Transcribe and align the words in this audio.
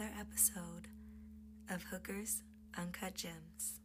another 0.00 0.12
episode 0.18 0.88
of 1.68 1.82
Hookers 1.84 2.42
Uncut 2.78 3.14
Gems. 3.14 3.80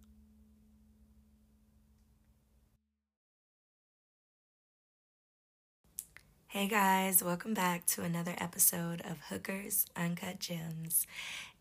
Hey 6.48 6.68
guys, 6.68 7.22
welcome 7.22 7.54
back 7.54 7.86
to 7.88 8.04
another 8.04 8.34
episode 8.38 9.02
of 9.02 9.20
Hookers 9.30 9.88
Uncut 9.98 10.40
Gems. 10.40 11.06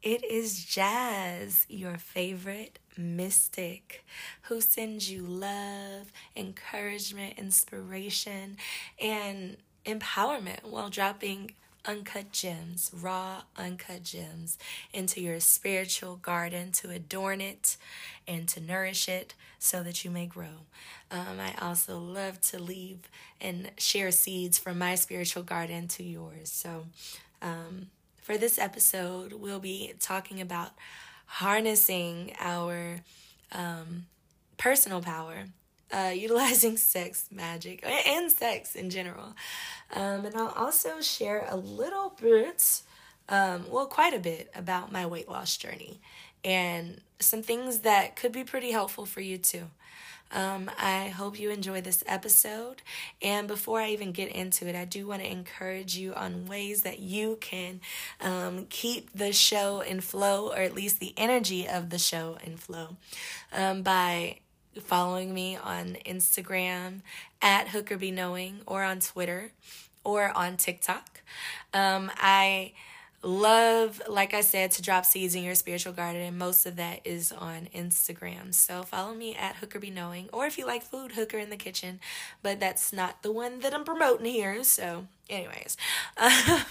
It 0.02 0.24
is 0.24 0.64
Jas, 0.64 1.66
your 1.68 1.96
favorite 1.96 2.78
mystic, 2.96 4.04
who 4.42 4.60
sends 4.60 5.10
you 5.10 5.22
love, 5.22 6.12
encouragement, 6.36 7.38
inspiration, 7.38 8.56
and 9.00 9.56
empowerment 9.84 10.62
while 10.64 10.90
dropping 10.90 11.52
uncut 11.86 12.32
gems, 12.32 12.90
raw, 12.94 13.42
uncut 13.56 14.02
gems 14.02 14.58
into 14.92 15.20
your 15.20 15.40
spiritual 15.40 16.16
garden 16.16 16.72
to 16.72 16.90
adorn 16.90 17.40
it 17.40 17.76
and 18.26 18.48
to 18.48 18.60
nourish 18.60 19.08
it 19.08 19.34
so 19.58 19.82
that 19.82 20.04
you 20.04 20.10
may 20.10 20.26
grow. 20.26 20.66
Um, 21.10 21.38
I 21.40 21.54
also 21.60 21.98
love 21.98 22.40
to 22.42 22.58
leave 22.58 22.98
and 23.40 23.70
share 23.78 24.10
seeds 24.10 24.58
from 24.58 24.78
my 24.78 24.94
spiritual 24.94 25.42
garden 25.42 25.88
to 25.88 26.02
yours. 26.02 26.50
So, 26.50 26.86
um, 27.42 27.88
for 28.22 28.38
this 28.38 28.58
episode, 28.58 29.34
we'll 29.34 29.60
be 29.60 29.92
talking 30.00 30.40
about 30.40 30.70
harnessing 31.26 32.32
our 32.40 33.00
um, 33.52 34.06
personal 34.56 35.02
power 35.02 35.44
uh, 35.94 36.10
utilizing 36.14 36.76
sex 36.76 37.28
magic 37.30 37.84
and 37.86 38.30
sex 38.30 38.74
in 38.74 38.90
general. 38.90 39.34
Um, 39.92 40.24
and 40.24 40.34
I'll 40.34 40.54
also 40.56 41.00
share 41.00 41.46
a 41.48 41.56
little 41.56 42.14
bit, 42.20 42.82
um, 43.28 43.66
well, 43.70 43.86
quite 43.86 44.14
a 44.14 44.18
bit 44.18 44.50
about 44.54 44.90
my 44.90 45.06
weight 45.06 45.28
loss 45.28 45.56
journey 45.56 46.00
and 46.44 47.00
some 47.20 47.42
things 47.42 47.80
that 47.80 48.16
could 48.16 48.32
be 48.32 48.44
pretty 48.44 48.70
helpful 48.70 49.06
for 49.06 49.20
you 49.20 49.38
too. 49.38 49.70
Um, 50.32 50.68
I 50.78 51.08
hope 51.08 51.38
you 51.38 51.50
enjoy 51.50 51.80
this 51.80 52.02
episode. 52.06 52.82
And 53.22 53.46
before 53.46 53.80
I 53.80 53.90
even 53.90 54.10
get 54.10 54.30
into 54.30 54.66
it, 54.66 54.74
I 54.74 54.84
do 54.84 55.06
want 55.06 55.22
to 55.22 55.30
encourage 55.30 55.96
you 55.96 56.12
on 56.12 56.46
ways 56.46 56.82
that 56.82 56.98
you 56.98 57.38
can 57.40 57.80
um, 58.20 58.66
keep 58.68 59.12
the 59.12 59.32
show 59.32 59.80
in 59.80 60.00
flow, 60.00 60.50
or 60.50 60.58
at 60.58 60.74
least 60.74 60.98
the 60.98 61.14
energy 61.16 61.68
of 61.68 61.90
the 61.90 61.98
show 61.98 62.38
in 62.42 62.56
flow, 62.56 62.96
um, 63.52 63.82
by 63.82 64.38
following 64.80 65.32
me 65.32 65.56
on 65.56 65.96
Instagram 66.06 67.00
at 67.40 67.68
Hooker 67.68 67.96
Be 67.96 68.10
Knowing 68.10 68.60
or 68.66 68.82
on 68.82 69.00
Twitter 69.00 69.52
or 70.02 70.36
on 70.36 70.56
TikTok. 70.56 71.22
Um, 71.72 72.10
I 72.16 72.72
love, 73.22 74.02
like 74.08 74.34
I 74.34 74.42
said, 74.42 74.70
to 74.72 74.82
drop 74.82 75.04
seeds 75.04 75.34
in 75.34 75.42
your 75.42 75.54
spiritual 75.54 75.92
garden, 75.92 76.20
and 76.20 76.38
most 76.38 76.66
of 76.66 76.76
that 76.76 77.00
is 77.04 77.32
on 77.32 77.68
Instagram. 77.74 78.52
So 78.54 78.82
follow 78.82 79.14
me 79.14 79.34
at 79.34 79.56
Hooker 79.56 79.78
Be 79.78 79.90
Knowing, 79.90 80.28
or 80.32 80.46
if 80.46 80.58
you 80.58 80.66
like 80.66 80.82
food, 80.82 81.12
Hooker 81.12 81.38
in 81.38 81.50
the 81.50 81.56
Kitchen, 81.56 82.00
but 82.42 82.60
that's 82.60 82.92
not 82.92 83.22
the 83.22 83.32
one 83.32 83.60
that 83.60 83.74
I'm 83.74 83.84
promoting 83.84 84.26
here. 84.26 84.62
So, 84.64 85.06
anyways. 85.28 85.76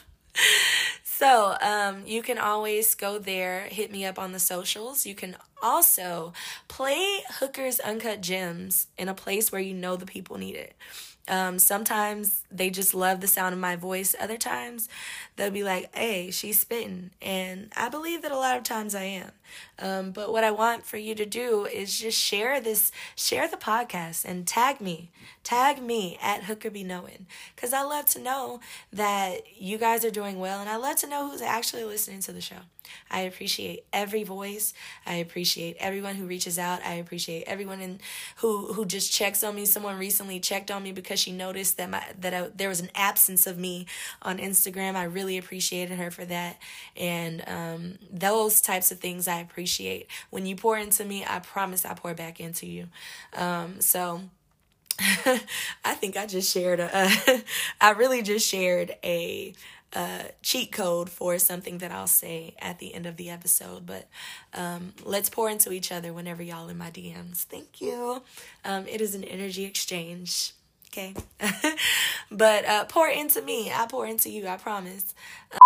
So, 1.23 1.55
um, 1.61 2.03
you 2.05 2.21
can 2.21 2.37
always 2.37 2.95
go 2.95 3.17
there, 3.17 3.61
hit 3.61 3.89
me 3.89 4.03
up 4.03 4.19
on 4.19 4.33
the 4.33 4.39
socials. 4.39 5.05
You 5.05 5.15
can 5.15 5.37
also 5.61 6.33
play 6.67 7.23
Hookers 7.39 7.79
Uncut 7.79 8.19
Gems 8.19 8.87
in 8.97 9.07
a 9.07 9.13
place 9.13 9.49
where 9.49 9.61
you 9.61 9.73
know 9.73 9.95
the 9.95 10.05
people 10.05 10.37
need 10.37 10.55
it. 10.55 10.75
Um, 11.29 11.59
sometimes 11.59 12.43
they 12.51 12.69
just 12.69 12.93
love 12.93 13.21
the 13.21 13.29
sound 13.29 13.53
of 13.53 13.59
my 13.61 13.77
voice. 13.77 14.13
Other 14.19 14.35
times 14.35 14.89
they'll 15.37 15.49
be 15.49 15.63
like, 15.63 15.95
hey, 15.95 16.29
she's 16.29 16.59
spitting. 16.59 17.11
And 17.21 17.71
I 17.77 17.87
believe 17.87 18.21
that 18.23 18.33
a 18.33 18.37
lot 18.37 18.57
of 18.57 18.63
times 18.63 18.93
I 18.93 19.03
am. 19.03 19.31
Um, 19.79 20.11
but 20.11 20.31
what 20.31 20.43
I 20.43 20.51
want 20.51 20.85
for 20.85 20.97
you 20.97 21.15
to 21.15 21.25
do 21.25 21.65
is 21.65 21.99
just 21.99 22.19
share 22.19 22.61
this, 22.61 22.91
share 23.15 23.47
the 23.47 23.57
podcast 23.57 24.25
and 24.25 24.45
tag 24.45 24.79
me. 24.79 25.11
Tag 25.43 25.81
me 25.81 26.17
at 26.21 26.43
Hooker 26.43 26.69
Be 26.69 26.83
Knowing. 26.83 27.25
Because 27.55 27.73
I 27.73 27.81
love 27.81 28.05
to 28.07 28.19
know 28.19 28.59
that 28.91 29.41
you 29.57 29.77
guys 29.77 30.05
are 30.05 30.11
doing 30.11 30.39
well. 30.39 30.59
And 30.59 30.69
I 30.69 30.77
love 30.77 30.97
to 30.97 31.07
know 31.07 31.29
who's 31.29 31.41
actually 31.41 31.83
listening 31.83 32.19
to 32.21 32.31
the 32.31 32.41
show. 32.41 32.57
I 33.09 33.21
appreciate 33.21 33.85
every 33.93 34.23
voice. 34.23 34.73
I 35.05 35.15
appreciate 35.15 35.77
everyone 35.79 36.15
who 36.15 36.25
reaches 36.25 36.59
out. 36.59 36.81
I 36.85 36.95
appreciate 36.95 37.43
everyone 37.47 37.81
in, 37.81 37.99
who 38.37 38.73
who 38.73 38.85
just 38.85 39.11
checks 39.11 39.43
on 39.43 39.55
me. 39.55 39.65
Someone 39.65 39.97
recently 39.97 40.39
checked 40.39 40.69
on 40.69 40.83
me 40.83 40.91
because 40.91 41.19
she 41.19 41.31
noticed 41.31 41.77
that 41.77 41.89
my 41.89 42.03
that 42.19 42.33
I, 42.33 42.49
there 42.53 42.69
was 42.69 42.81
an 42.81 42.89
absence 42.95 43.47
of 43.47 43.57
me 43.57 43.85
on 44.21 44.37
Instagram. 44.37 44.95
I 44.95 45.05
really 45.05 45.37
appreciated 45.37 45.97
her 45.97 46.11
for 46.11 46.25
that, 46.25 46.57
and 46.97 47.43
um, 47.47 47.93
those 48.11 48.61
types 48.61 48.91
of 48.91 48.99
things 48.99 49.27
I 49.27 49.39
appreciate. 49.39 49.62
When 50.29 50.45
you 50.45 50.55
pour 50.55 50.77
into 50.77 51.05
me, 51.05 51.25
I 51.27 51.39
promise 51.39 51.85
I 51.85 51.93
pour 51.93 52.13
back 52.13 52.39
into 52.39 52.65
you. 52.65 52.87
Um, 53.35 53.81
so. 53.81 54.21
I 54.99 55.95
think 55.95 56.17
I 56.17 56.27
just 56.27 56.53
shared 56.53 56.79
a, 56.79 56.87
uh, 56.95 57.39
I 57.81 57.91
really 57.91 58.21
just 58.21 58.47
shared 58.47 58.95
a 59.03 59.55
cheat 60.41 60.71
code 60.71 61.09
for 61.09 61.37
something 61.39 61.79
that 61.79 61.91
I'll 61.91 62.07
say 62.07 62.55
at 62.59 62.79
the 62.79 62.93
end 62.93 63.05
of 63.05 63.17
the 63.17 63.29
episode. 63.29 63.85
But 63.85 64.07
um, 64.53 64.93
let's 65.03 65.29
pour 65.29 65.49
into 65.49 65.71
each 65.71 65.91
other 65.91 66.13
whenever 66.13 66.43
y'all 66.43 66.69
in 66.69 66.77
my 66.77 66.91
DMs. 66.91 67.43
Thank 67.43 67.81
you. 67.81 68.21
Um, 68.65 68.87
it 68.87 69.01
is 69.01 69.15
an 69.15 69.23
energy 69.23 69.65
exchange. 69.65 70.53
Okay. 70.89 71.15
but 72.31 72.65
uh, 72.65 72.85
pour 72.85 73.07
into 73.07 73.41
me. 73.41 73.71
I 73.71 73.87
pour 73.87 74.05
into 74.05 74.29
you. 74.29 74.47
I 74.47 74.57
promise. 74.57 75.13
Uh, 75.51 75.57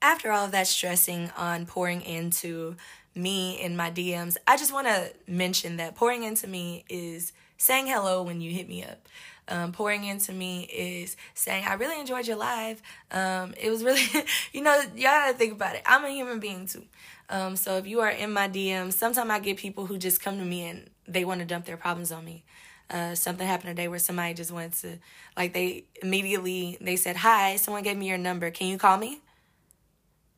after 0.00 0.32
all 0.32 0.46
of 0.46 0.52
that 0.52 0.66
stressing 0.66 1.30
on 1.36 1.66
pouring 1.66 2.00
into 2.02 2.76
me 3.14 3.60
in 3.60 3.76
my 3.76 3.90
DMs, 3.90 4.36
I 4.46 4.56
just 4.56 4.72
want 4.72 4.86
to 4.86 5.12
mention 5.26 5.76
that 5.76 5.94
pouring 5.94 6.22
into 6.22 6.46
me 6.46 6.84
is 6.88 7.32
saying 7.56 7.86
hello 7.86 8.22
when 8.22 8.40
you 8.40 8.50
hit 8.50 8.68
me 8.68 8.82
up 8.82 9.06
um, 9.48 9.72
pouring 9.72 10.04
into 10.04 10.32
me 10.32 10.62
is 10.64 11.16
saying, 11.34 11.64
I 11.66 11.74
really 11.74 12.00
enjoyed 12.00 12.26
your 12.26 12.36
live. 12.36 12.80
Um, 13.10 13.54
it 13.60 13.70
was 13.70 13.82
really, 13.82 14.02
you 14.52 14.62
know, 14.62 14.74
y'all 14.94 15.04
gotta 15.04 15.34
think 15.34 15.52
about 15.52 15.74
it. 15.74 15.82
I'm 15.86 16.04
a 16.04 16.10
human 16.10 16.40
being 16.40 16.66
too. 16.66 16.84
Um, 17.28 17.56
so 17.56 17.76
if 17.76 17.86
you 17.86 18.00
are 18.00 18.10
in 18.10 18.32
my 18.32 18.48
DMs, 18.48 18.94
sometimes 18.94 19.30
I 19.30 19.38
get 19.40 19.56
people 19.56 19.86
who 19.86 19.98
just 19.98 20.22
come 20.22 20.38
to 20.38 20.44
me 20.44 20.64
and 20.64 20.90
they 21.08 21.24
want 21.24 21.40
to 21.40 21.46
dump 21.46 21.64
their 21.64 21.76
problems 21.76 22.12
on 22.12 22.24
me. 22.24 22.44
Uh, 22.90 23.14
something 23.14 23.46
happened 23.46 23.70
today 23.70 23.88
where 23.88 23.98
somebody 23.98 24.34
just 24.34 24.52
wanted 24.52 24.72
to, 24.74 24.98
like, 25.36 25.54
they 25.54 25.84
immediately 26.02 26.76
they 26.80 26.96
said, 26.96 27.16
"Hi, 27.16 27.56
someone 27.56 27.82
gave 27.82 27.96
me 27.96 28.06
your 28.06 28.18
number. 28.18 28.50
Can 28.50 28.66
you 28.66 28.76
call 28.76 28.98
me?" 28.98 29.20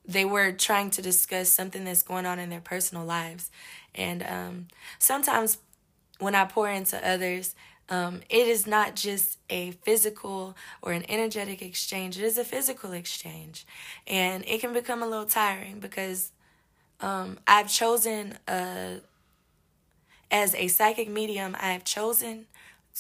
They 0.07 0.25
were 0.25 0.53
trying 0.53 0.91
to 0.91 1.03
discuss 1.03 1.49
something 1.49 1.85
that's 1.85 2.03
going 2.03 2.27
on 2.27 2.39
in 2.39 2.51
their 2.51 2.61
personal 2.61 3.05
lives, 3.05 3.51
and 3.95 4.23
um, 4.23 4.67
sometimes 4.99 5.59
when 6.19 6.35
I 6.35 6.45
pour 6.45 6.69
into 6.69 6.97
others, 7.07 7.55
um, 7.89 8.23
it 8.31 8.49
is 8.49 8.67
not 8.67 8.97
just 8.97 9.39
a 9.51 9.73
physical 9.73 10.57
or 10.81 10.93
an 10.93 11.05
energetic 11.09 11.61
exchange, 11.61 12.17
it 12.19 12.25
is 12.25 12.39
a 12.39 12.45
physical 12.45 12.93
exchange. 12.93 13.67
And 14.07 14.45
it 14.47 14.61
can 14.61 14.73
become 14.73 15.03
a 15.03 15.07
little 15.07 15.27
tiring 15.27 15.81
because 15.81 16.33
um, 17.01 17.39
I've 17.47 17.71
chosen, 17.71 18.39
uh, 18.49 19.01
as 20.31 20.55
a 20.55 20.69
psychic 20.69 21.09
medium, 21.09 21.57
I've 21.61 21.85
chosen 21.85 22.47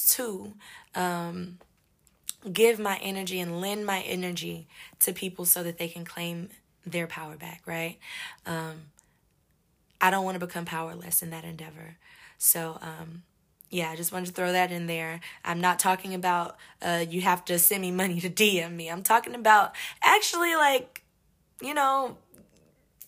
to 0.08 0.52
um, 0.94 1.58
give 2.52 2.78
my 2.78 2.98
energy 2.98 3.40
and 3.40 3.60
lend 3.60 3.86
my 3.86 4.00
energy 4.00 4.66
to 5.00 5.12
people 5.12 5.46
so 5.46 5.62
that 5.62 5.78
they 5.78 5.88
can 5.88 6.04
claim 6.04 6.50
their 6.86 7.06
power 7.06 7.36
back, 7.36 7.62
right? 7.66 7.98
Um, 8.46 8.82
I 10.00 10.10
don't 10.10 10.24
want 10.24 10.38
to 10.38 10.46
become 10.46 10.64
powerless 10.64 11.22
in 11.22 11.30
that 11.30 11.44
endeavor. 11.44 11.96
So, 12.38 12.78
um, 12.82 13.22
yeah, 13.70 13.90
I 13.90 13.96
just 13.96 14.12
wanted 14.12 14.26
to 14.26 14.32
throw 14.32 14.52
that 14.52 14.70
in 14.70 14.86
there. 14.86 15.20
I'm 15.44 15.60
not 15.60 15.78
talking 15.78 16.14
about 16.14 16.56
uh, 16.82 17.04
you 17.08 17.22
have 17.22 17.44
to 17.46 17.58
send 17.58 17.82
me 17.82 17.90
money 17.90 18.20
to 18.20 18.30
DM 18.30 18.76
me. 18.76 18.90
I'm 18.90 19.02
talking 19.02 19.34
about 19.34 19.74
actually 20.02 20.54
like, 20.54 21.02
you 21.62 21.74
know, 21.74 22.16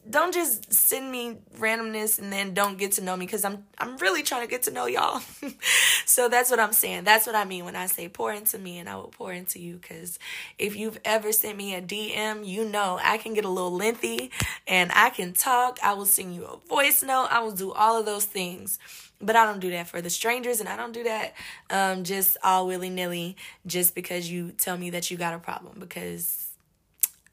don't 0.09 0.33
just 0.33 0.73
send 0.73 1.11
me 1.11 1.39
randomness 1.59 2.19
and 2.19 2.33
then 2.33 2.55
don't 2.55 2.79
get 2.79 2.93
to 2.93 3.03
know 3.03 3.17
me 3.17 3.27
because 3.27 3.45
I'm 3.45 3.65
I'm 3.79 3.97
really 3.99 4.23
trying 4.23 4.43
to 4.43 4.47
get 4.47 4.63
to 4.65 4.71
know 4.71 4.87
y'all. 4.87 5.21
so 6.07 6.29
that's 6.29 6.51
what 6.51 6.61
I'm 6.61 6.73
saying. 6.73 7.05
That's 7.05 7.27
what 7.27 7.35
I 7.35 7.45
mean 7.45 7.65
when 7.65 7.77
I 7.77 7.87
say 7.87 8.09
pour 8.09 8.33
into 8.33 8.59
me 8.59 8.79
and 8.79 8.89
I 8.89 8.97
will 8.97 9.09
pour 9.09 9.33
into 9.33 9.59
you 9.59 9.77
because 9.77 10.19
if 10.59 10.77
you've 10.77 10.99
ever 11.05 11.33
sent 11.33 11.57
me 11.57 11.75
a 11.75 11.83
DM, 11.83 12.47
you 12.47 12.65
know 12.65 12.99
I 13.03 13.19
can 13.19 13.35
get 13.35 13.45
a 13.45 13.49
little 13.49 13.73
lengthy 13.73 14.31
and 14.67 14.91
I 14.95 15.11
can 15.11 15.33
talk. 15.33 15.79
I 15.83 15.95
will 15.95 16.07
send 16.07 16.35
you 16.35 16.45
a 16.45 16.57
voice 16.69 17.03
note. 17.03 17.29
I 17.31 17.41
will 17.41 17.53
do 17.53 17.73
all 17.73 17.99
of 17.99 18.07
those 18.07 18.25
things. 18.25 18.79
But 19.19 19.35
I 19.35 19.47
don't 19.47 19.61
do 19.61 19.71
that 19.71 19.89
for 19.89 20.03
the 20.03 20.11
strangers, 20.11 20.61
and 20.61 20.69
I 20.69 20.77
don't 20.77 20.93
do 20.93 21.05
that 21.05 21.33
um, 21.71 22.05
just 22.05 22.37
all 22.45 22.67
willy 22.67 22.91
nilly 22.91 23.35
just 23.67 23.95
because 23.95 24.31
you 24.31 24.51
tell 24.51 24.77
me 24.77 24.91
that 24.91 25.11
you 25.11 25.17
got 25.17 25.33
a 25.33 25.39
problem 25.39 25.79
because 25.81 26.46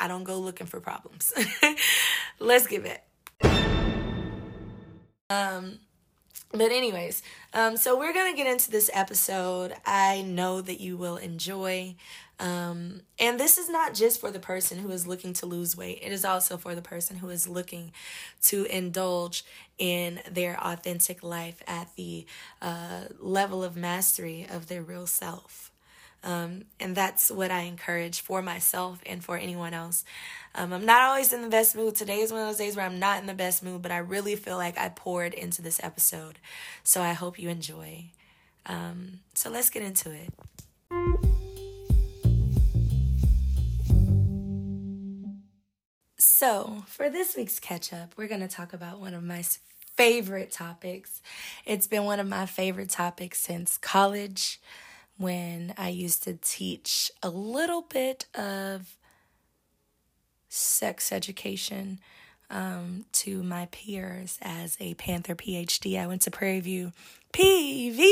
I 0.03 0.09
don't 0.09 0.25
go 0.25 0.37
looking 0.37 0.67
for 0.67 0.81
problems. 0.81 1.31
Let's 2.39 2.67
give 2.67 2.83
it. 2.83 3.01
Um, 5.29 5.79
but 6.51 6.71
anyways 6.71 7.23
um, 7.53 7.77
so 7.77 7.97
we're 7.97 8.13
gonna 8.13 8.35
get 8.35 8.45
into 8.45 8.69
this 8.69 8.91
episode 8.93 9.73
i 9.87 10.21
know 10.21 10.61
that 10.61 10.79
you 10.79 10.95
will 10.95 11.17
enjoy 11.17 11.95
um, 12.39 13.01
and 13.17 13.39
this 13.39 13.57
is 13.57 13.69
not 13.69 13.95
just 13.95 14.19
for 14.19 14.29
the 14.29 14.39
person 14.39 14.77
who 14.77 14.91
is 14.91 15.07
looking 15.07 15.33
to 15.33 15.47
lose 15.47 15.75
weight 15.75 15.99
it 16.03 16.11
is 16.11 16.23
also 16.23 16.55
for 16.55 16.75
the 16.75 16.81
person 16.81 17.17
who 17.17 17.29
is 17.29 17.47
looking 17.47 17.91
to 18.43 18.65
indulge 18.65 19.43
in 19.79 20.19
their 20.29 20.59
authentic 20.63 21.23
life 21.23 21.63
at 21.65 21.89
the 21.95 22.27
uh, 22.61 23.05
level 23.19 23.63
of 23.63 23.75
mastery 23.75 24.45
of 24.47 24.67
their 24.67 24.83
real 24.83 25.07
self 25.07 25.72
um, 26.23 26.63
and 26.79 26.95
that's 26.95 27.29
what 27.29 27.51
I 27.51 27.61
encourage 27.61 28.21
for 28.21 28.41
myself 28.41 29.01
and 29.05 29.23
for 29.23 29.37
anyone 29.37 29.73
else. 29.73 30.05
Um, 30.55 30.71
I'm 30.71 30.85
not 30.85 31.01
always 31.01 31.33
in 31.33 31.41
the 31.41 31.49
best 31.49 31.75
mood. 31.75 31.95
Today 31.95 32.19
is 32.19 32.31
one 32.31 32.41
of 32.41 32.47
those 32.47 32.57
days 32.57 32.75
where 32.75 32.85
I'm 32.85 32.99
not 32.99 33.19
in 33.19 33.27
the 33.27 33.33
best 33.33 33.63
mood, 33.63 33.81
but 33.81 33.91
I 33.91 33.97
really 33.97 34.35
feel 34.35 34.55
like 34.55 34.77
I 34.77 34.89
poured 34.89 35.33
into 35.33 35.61
this 35.61 35.79
episode. 35.83 36.39
So 36.83 37.01
I 37.01 37.13
hope 37.13 37.37
you 37.37 37.49
enjoy. 37.49 38.05
Um, 38.65 39.19
so 39.33 39.49
let's 39.49 39.69
get 39.69 39.83
into 39.83 40.11
it. 40.11 40.29
So, 46.17 46.83
for 46.87 47.09
this 47.09 47.35
week's 47.35 47.59
catch 47.59 47.93
up, 47.93 48.13
we're 48.17 48.27
going 48.27 48.41
to 48.41 48.47
talk 48.47 48.73
about 48.73 48.99
one 48.99 49.13
of 49.13 49.23
my 49.23 49.43
favorite 49.95 50.51
topics. 50.51 51.21
It's 51.65 51.87
been 51.87 52.05
one 52.05 52.19
of 52.19 52.27
my 52.27 52.45
favorite 52.45 52.89
topics 52.89 53.39
since 53.39 53.77
college 53.77 54.59
when 55.17 55.73
I 55.77 55.89
used 55.89 56.23
to 56.23 56.33
teach 56.33 57.11
a 57.21 57.29
little 57.29 57.81
bit 57.81 58.25
of 58.35 58.97
sex 60.49 61.11
education 61.11 61.99
um, 62.49 63.05
to 63.13 63.41
my 63.43 63.67
peers 63.71 64.37
as 64.41 64.77
a 64.79 64.93
Panther 64.95 65.35
PhD. 65.35 65.99
I 65.99 66.07
went 66.07 66.21
to 66.23 66.31
Prairie 66.31 66.59
View. 66.59 66.91
PV, 67.33 68.07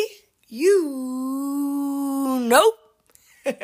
you 0.48 2.40
nope. 2.42 2.76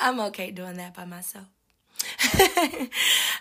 I'm 0.00 0.20
okay 0.20 0.50
doing 0.50 0.76
that 0.76 0.94
by 0.94 1.04
myself. 1.04 1.46
I 2.34 2.88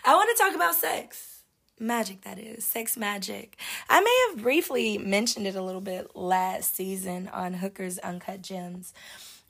want 0.08 0.38
to 0.38 0.44
talk 0.44 0.56
about 0.56 0.76
sex 0.76 1.35
magic 1.80 2.22
that 2.22 2.40
is 2.40 2.66
sex 2.66 2.98
magic. 2.98 3.58
I 3.90 4.02
may 4.02 4.28
have 4.30 4.44
briefly 4.44 4.98
mentioned 4.98 5.48
it 5.48 5.56
a 5.56 5.62
little 5.62 5.82
bit 5.82 6.16
last 6.16 6.76
season 6.76 7.30
on 7.34 7.54
hookers 7.54 7.98
uncut 8.00 8.42
gems 8.42 8.94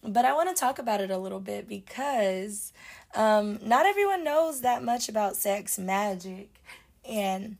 but 0.07 0.25
i 0.25 0.33
want 0.33 0.50
to 0.50 0.60
talk 0.60 0.77
about 0.77 1.01
it 1.01 1.10
a 1.10 1.18
little 1.18 1.39
bit 1.39 1.68
because 1.68 2.72
um, 3.16 3.60
not 3.63 3.86
everyone 3.86 4.24
knows 4.24 4.62
that 4.62 4.83
much 4.83 5.10
about 5.10 5.36
sex 5.36 5.80
magic 5.80 6.50
and 7.10 7.57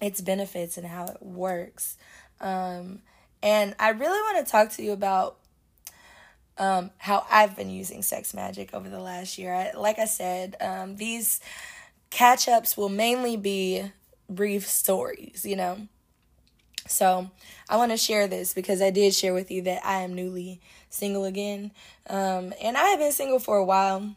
its 0.00 0.20
benefits 0.20 0.76
and 0.76 0.86
how 0.86 1.04
it 1.04 1.22
works. 1.22 1.96
Um, 2.40 3.00
and 3.42 3.74
i 3.78 3.90
really 3.90 4.20
want 4.20 4.44
to 4.44 4.50
talk 4.50 4.70
to 4.72 4.82
you 4.82 4.92
about 4.92 5.36
um, 6.58 6.90
how 6.98 7.24
i've 7.30 7.56
been 7.56 7.70
using 7.70 8.02
sex 8.02 8.34
magic 8.34 8.74
over 8.74 8.88
the 8.88 9.00
last 9.00 9.38
year. 9.38 9.54
I, 9.54 9.72
like 9.72 9.98
i 9.98 10.04
said 10.04 10.56
um, 10.60 10.96
these 10.96 11.40
catch 12.10 12.48
ups 12.48 12.76
will 12.76 12.88
mainly 12.88 13.36
be 13.36 13.90
brief 14.30 14.66
stories, 14.66 15.44
you 15.44 15.56
know. 15.56 15.88
So 16.86 17.30
I 17.68 17.76
want 17.76 17.92
to 17.92 17.96
share 17.96 18.26
this 18.26 18.54
because 18.54 18.80
I 18.80 18.90
did 18.90 19.14
share 19.14 19.34
with 19.34 19.50
you 19.50 19.62
that 19.62 19.84
I 19.84 20.00
am 20.00 20.14
newly 20.14 20.60
single 20.88 21.24
again. 21.24 21.72
Um, 22.08 22.52
and 22.62 22.76
I 22.76 22.84
have 22.88 22.98
been 22.98 23.12
single 23.12 23.38
for 23.38 23.58
a 23.58 23.64
while. 23.64 24.14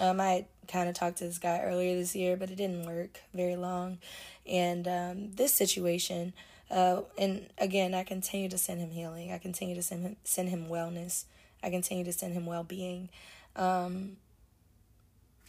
Um, 0.00 0.20
I 0.20 0.46
kind 0.68 0.88
of 0.88 0.94
talked 0.94 1.18
to 1.18 1.24
this 1.24 1.38
guy 1.38 1.60
earlier 1.62 1.96
this 1.96 2.16
year, 2.16 2.36
but 2.36 2.50
it 2.50 2.56
didn't 2.56 2.86
work 2.86 3.20
very 3.34 3.56
long. 3.56 3.98
And 4.46 4.86
um, 4.88 5.32
this 5.32 5.52
situation, 5.52 6.32
uh, 6.70 7.02
and 7.18 7.46
again, 7.58 7.94
I 7.94 8.04
continue 8.04 8.48
to 8.48 8.58
send 8.58 8.80
him 8.80 8.90
healing. 8.90 9.32
I 9.32 9.38
continue 9.38 9.74
to 9.74 9.82
send 9.82 10.02
him 10.02 10.16
send 10.24 10.48
him 10.48 10.66
wellness. 10.68 11.24
I 11.62 11.70
continue 11.70 12.04
to 12.04 12.12
send 12.12 12.34
him 12.34 12.46
well 12.46 12.64
being. 12.64 13.08
Um, 13.56 14.16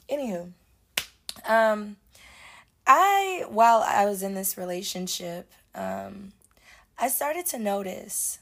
anywho, 0.09 0.51
um, 1.47 1.97
I, 2.87 3.45
while 3.49 3.83
I 3.85 4.05
was 4.05 4.21
in 4.21 4.35
this 4.35 4.57
relationship, 4.57 5.51
um, 5.73 6.33
I 6.97 7.07
started 7.07 7.45
to 7.47 7.59
notice 7.59 8.39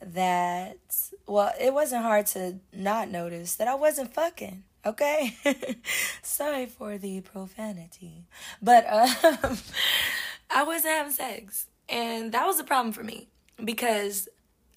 that, 0.00 0.78
well, 1.26 1.52
it 1.60 1.72
wasn't 1.72 2.02
hard 2.02 2.26
to 2.26 2.56
not 2.72 3.10
notice 3.10 3.56
that 3.56 3.68
I 3.68 3.74
wasn't 3.74 4.14
fucking. 4.14 4.64
Okay, 4.86 5.36
sorry 6.22 6.66
for 6.66 6.98
the 6.98 7.20
profanity, 7.20 8.24
but 8.62 8.86
um, 8.90 9.58
I 10.50 10.62
wasn't 10.62 10.94
having 10.94 11.12
sex, 11.12 11.66
and 11.88 12.30
that 12.32 12.46
was 12.46 12.60
a 12.60 12.64
problem 12.64 12.92
for 12.92 13.02
me 13.02 13.26
because 13.62 14.28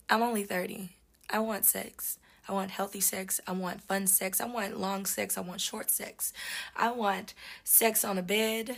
I'm 0.09 0.23
only 0.23 0.43
thirty. 0.43 0.89
I 1.29 1.39
want 1.39 1.65
sex. 1.65 2.17
I 2.49 2.53
want 2.53 2.71
healthy 2.71 2.99
sex. 2.99 3.39
I 3.47 3.51
want 3.51 3.81
fun 3.81 4.07
sex. 4.07 4.41
I 4.41 4.45
want 4.45 4.79
long 4.79 5.05
sex. 5.05 5.37
I 5.37 5.41
want 5.41 5.61
short 5.61 5.89
sex. 5.89 6.33
I 6.75 6.91
want 6.91 7.33
sex 7.63 8.03
on 8.03 8.17
a 8.17 8.23
bed. 8.23 8.75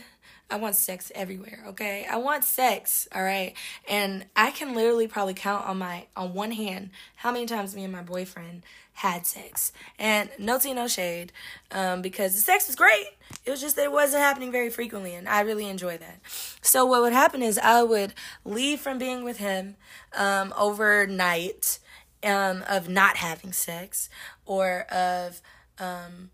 I 0.54 0.56
want 0.56 0.76
sex 0.76 1.10
everywhere, 1.16 1.64
okay? 1.66 2.06
I 2.08 2.16
want 2.18 2.44
sex, 2.44 3.08
all 3.12 3.24
right? 3.24 3.54
And 3.88 4.24
I 4.36 4.52
can 4.52 4.72
literally 4.72 5.08
probably 5.08 5.34
count 5.34 5.66
on 5.66 5.78
my 5.78 6.06
on 6.14 6.32
one 6.32 6.52
hand 6.52 6.90
how 7.16 7.32
many 7.32 7.44
times 7.44 7.74
me 7.74 7.82
and 7.82 7.92
my 7.92 8.02
boyfriend 8.02 8.62
had 8.92 9.26
sex. 9.26 9.72
And 9.98 10.30
no 10.38 10.60
tea, 10.60 10.72
no 10.72 10.86
shade, 10.86 11.32
um, 11.72 12.02
because 12.02 12.36
the 12.36 12.40
sex 12.40 12.68
was 12.68 12.76
great. 12.76 13.06
It 13.44 13.50
was 13.50 13.60
just 13.60 13.74
that 13.74 13.86
it 13.86 13.90
wasn't 13.90 14.22
happening 14.22 14.52
very 14.52 14.70
frequently, 14.70 15.16
and 15.16 15.28
I 15.28 15.40
really 15.40 15.68
enjoy 15.68 15.98
that. 15.98 16.20
So 16.62 16.86
what 16.86 17.02
would 17.02 17.12
happen 17.12 17.42
is 17.42 17.58
I 17.58 17.82
would 17.82 18.14
leave 18.44 18.78
from 18.78 18.96
being 18.96 19.24
with 19.24 19.38
him 19.38 19.74
um, 20.16 20.54
overnight 20.56 21.80
um, 22.22 22.62
of 22.68 22.88
not 22.88 23.16
having 23.16 23.52
sex 23.52 24.08
or 24.46 24.82
of 24.82 25.42
um, 25.80 26.30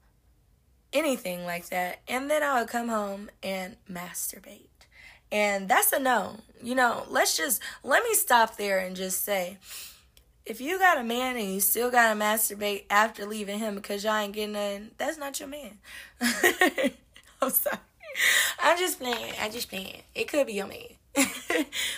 anything 0.93 1.45
like 1.45 1.69
that. 1.69 2.01
And 2.09 2.31
then 2.31 2.43
I 2.43 2.61
would 2.61 2.69
come 2.69 2.89
home 2.89 3.31
and 3.43 3.77
masturbate. 3.91 4.67
And 5.33 5.69
that's 5.69 5.93
a 5.93 5.99
no. 5.99 6.37
You 6.63 6.75
know, 6.75 7.05
let's 7.09 7.37
just, 7.37 7.63
let 7.83 8.03
me 8.03 8.15
stop 8.15 8.57
there 8.57 8.79
and 8.79 8.97
just 8.97 9.25
say, 9.25 9.59
if 10.45 10.61
you 10.61 10.79
got 10.79 10.99
a 10.99 11.05
man 11.05 11.37
and 11.37 11.55
you 11.55 11.61
still 11.61 11.91
gotta 11.91 12.19
masturbate 12.19 12.85
after 12.91 13.25
leaving 13.25 13.59
him 13.59 13.77
because 13.77 14.03
y'all 14.03 14.17
ain't 14.17 14.33
getting 14.33 14.53
none, 14.55 14.91
that's 14.99 15.17
not 15.17 15.39
your 15.39 15.49
man. 15.49 15.79
I'm 17.43 17.51
sorry. 17.51 17.79
I'm 18.59 18.77
just 18.77 18.99
playing. 18.99 19.33
I 19.41 19.49
just 19.49 19.69
playing. 19.69 20.03
It 20.15 20.29
could 20.29 20.47
be 20.47 20.55
your 20.55 20.67
man. 20.67 21.00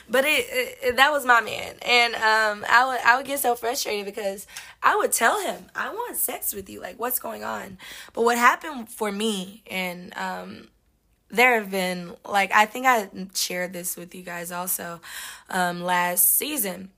but 0.09 0.25
it, 0.25 0.47
it, 0.83 0.97
that 0.97 1.13
was 1.13 1.27
my 1.27 1.43
man, 1.43 1.75
and 1.83 2.15
um, 2.15 2.65
I 2.69 2.87
would 2.87 3.01
I 3.05 3.17
would 3.17 3.27
get 3.27 3.41
so 3.41 3.55
frustrated 3.55 4.07
because 4.07 4.47
I 4.83 4.97
would 4.97 5.13
tell 5.13 5.39
him 5.41 5.67
I 5.75 5.91
want 5.93 6.17
sex 6.17 6.55
with 6.55 6.71
you, 6.71 6.81
like 6.81 6.99
what's 6.99 7.19
going 7.19 7.45
on. 7.45 7.77
But 8.15 8.23
what 8.23 8.39
happened 8.39 8.89
for 8.89 9.13
me, 9.13 9.63
and 9.71 10.17
um, 10.17 10.69
there 11.31 11.61
have 11.61 11.71
been 11.71 12.15
like 12.27 12.53
I 12.55 12.65
think 12.65 12.87
I 12.87 13.11
shared 13.35 13.75
this 13.75 13.99
with 13.99 14.15
you 14.15 14.23
guys 14.23 14.51
also 14.51 15.01
um, 15.51 15.83
last 15.83 16.37
season. 16.37 16.91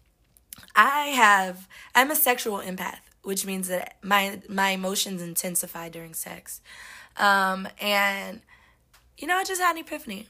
I 0.77 1.07
have 1.07 1.69
I'm 1.97 2.13
a 2.13 2.17
sexual 2.17 2.59
empath, 2.59 3.01
which 3.23 3.45
means 3.45 3.67
that 3.69 3.97
my 4.03 4.41
my 4.49 4.71
emotions 4.71 5.21
intensify 5.21 5.89
during 5.89 6.15
sex, 6.15 6.61
um, 7.17 7.67
and 7.81 8.41
you 9.19 9.27
know 9.27 9.37
I 9.37 9.43
just 9.43 9.61
had 9.61 9.77
an 9.77 9.83
epiphany 9.83 10.29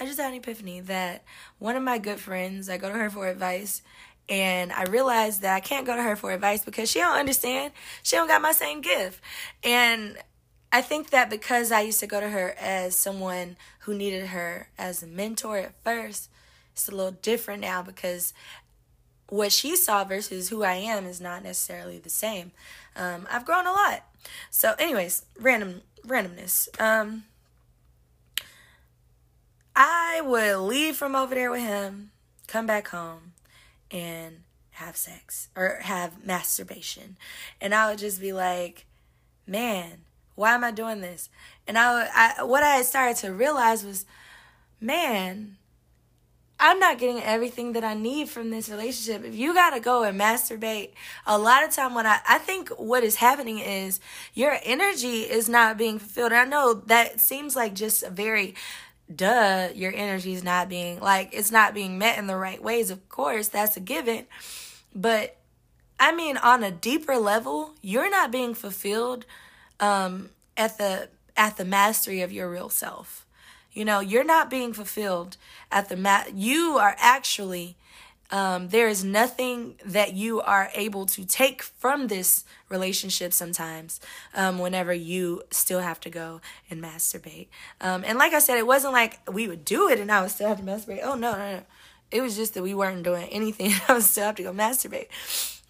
I 0.00 0.06
just 0.06 0.18
had 0.18 0.32
an 0.32 0.38
epiphany 0.38 0.80
that 0.80 1.24
one 1.58 1.76
of 1.76 1.82
my 1.82 1.98
good 1.98 2.20
friends, 2.20 2.68
I 2.68 2.76
go 2.76 2.88
to 2.88 2.98
her 2.98 3.10
for 3.10 3.28
advice, 3.28 3.82
and 4.28 4.72
I 4.72 4.84
realized 4.84 5.42
that 5.42 5.54
I 5.54 5.60
can't 5.60 5.86
go 5.86 5.96
to 5.96 6.02
her 6.02 6.14
for 6.14 6.32
advice 6.32 6.64
because 6.64 6.90
she 6.90 6.98
don't 6.98 7.16
understand. 7.16 7.72
She 8.02 8.16
don't 8.16 8.28
got 8.28 8.42
my 8.42 8.52
same 8.52 8.80
gift. 8.80 9.20
And 9.64 10.18
I 10.70 10.82
think 10.82 11.10
that 11.10 11.30
because 11.30 11.72
I 11.72 11.80
used 11.80 12.00
to 12.00 12.06
go 12.06 12.20
to 12.20 12.28
her 12.28 12.54
as 12.60 12.94
someone 12.94 13.56
who 13.80 13.94
needed 13.94 14.26
her 14.26 14.68
as 14.76 15.02
a 15.02 15.06
mentor 15.06 15.56
at 15.56 15.82
first, 15.82 16.28
it's 16.72 16.88
a 16.88 16.92
little 16.92 17.12
different 17.12 17.62
now 17.62 17.82
because 17.82 18.34
what 19.30 19.50
she 19.50 19.76
saw 19.76 20.04
versus 20.04 20.50
who 20.50 20.62
I 20.62 20.74
am 20.74 21.06
is 21.06 21.20
not 21.20 21.42
necessarily 21.42 21.98
the 21.98 22.10
same. 22.10 22.52
Um, 22.96 23.26
I've 23.30 23.44
grown 23.44 23.66
a 23.66 23.72
lot. 23.72 24.04
So, 24.50 24.74
anyways, 24.78 25.24
random 25.38 25.82
randomness. 26.06 26.68
Um, 26.80 27.24
I 29.80 30.20
would 30.24 30.56
leave 30.56 30.96
from 30.96 31.14
over 31.14 31.36
there 31.36 31.52
with 31.52 31.62
him, 31.62 32.10
come 32.48 32.66
back 32.66 32.88
home, 32.88 33.34
and 33.92 34.40
have 34.72 34.96
sex 34.96 35.50
or 35.54 35.78
have 35.82 36.24
masturbation. 36.26 37.16
And 37.60 37.72
I 37.72 37.88
would 37.88 38.00
just 38.00 38.20
be 38.20 38.32
like, 38.32 38.86
man, 39.46 39.98
why 40.34 40.54
am 40.54 40.64
I 40.64 40.72
doing 40.72 41.00
this? 41.00 41.30
And 41.68 41.78
I, 41.78 42.08
I 42.12 42.42
what 42.42 42.64
I 42.64 42.82
started 42.82 43.18
to 43.18 43.32
realize 43.32 43.84
was, 43.84 44.04
man, 44.80 45.58
I'm 46.58 46.80
not 46.80 46.98
getting 46.98 47.22
everything 47.22 47.72
that 47.74 47.84
I 47.84 47.94
need 47.94 48.28
from 48.28 48.50
this 48.50 48.68
relationship. 48.68 49.24
If 49.24 49.36
you 49.36 49.54
gotta 49.54 49.78
go 49.78 50.02
and 50.02 50.20
masturbate, 50.20 50.90
a 51.24 51.38
lot 51.38 51.62
of 51.62 51.70
time 51.70 51.94
when 51.94 52.04
I, 52.04 52.18
I 52.28 52.38
think 52.38 52.70
what 52.70 53.04
is 53.04 53.16
happening 53.16 53.60
is 53.60 54.00
your 54.34 54.58
energy 54.64 55.20
is 55.20 55.48
not 55.48 55.78
being 55.78 56.00
fulfilled. 56.00 56.32
And 56.32 56.40
I 56.40 56.44
know 56.44 56.74
that 56.86 57.20
seems 57.20 57.54
like 57.54 57.74
just 57.74 58.02
a 58.02 58.10
very 58.10 58.56
duh, 59.14 59.68
your 59.74 59.92
energy 59.94 60.32
is 60.32 60.44
not 60.44 60.68
being 60.68 61.00
like 61.00 61.30
it's 61.32 61.50
not 61.50 61.74
being 61.74 61.98
met 61.98 62.18
in 62.18 62.26
the 62.26 62.36
right 62.36 62.62
ways. 62.62 62.90
Of 62.90 63.08
course, 63.08 63.48
that's 63.48 63.76
a 63.76 63.80
given. 63.80 64.26
But 64.94 65.36
I 65.98 66.12
mean, 66.12 66.36
on 66.36 66.62
a 66.62 66.70
deeper 66.70 67.16
level, 67.16 67.74
you're 67.82 68.10
not 68.10 68.30
being 68.30 68.54
fulfilled 68.54 69.24
um, 69.80 70.30
at 70.56 70.78
the 70.78 71.08
at 71.36 71.56
the 71.56 71.64
mastery 71.64 72.20
of 72.20 72.32
your 72.32 72.50
real 72.50 72.68
self. 72.68 73.24
You 73.72 73.84
know, 73.84 74.00
you're 74.00 74.24
not 74.24 74.50
being 74.50 74.72
fulfilled 74.72 75.36
at 75.70 75.88
the 75.88 75.96
mat. 75.96 76.34
You 76.34 76.78
are 76.78 76.96
actually 76.98 77.76
um, 78.30 78.68
there 78.68 78.88
is 78.88 79.02
nothing 79.04 79.76
that 79.84 80.14
you 80.14 80.40
are 80.40 80.70
able 80.74 81.06
to 81.06 81.24
take 81.24 81.62
from 81.62 82.08
this 82.08 82.44
relationship 82.68 83.32
sometimes 83.32 84.00
um, 84.34 84.58
whenever 84.58 84.92
you 84.92 85.42
still 85.50 85.80
have 85.80 86.00
to 86.00 86.10
go 86.10 86.40
and 86.70 86.82
masturbate. 86.82 87.48
Um, 87.80 88.04
and 88.06 88.18
like 88.18 88.34
I 88.34 88.38
said, 88.38 88.58
it 88.58 88.66
wasn't 88.66 88.92
like 88.92 89.18
we 89.30 89.48
would 89.48 89.64
do 89.64 89.88
it 89.88 89.98
and 89.98 90.12
I 90.12 90.20
would 90.20 90.30
still 90.30 90.48
have 90.48 90.58
to 90.58 90.64
masturbate. 90.64 91.00
Oh, 91.02 91.14
no, 91.14 91.32
no, 91.32 91.38
no. 91.38 91.62
It 92.10 92.22
was 92.22 92.36
just 92.36 92.54
that 92.54 92.62
we 92.62 92.74
weren't 92.74 93.02
doing 93.02 93.28
anything. 93.28 93.72
I 93.88 93.94
would 93.94 94.02
still 94.02 94.24
have 94.24 94.36
to 94.36 94.42
go 94.42 94.52
masturbate. 94.52 95.08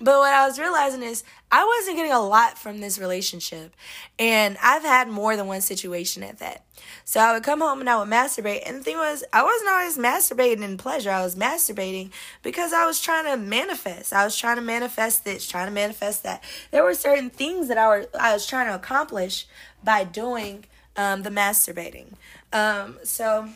But 0.01 0.19
what 0.19 0.33
I 0.33 0.47
was 0.47 0.61
realizing 0.61 1.03
is 1.03 1.25
I 1.51 1.65
wasn't 1.65 1.97
getting 1.97 2.13
a 2.13 2.21
lot 2.21 2.57
from 2.57 2.79
this 2.79 3.01
relationship. 3.01 3.75
And 4.17 4.57
I've 4.63 4.83
had 4.83 5.09
more 5.09 5.37
than 5.37 5.49
one 5.49 5.61
situation 5.61 6.23
at 6.23 6.39
that. 6.39 6.65
So 7.05 7.19
I 7.19 7.33
would 7.33 7.43
come 7.43 7.61
home 7.61 7.81
and 7.81 7.91
I 7.91 7.99
would 7.99 8.09
masturbate. 8.09 8.63
And 8.65 8.79
the 8.79 8.85
thing 8.85 8.97
was, 8.97 9.25
I 9.33 9.43
wasn't 9.43 9.71
always 9.71 9.99
masturbating 9.99 10.63
in 10.63 10.77
pleasure. 10.77 11.11
I 11.11 11.25
was 11.25 11.35
masturbating 11.35 12.11
because 12.45 12.73
I 12.73 12.87
was 12.87 13.01
trying 13.01 13.25
to 13.25 13.37
manifest. 13.37 14.13
I 14.13 14.25
was 14.25 14.37
trying 14.37 14.57
to 14.57 14.63
manifest 14.63 15.25
this, 15.25 15.49
trying 15.49 15.67
to 15.67 15.73
manifest 15.73 16.23
that. 16.23 16.45
There 16.71 16.85
were 16.85 16.95
certain 16.95 17.31
things 17.31 17.67
that 17.67 17.79
I, 17.79 17.89
were, 17.89 18.07
I 18.19 18.33
was 18.33 18.47
trying 18.47 18.69
to 18.69 18.77
accomplish 18.77 19.47
by 19.83 20.05
doing 20.05 20.65
um, 20.97 21.23
the 21.23 21.31
masturbating. 21.31 22.13
Um, 22.53 22.99
so 23.03 23.49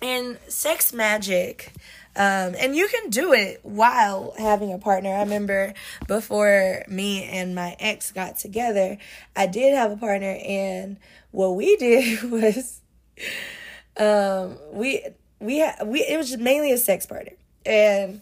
in 0.00 0.38
sex 0.48 0.92
magic, 0.92 1.72
um, 2.16 2.54
and 2.58 2.74
you 2.74 2.88
can 2.88 3.10
do 3.10 3.32
it 3.32 3.60
while 3.62 4.34
having 4.36 4.72
a 4.72 4.78
partner. 4.78 5.10
I 5.10 5.20
remember 5.20 5.74
before 6.08 6.84
me 6.88 7.24
and 7.24 7.54
my 7.54 7.76
ex 7.78 8.10
got 8.10 8.36
together, 8.36 8.98
I 9.36 9.46
did 9.46 9.74
have 9.74 9.92
a 9.92 9.96
partner, 9.96 10.36
and 10.44 10.96
what 11.30 11.50
we 11.50 11.76
did 11.78 12.30
was, 12.30 12.80
um, 13.96 14.58
we 14.72 15.04
we 15.38 15.64
we 15.84 16.00
it 16.00 16.16
was 16.16 16.30
just 16.30 16.40
mainly 16.40 16.72
a 16.72 16.78
sex 16.78 17.06
partner, 17.06 17.32
and 17.64 18.20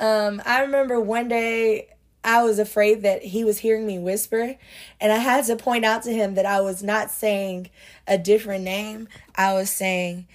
um, 0.00 0.42
I 0.44 0.62
remember 0.62 1.00
one 1.00 1.28
day 1.28 1.88
I 2.24 2.42
was 2.42 2.58
afraid 2.58 3.02
that 3.02 3.22
he 3.22 3.44
was 3.44 3.58
hearing 3.58 3.86
me 3.86 3.98
whisper, 3.98 4.56
and 5.00 5.12
I 5.12 5.18
had 5.18 5.44
to 5.44 5.56
point 5.56 5.84
out 5.84 6.02
to 6.02 6.12
him 6.12 6.34
that 6.34 6.46
I 6.46 6.60
was 6.60 6.82
not 6.82 7.10
saying 7.10 7.70
a 8.06 8.18
different 8.18 8.64
name. 8.64 9.08
I 9.36 9.52
was 9.52 9.70
saying 9.70 10.26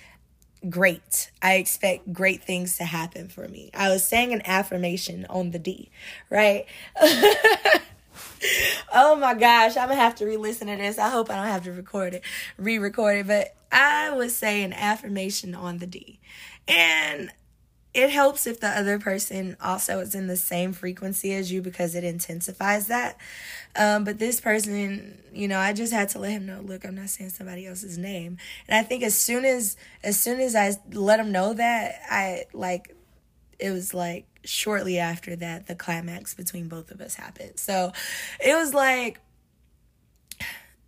great. 0.69 1.31
I 1.41 1.55
expect 1.55 2.13
great 2.13 2.43
things 2.43 2.77
to 2.77 2.83
happen 2.85 3.27
for 3.27 3.47
me. 3.47 3.71
I 3.73 3.89
was 3.89 4.05
saying 4.05 4.33
an 4.33 4.41
affirmation 4.45 5.25
on 5.29 5.51
the 5.51 5.59
D, 5.59 5.89
right? 6.29 6.65
oh 8.93 9.15
my 9.15 9.33
gosh, 9.33 9.77
I'm 9.77 9.89
gonna 9.89 9.99
have 9.99 10.15
to 10.15 10.25
re 10.25 10.37
listen 10.37 10.67
to 10.67 10.75
this. 10.75 10.97
I 10.97 11.09
hope 11.09 11.29
I 11.29 11.35
don't 11.35 11.45
have 11.45 11.63
to 11.63 11.71
record 11.71 12.13
it, 12.13 12.23
re 12.57 12.77
record 12.77 13.17
it, 13.17 13.27
but 13.27 13.55
I 13.71 14.13
would 14.15 14.31
say 14.31 14.63
an 14.63 14.73
affirmation 14.73 15.55
on 15.55 15.79
the 15.79 15.87
D. 15.87 16.19
And 16.67 17.31
it 17.93 18.09
helps 18.09 18.47
if 18.47 18.59
the 18.59 18.69
other 18.69 18.99
person 18.99 19.57
also 19.61 19.99
is 19.99 20.15
in 20.15 20.27
the 20.27 20.37
same 20.37 20.71
frequency 20.71 21.33
as 21.33 21.51
you 21.51 21.61
because 21.61 21.93
it 21.93 22.03
intensifies 22.03 22.87
that. 22.87 23.17
Um, 23.75 24.05
but 24.05 24.17
this 24.17 24.39
person, 24.39 25.21
you 25.33 25.47
know, 25.47 25.59
I 25.59 25.73
just 25.73 25.91
had 25.91 26.09
to 26.09 26.19
let 26.19 26.31
him 26.31 26.45
know, 26.45 26.61
look, 26.61 26.85
I'm 26.85 26.95
not 26.95 27.09
saying 27.09 27.31
somebody 27.31 27.67
else's 27.67 27.97
name. 27.97 28.37
And 28.67 28.77
I 28.77 28.83
think 28.83 29.03
as 29.03 29.15
soon 29.15 29.43
as 29.43 29.75
as 30.03 30.19
soon 30.19 30.39
as 30.39 30.55
I 30.55 30.73
let 30.93 31.19
him 31.19 31.31
know 31.31 31.53
that, 31.53 32.01
I 32.09 32.45
like 32.53 32.95
it 33.59 33.71
was 33.71 33.93
like 33.93 34.25
shortly 34.43 34.97
after 34.97 35.35
that 35.35 35.67
the 35.67 35.75
climax 35.75 36.33
between 36.33 36.67
both 36.67 36.91
of 36.91 37.01
us 37.01 37.15
happened. 37.15 37.59
So 37.59 37.91
it 38.39 38.55
was 38.55 38.73
like 38.73 39.19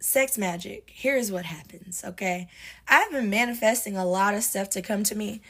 sex 0.04 0.38
magic. 0.38 0.92
Here's 0.94 1.32
what 1.32 1.46
happens, 1.46 2.04
okay? 2.06 2.50
I've 2.88 3.12
been 3.12 3.30
manifesting 3.30 3.96
a 3.96 4.06
lot 4.06 4.36
of 4.36 4.44
stuff 4.44 4.70
to 4.72 4.82
come 4.82 5.04
to 5.04 5.16
me. 5.16 5.42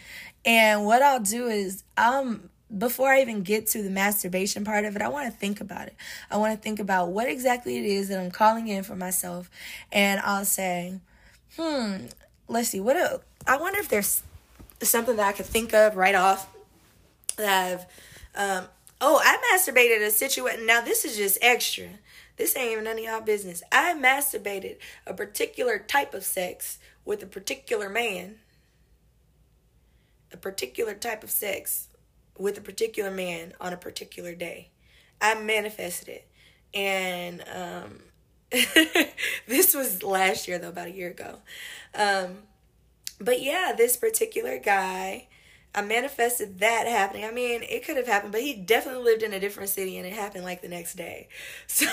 And 0.46 0.86
what 0.86 1.02
I'll 1.02 1.20
do 1.20 1.48
is 1.48 1.84
um 1.98 2.50
before 2.78 3.10
I 3.10 3.22
even 3.22 3.44
get 3.44 3.68
to 3.68 3.84
the 3.84 3.90
masturbation 3.90 4.66
part 4.66 4.86
of 4.86 4.96
it, 4.96 5.02
I 5.02 5.10
want 5.10 5.32
to 5.32 5.38
think 5.38 5.62
about 5.62 5.88
it. 5.88 5.96
I 6.32 6.38
want 6.38 6.56
to 6.56 6.62
think 6.62 6.80
about 6.80 7.10
what 7.10 7.28
exactly 7.30 7.78
it 7.78 7.86
is 7.86 8.10
that 8.10 8.20
I'm 8.20 8.32
calling 8.32 8.68
in 8.68 8.84
for 8.84 8.96
myself. 8.96 9.50
And 9.92 10.20
I'll 10.22 10.46
say, 10.46 11.00
hmm, 11.56 12.08
let's 12.48 12.70
see, 12.70 12.80
what 12.80 13.24
I 13.46 13.58
wonder 13.58 13.80
if 13.80 13.90
there's 13.90 14.24
something 14.82 15.16
that 15.18 15.28
I 15.28 15.34
could 15.34 15.46
think 15.46 15.74
of 15.74 15.96
right 15.96 16.16
off 16.16 16.50
that 17.38 17.72
I've, 17.72 17.82
um, 18.36 18.68
oh, 19.02 19.22
I 19.24 19.38
masturbated 19.54 20.06
a 20.06 20.12
situation. 20.12 20.66
Now, 20.66 20.82
this 20.82 21.06
is 21.06 21.16
just 21.16 21.38
extra. 21.42 21.88
This 22.38 22.58
ain't 22.58 22.72
even 22.72 22.86
none 22.86 22.98
of 22.98 23.04
y'all 23.04 23.22
business. 23.22 23.62
I 23.72 23.94
masturbated 23.94 24.78
a 25.06 25.14
particular 25.14 25.78
type 25.78 26.14
of 26.14 26.24
sex 26.24 26.80
with 27.06 27.22
a 27.22 27.28
particular 27.28 27.90
man. 27.90 28.36
A 30.34 30.38
particular 30.38 30.94
type 30.94 31.24
of 31.24 31.32
sex 31.32 31.88
with 32.38 32.58
a 32.58 32.62
particular 32.62 33.12
man 33.12 33.54
on 33.62 33.74
a 33.74 33.78
particular 33.78 34.34
day. 34.34 34.72
I 35.22 35.36
manifested 35.36 36.10
it. 36.10 36.28
And 36.74 37.44
um, 37.54 38.00
this 39.48 39.74
was 39.74 40.04
last 40.04 40.48
year, 40.48 40.58
though, 40.58 40.70
about 40.70 40.88
a 40.88 40.92
year 40.92 41.12
ago. 41.12 41.40
Um, 41.94 42.40
but 43.20 43.42
yeah, 43.42 43.74
this 43.78 43.96
particular 43.96 44.58
guy 44.58 45.28
I 45.76 45.82
manifested 45.82 46.60
that 46.60 46.86
happening. 46.88 47.26
I 47.26 47.32
mean, 47.32 47.64
it 47.64 47.84
could 47.84 47.98
have 47.98 48.06
happened, 48.06 48.32
but 48.32 48.42
he 48.42 48.54
definitely 48.54 49.04
lived 49.04 49.24
in 49.24 49.34
a 49.34 49.40
different 49.40 49.70
city 49.70 49.98
and 49.98 50.06
it 50.06 50.14
happened 50.14 50.44
like 50.44 50.62
the 50.62 50.68
next 50.68 50.96
day. 50.96 51.28
So, 51.68 51.88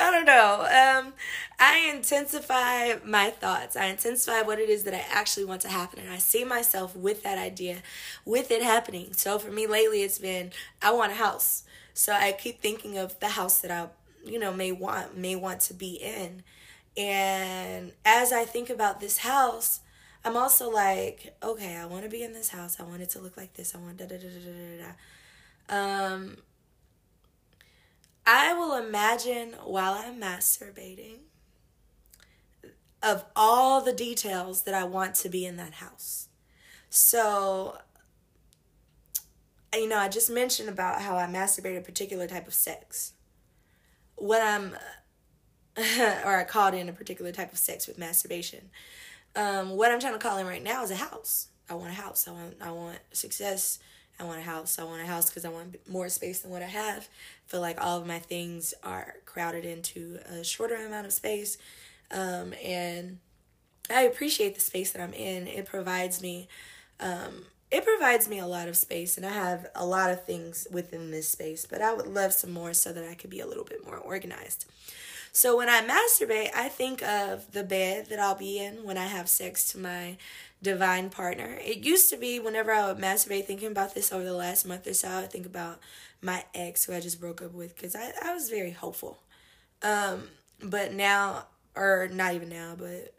I 0.00 0.10
don't 0.10 0.24
know. 0.24 0.62
Um, 0.62 1.12
I 1.60 1.90
intensify 1.94 2.94
my 3.04 3.30
thoughts. 3.30 3.76
I 3.76 3.86
intensify 3.86 4.42
what 4.42 4.58
it 4.58 4.68
is 4.68 4.82
that 4.84 4.94
I 4.94 5.04
actually 5.10 5.44
want 5.44 5.60
to 5.62 5.68
happen. 5.68 6.00
And 6.00 6.10
I 6.10 6.18
see 6.18 6.44
myself 6.44 6.96
with 6.96 7.22
that 7.22 7.38
idea, 7.38 7.78
with 8.24 8.50
it 8.50 8.62
happening. 8.62 9.12
So, 9.12 9.38
for 9.38 9.52
me 9.52 9.66
lately, 9.68 10.02
it's 10.02 10.18
been 10.18 10.50
I 10.82 10.90
want 10.90 11.12
a 11.12 11.16
house. 11.16 11.62
So, 11.92 12.12
I 12.12 12.32
keep 12.32 12.60
thinking 12.60 12.98
of 12.98 13.18
the 13.20 13.28
house 13.28 13.60
that 13.60 13.70
I, 13.70 13.88
you 14.28 14.40
know, 14.40 14.52
may 14.52 14.72
want, 14.72 15.16
may 15.16 15.36
want 15.36 15.60
to 15.62 15.74
be 15.74 15.94
in. 15.94 16.42
And 16.96 17.92
as 18.04 18.32
I 18.32 18.44
think 18.44 18.70
about 18.70 19.00
this 19.00 19.18
house, 19.18 19.80
I'm 20.24 20.36
also 20.36 20.70
like, 20.70 21.36
okay, 21.42 21.76
I 21.76 21.84
want 21.84 22.04
to 22.04 22.08
be 22.08 22.22
in 22.22 22.32
this 22.32 22.48
house. 22.48 22.80
I 22.80 22.82
want 22.84 23.02
it 23.02 23.10
to 23.10 23.20
look 23.20 23.36
like 23.36 23.54
this. 23.54 23.74
I 23.74 23.78
want 23.78 23.98
da 23.98 24.06
da 24.06 24.16
da 24.16 24.28
da 24.28 24.40
da 24.40 24.78
da 24.78 24.84
da. 24.84 26.14
Um, 26.14 26.36
I 28.26 28.54
will 28.54 28.74
imagine 28.74 29.54
while 29.64 29.92
I'm 29.92 30.18
masturbating 30.18 31.18
of 33.02 33.24
all 33.36 33.82
the 33.82 33.92
details 33.92 34.62
that 34.62 34.72
I 34.72 34.84
want 34.84 35.14
to 35.16 35.28
be 35.28 35.44
in 35.44 35.58
that 35.58 35.74
house. 35.74 36.28
So, 36.88 37.76
you 39.74 39.86
know, 39.86 39.98
I 39.98 40.08
just 40.08 40.30
mentioned 40.30 40.70
about 40.70 41.02
how 41.02 41.18
I 41.18 41.26
masturbate 41.26 41.76
a 41.76 41.82
particular 41.82 42.26
type 42.26 42.46
of 42.46 42.54
sex. 42.54 43.12
When 44.16 44.40
I'm, 44.40 44.74
or 46.24 46.36
I 46.36 46.44
called 46.44 46.72
in 46.72 46.88
a 46.88 46.94
particular 46.94 47.30
type 47.30 47.52
of 47.52 47.58
sex 47.58 47.86
with 47.86 47.98
masturbation 47.98 48.70
um, 49.36 49.70
what 49.70 49.90
I'm 49.90 50.00
trying 50.00 50.12
to 50.14 50.18
call 50.18 50.38
in 50.38 50.46
right 50.46 50.62
now 50.62 50.82
is 50.84 50.90
a 50.90 50.96
house. 50.96 51.48
I 51.68 51.74
want 51.74 51.90
a 51.90 51.94
house. 51.94 52.28
I 52.28 52.32
want 52.32 52.54
I 52.60 52.70
want 52.70 52.98
success. 53.12 53.78
I 54.18 54.24
want 54.24 54.38
a 54.38 54.42
house. 54.42 54.78
I 54.78 54.84
want 54.84 55.02
a 55.02 55.06
house 55.06 55.28
because 55.28 55.44
I 55.44 55.48
want 55.48 55.76
more 55.88 56.08
space 56.08 56.40
than 56.40 56.50
what 56.50 56.62
I 56.62 56.66
have. 56.66 57.08
I 57.08 57.50
feel 57.50 57.60
like 57.60 57.80
all 57.80 58.00
of 58.00 58.06
my 58.06 58.18
things 58.20 58.72
are 58.82 59.14
crowded 59.26 59.64
into 59.64 60.18
a 60.30 60.44
shorter 60.44 60.76
amount 60.76 61.06
of 61.06 61.12
space. 61.12 61.58
Um, 62.12 62.54
and 62.64 63.18
I 63.90 64.02
appreciate 64.02 64.54
the 64.54 64.60
space 64.60 64.92
that 64.92 65.02
I'm 65.02 65.12
in. 65.14 65.48
It 65.48 65.66
provides 65.66 66.22
me 66.22 66.48
um, 67.00 67.46
it 67.74 67.84
provides 67.84 68.28
me 68.28 68.38
a 68.38 68.46
lot 68.46 68.68
of 68.68 68.76
space 68.76 69.16
and 69.16 69.26
I 69.26 69.32
have 69.32 69.66
a 69.74 69.84
lot 69.84 70.10
of 70.10 70.24
things 70.24 70.68
within 70.70 71.10
this 71.10 71.28
space, 71.28 71.66
but 71.66 71.82
I 71.82 71.92
would 71.92 72.06
love 72.06 72.32
some 72.32 72.52
more 72.52 72.72
so 72.72 72.92
that 72.92 73.04
I 73.04 73.14
could 73.14 73.30
be 73.30 73.40
a 73.40 73.46
little 73.46 73.64
bit 73.64 73.84
more 73.84 73.96
organized. 73.96 74.66
So 75.36 75.56
when 75.56 75.68
I 75.68 75.82
masturbate, 75.82 76.50
I 76.54 76.68
think 76.68 77.02
of 77.02 77.50
the 77.50 77.64
bed 77.64 78.06
that 78.08 78.20
I'll 78.20 78.36
be 78.36 78.58
in 78.58 78.84
when 78.84 78.96
I 78.96 79.06
have 79.06 79.28
sex 79.28 79.66
to 79.72 79.78
my 79.78 80.16
divine 80.62 81.10
partner. 81.10 81.58
It 81.60 81.78
used 81.78 82.08
to 82.10 82.16
be 82.16 82.38
whenever 82.38 82.70
I 82.70 82.86
would 82.86 83.02
masturbate, 83.02 83.44
thinking 83.46 83.72
about 83.72 83.94
this 83.96 84.12
over 84.12 84.22
the 84.24 84.32
last 84.32 84.64
month 84.64 84.86
or 84.86 84.94
so, 84.94 85.08
I 85.08 85.20
would 85.22 85.32
think 85.32 85.46
about 85.46 85.80
my 86.22 86.44
ex 86.54 86.84
who 86.84 86.94
I 86.94 87.00
just 87.00 87.20
broke 87.20 87.42
up 87.42 87.52
with 87.52 87.74
because 87.74 87.96
I, 87.96 88.12
I 88.24 88.32
was 88.32 88.48
very 88.48 88.70
hopeful. 88.70 89.18
Um, 89.82 90.28
but 90.62 90.92
now, 90.94 91.46
or 91.74 92.08
not 92.12 92.34
even 92.34 92.48
now, 92.48 92.76
but 92.78 93.12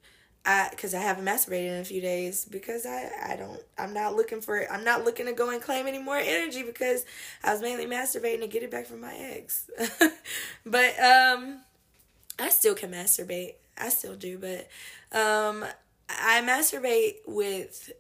I 0.46 0.70
because 0.72 0.94
I 0.94 1.02
haven't 1.02 1.26
masturbated 1.26 1.74
in 1.74 1.82
a 1.82 1.86
few 1.86 2.02
days 2.02 2.46
because 2.46 2.86
I 2.86 3.10
I 3.30 3.36
don't 3.36 3.62
I'm 3.78 3.94
not 3.94 4.16
looking 4.16 4.42
for 4.42 4.72
I'm 4.72 4.84
not 4.86 5.04
looking 5.04 5.26
to 5.26 5.34
go 5.34 5.50
and 5.50 5.62
claim 5.62 5.88
any 5.88 6.00
more 6.00 6.18
energy 6.18 6.64
because 6.64 7.06
I 7.44 7.52
was 7.52 7.62
mainly 7.62 7.88
masturbating 7.88 8.42
to 8.42 8.48
get 8.48 8.64
it 8.64 8.72
back 8.72 8.86
from 8.86 9.02
my 9.02 9.16
ex. 9.16 9.70
but 10.66 11.00
um 11.00 11.62
still 12.66 12.74
can 12.74 12.90
masturbate. 12.90 13.54
I 13.78 13.90
still 13.90 14.16
do, 14.16 14.40
but 14.40 14.68
um 15.16 15.64
I 16.10 16.42
masturbate 16.42 17.18
with 17.28 17.92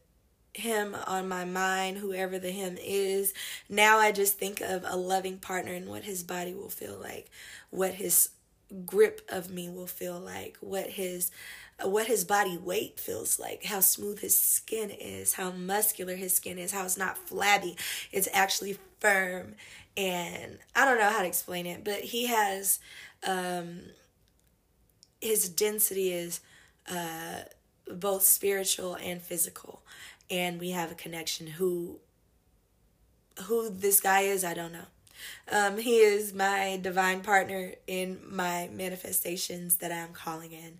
him 0.53 0.95
on 1.05 1.27
my 1.27 1.45
mind, 1.45 1.98
whoever 1.98 2.39
the 2.39 2.50
him 2.50 2.75
is. 2.81 3.36
Now 3.69 4.00
I 4.00 4.12
just 4.12 4.39
think 4.39 4.62
of 4.62 4.84
a 4.84 4.98
loving 4.98 5.38
partner 5.38 5.74
and 5.74 5.88
what 5.88 6.03
his 6.03 6.24
body 6.24 6.55
will 6.55 6.69
feel 6.69 6.98
like, 7.00 7.29
what 7.69 7.93
his 7.93 8.29
grip 8.88 9.22
of 9.29 9.51
me 9.51 9.69
will 9.69 9.86
feel 9.86 10.19
like, 10.19 10.57
what 10.62 10.88
his 10.89 11.29
what 11.84 12.07
his 12.07 12.25
body 12.25 12.57
weight 12.57 13.00
feels 13.00 13.38
like, 13.38 13.65
how 13.65 13.81
smooth 13.81 14.19
his 14.19 14.36
skin 14.36 14.89
is, 14.89 15.34
how 15.34 15.51
muscular 15.51 16.15
his 16.15 16.34
skin 16.34 16.57
is, 16.57 16.72
how 16.72 16.86
it's 16.86 16.98
not 16.98 17.19
flabby, 17.19 17.77
it's 18.12 18.29
actually 18.34 18.79
firm. 19.00 19.53
And 19.95 20.57
I 20.75 20.86
don't 20.86 20.98
know 20.98 21.12
how 21.12 21.22
to 21.22 21.27
explain 21.27 21.67
it, 21.67 21.84
but 21.84 22.00
he 22.00 22.25
has 22.25 22.79
um 23.27 23.81
his 25.25 25.50
density 25.50 26.12
is 26.12 26.39
uh 26.89 27.41
both 27.91 28.24
spiritual 28.24 28.96
and 28.96 29.22
physical. 29.22 29.82
And 30.29 30.60
we 30.60 30.72
have 30.72 30.91
a 30.91 30.96
connection. 30.96 31.48
Who 31.48 32.00
who 33.44 33.70
this 33.70 34.00
guy 34.00 34.22
is 34.22 34.44
i 34.44 34.53
don't 34.53 34.72
know. 34.72 34.88
Um, 35.51 35.77
he 35.77 35.98
is 35.98 36.34
my 36.34 36.77
divine 36.82 37.22
partner 37.22 37.74
in 37.88 38.20
my 38.29 38.70
manifestations 38.74 39.77
that 39.77 39.91
i'm 39.91 40.13
calling 40.13 40.51
in. 40.51 40.77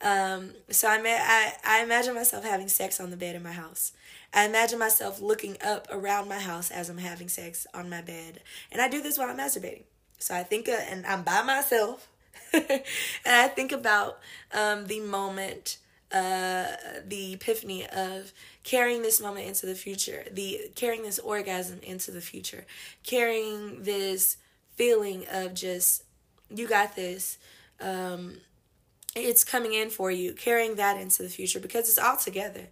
Um, 0.00 0.52
so 0.70 0.86
I, 0.88 1.00
I, 1.04 1.52
I 1.64 1.82
imagine 1.82 2.14
myself 2.14 2.44
having 2.44 2.68
sex 2.68 3.00
on 3.00 3.10
the 3.10 3.16
bed 3.16 3.34
in 3.34 3.42
my 3.42 3.52
house. 3.52 3.92
I 4.32 4.46
imagine 4.46 4.78
myself 4.78 5.20
looking 5.20 5.56
up 5.64 5.88
around 5.90 6.28
my 6.28 6.38
house 6.38 6.70
as 6.70 6.88
i'm 6.88 6.98
having 6.98 7.28
sex 7.28 7.66
on 7.74 7.90
my 7.90 8.02
bed. 8.02 8.40
And 8.70 8.80
i 8.80 8.88
do 8.88 9.02
this 9.02 9.18
while 9.18 9.28
i'm 9.28 9.38
masturbating. 9.38 9.84
So 10.18 10.34
i 10.34 10.42
think 10.42 10.68
uh, 10.68 10.78
and 10.90 11.06
i'm 11.06 11.22
by 11.22 11.42
myself 11.42 12.08
and 12.52 12.82
i 13.26 13.48
think 13.48 13.72
about 13.72 14.18
um, 14.52 14.86
the 14.86 15.00
moment 15.00 15.78
uh, 16.10 16.66
the 17.06 17.34
epiphany 17.34 17.86
of 17.86 18.32
carrying 18.64 19.02
this 19.02 19.20
moment 19.20 19.46
into 19.46 19.66
the 19.66 19.74
future, 19.74 20.24
the 20.32 20.70
carrying 20.74 21.02
this 21.02 21.18
orgasm 21.18 21.80
into 21.82 22.10
the 22.10 22.20
future, 22.20 22.64
carrying 23.04 23.82
this 23.82 24.38
feeling 24.74 25.26
of 25.30 25.52
just 25.54 26.04
you 26.54 26.66
got 26.66 26.96
this. 26.96 27.36
Um, 27.80 28.38
it's 29.14 29.44
coming 29.44 29.74
in 29.74 29.90
for 29.90 30.10
you, 30.10 30.32
carrying 30.32 30.76
that 30.76 30.98
into 30.98 31.22
the 31.22 31.28
future 31.28 31.60
because 31.60 31.88
it's 31.88 31.98
all 31.98 32.16
together. 32.16 32.68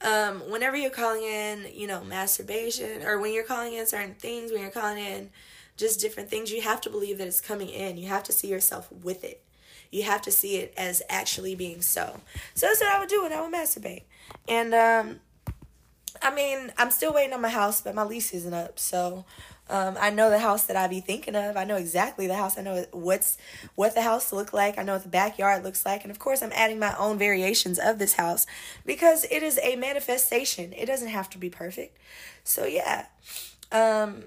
Um, 0.00 0.50
whenever 0.50 0.76
you're 0.76 0.90
calling 0.90 1.22
in, 1.22 1.66
you 1.72 1.86
know, 1.86 2.02
masturbation, 2.02 3.04
or 3.04 3.20
when 3.20 3.32
you're 3.32 3.44
calling 3.44 3.74
in 3.74 3.86
certain 3.86 4.14
things, 4.14 4.50
when 4.50 4.60
you're 4.60 4.70
calling 4.70 4.98
in 4.98 5.30
just 5.76 6.00
different 6.00 6.28
things, 6.28 6.50
you 6.50 6.62
have 6.62 6.80
to 6.82 6.90
believe 6.90 7.18
that 7.18 7.26
it's 7.26 7.40
coming 7.40 7.68
in. 7.68 7.96
You 7.96 8.08
have 8.08 8.22
to 8.24 8.32
see 8.32 8.48
yourself 8.48 8.90
with 8.92 9.24
it 9.24 9.42
you 9.92 10.02
have 10.02 10.22
to 10.22 10.32
see 10.32 10.56
it 10.56 10.74
as 10.76 11.02
actually 11.08 11.54
being 11.54 11.82
so. 11.82 12.20
So 12.54 12.66
that's 12.66 12.80
what 12.80 12.90
I 12.90 12.98
would 12.98 13.10
do 13.10 13.22
when 13.22 13.32
I 13.32 13.40
would 13.42 13.52
masturbate. 13.52 14.04
And 14.48 14.74
um, 14.74 15.20
I 16.20 16.34
mean, 16.34 16.72
I'm 16.78 16.90
still 16.90 17.12
waiting 17.12 17.34
on 17.34 17.42
my 17.42 17.50
house, 17.50 17.82
but 17.82 17.94
my 17.94 18.02
lease 18.02 18.32
isn't 18.32 18.54
up. 18.54 18.78
So 18.78 19.26
um, 19.68 19.96
I 20.00 20.08
know 20.10 20.30
the 20.30 20.38
house 20.38 20.64
that 20.64 20.76
I 20.76 20.88
be 20.88 21.00
thinking 21.00 21.36
of. 21.36 21.58
I 21.58 21.64
know 21.64 21.76
exactly 21.76 22.26
the 22.26 22.34
house. 22.34 22.58
I 22.58 22.62
know 22.62 22.86
what's 22.92 23.36
what 23.74 23.94
the 23.94 24.02
house 24.02 24.32
look 24.32 24.54
like. 24.54 24.78
I 24.78 24.82
know 24.82 24.94
what 24.94 25.02
the 25.02 25.08
backyard 25.10 25.62
looks 25.62 25.84
like, 25.84 26.02
and 26.02 26.10
of 26.10 26.18
course, 26.18 26.42
I'm 26.42 26.52
adding 26.52 26.78
my 26.78 26.96
own 26.96 27.18
variations 27.18 27.78
of 27.78 27.98
this 27.98 28.14
house 28.14 28.46
because 28.86 29.24
it 29.30 29.42
is 29.42 29.60
a 29.62 29.76
manifestation. 29.76 30.72
It 30.72 30.86
doesn't 30.86 31.08
have 31.08 31.28
to 31.30 31.38
be 31.38 31.50
perfect. 31.50 31.98
So 32.44 32.64
yeah, 32.64 33.06
um, 33.70 34.24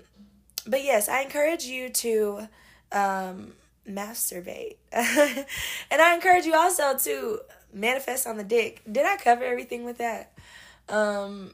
but 0.68 0.84
yes, 0.84 1.10
I 1.10 1.22
encourage 1.22 1.66
you 1.66 1.90
to 1.90 2.48
um, 2.92 3.54
masturbate. 3.88 4.78
and 4.92 5.46
I 6.02 6.16
encourage 6.16 6.46
you 6.46 6.56
also 6.56 6.98
to 6.98 7.40
manifest 7.74 8.26
on 8.26 8.38
the 8.38 8.44
dick. 8.44 8.82
Did 8.90 9.06
I 9.06 9.18
cover 9.18 9.44
everything 9.44 9.84
with 9.84 9.98
that? 10.00 10.34
Um, 10.90 11.52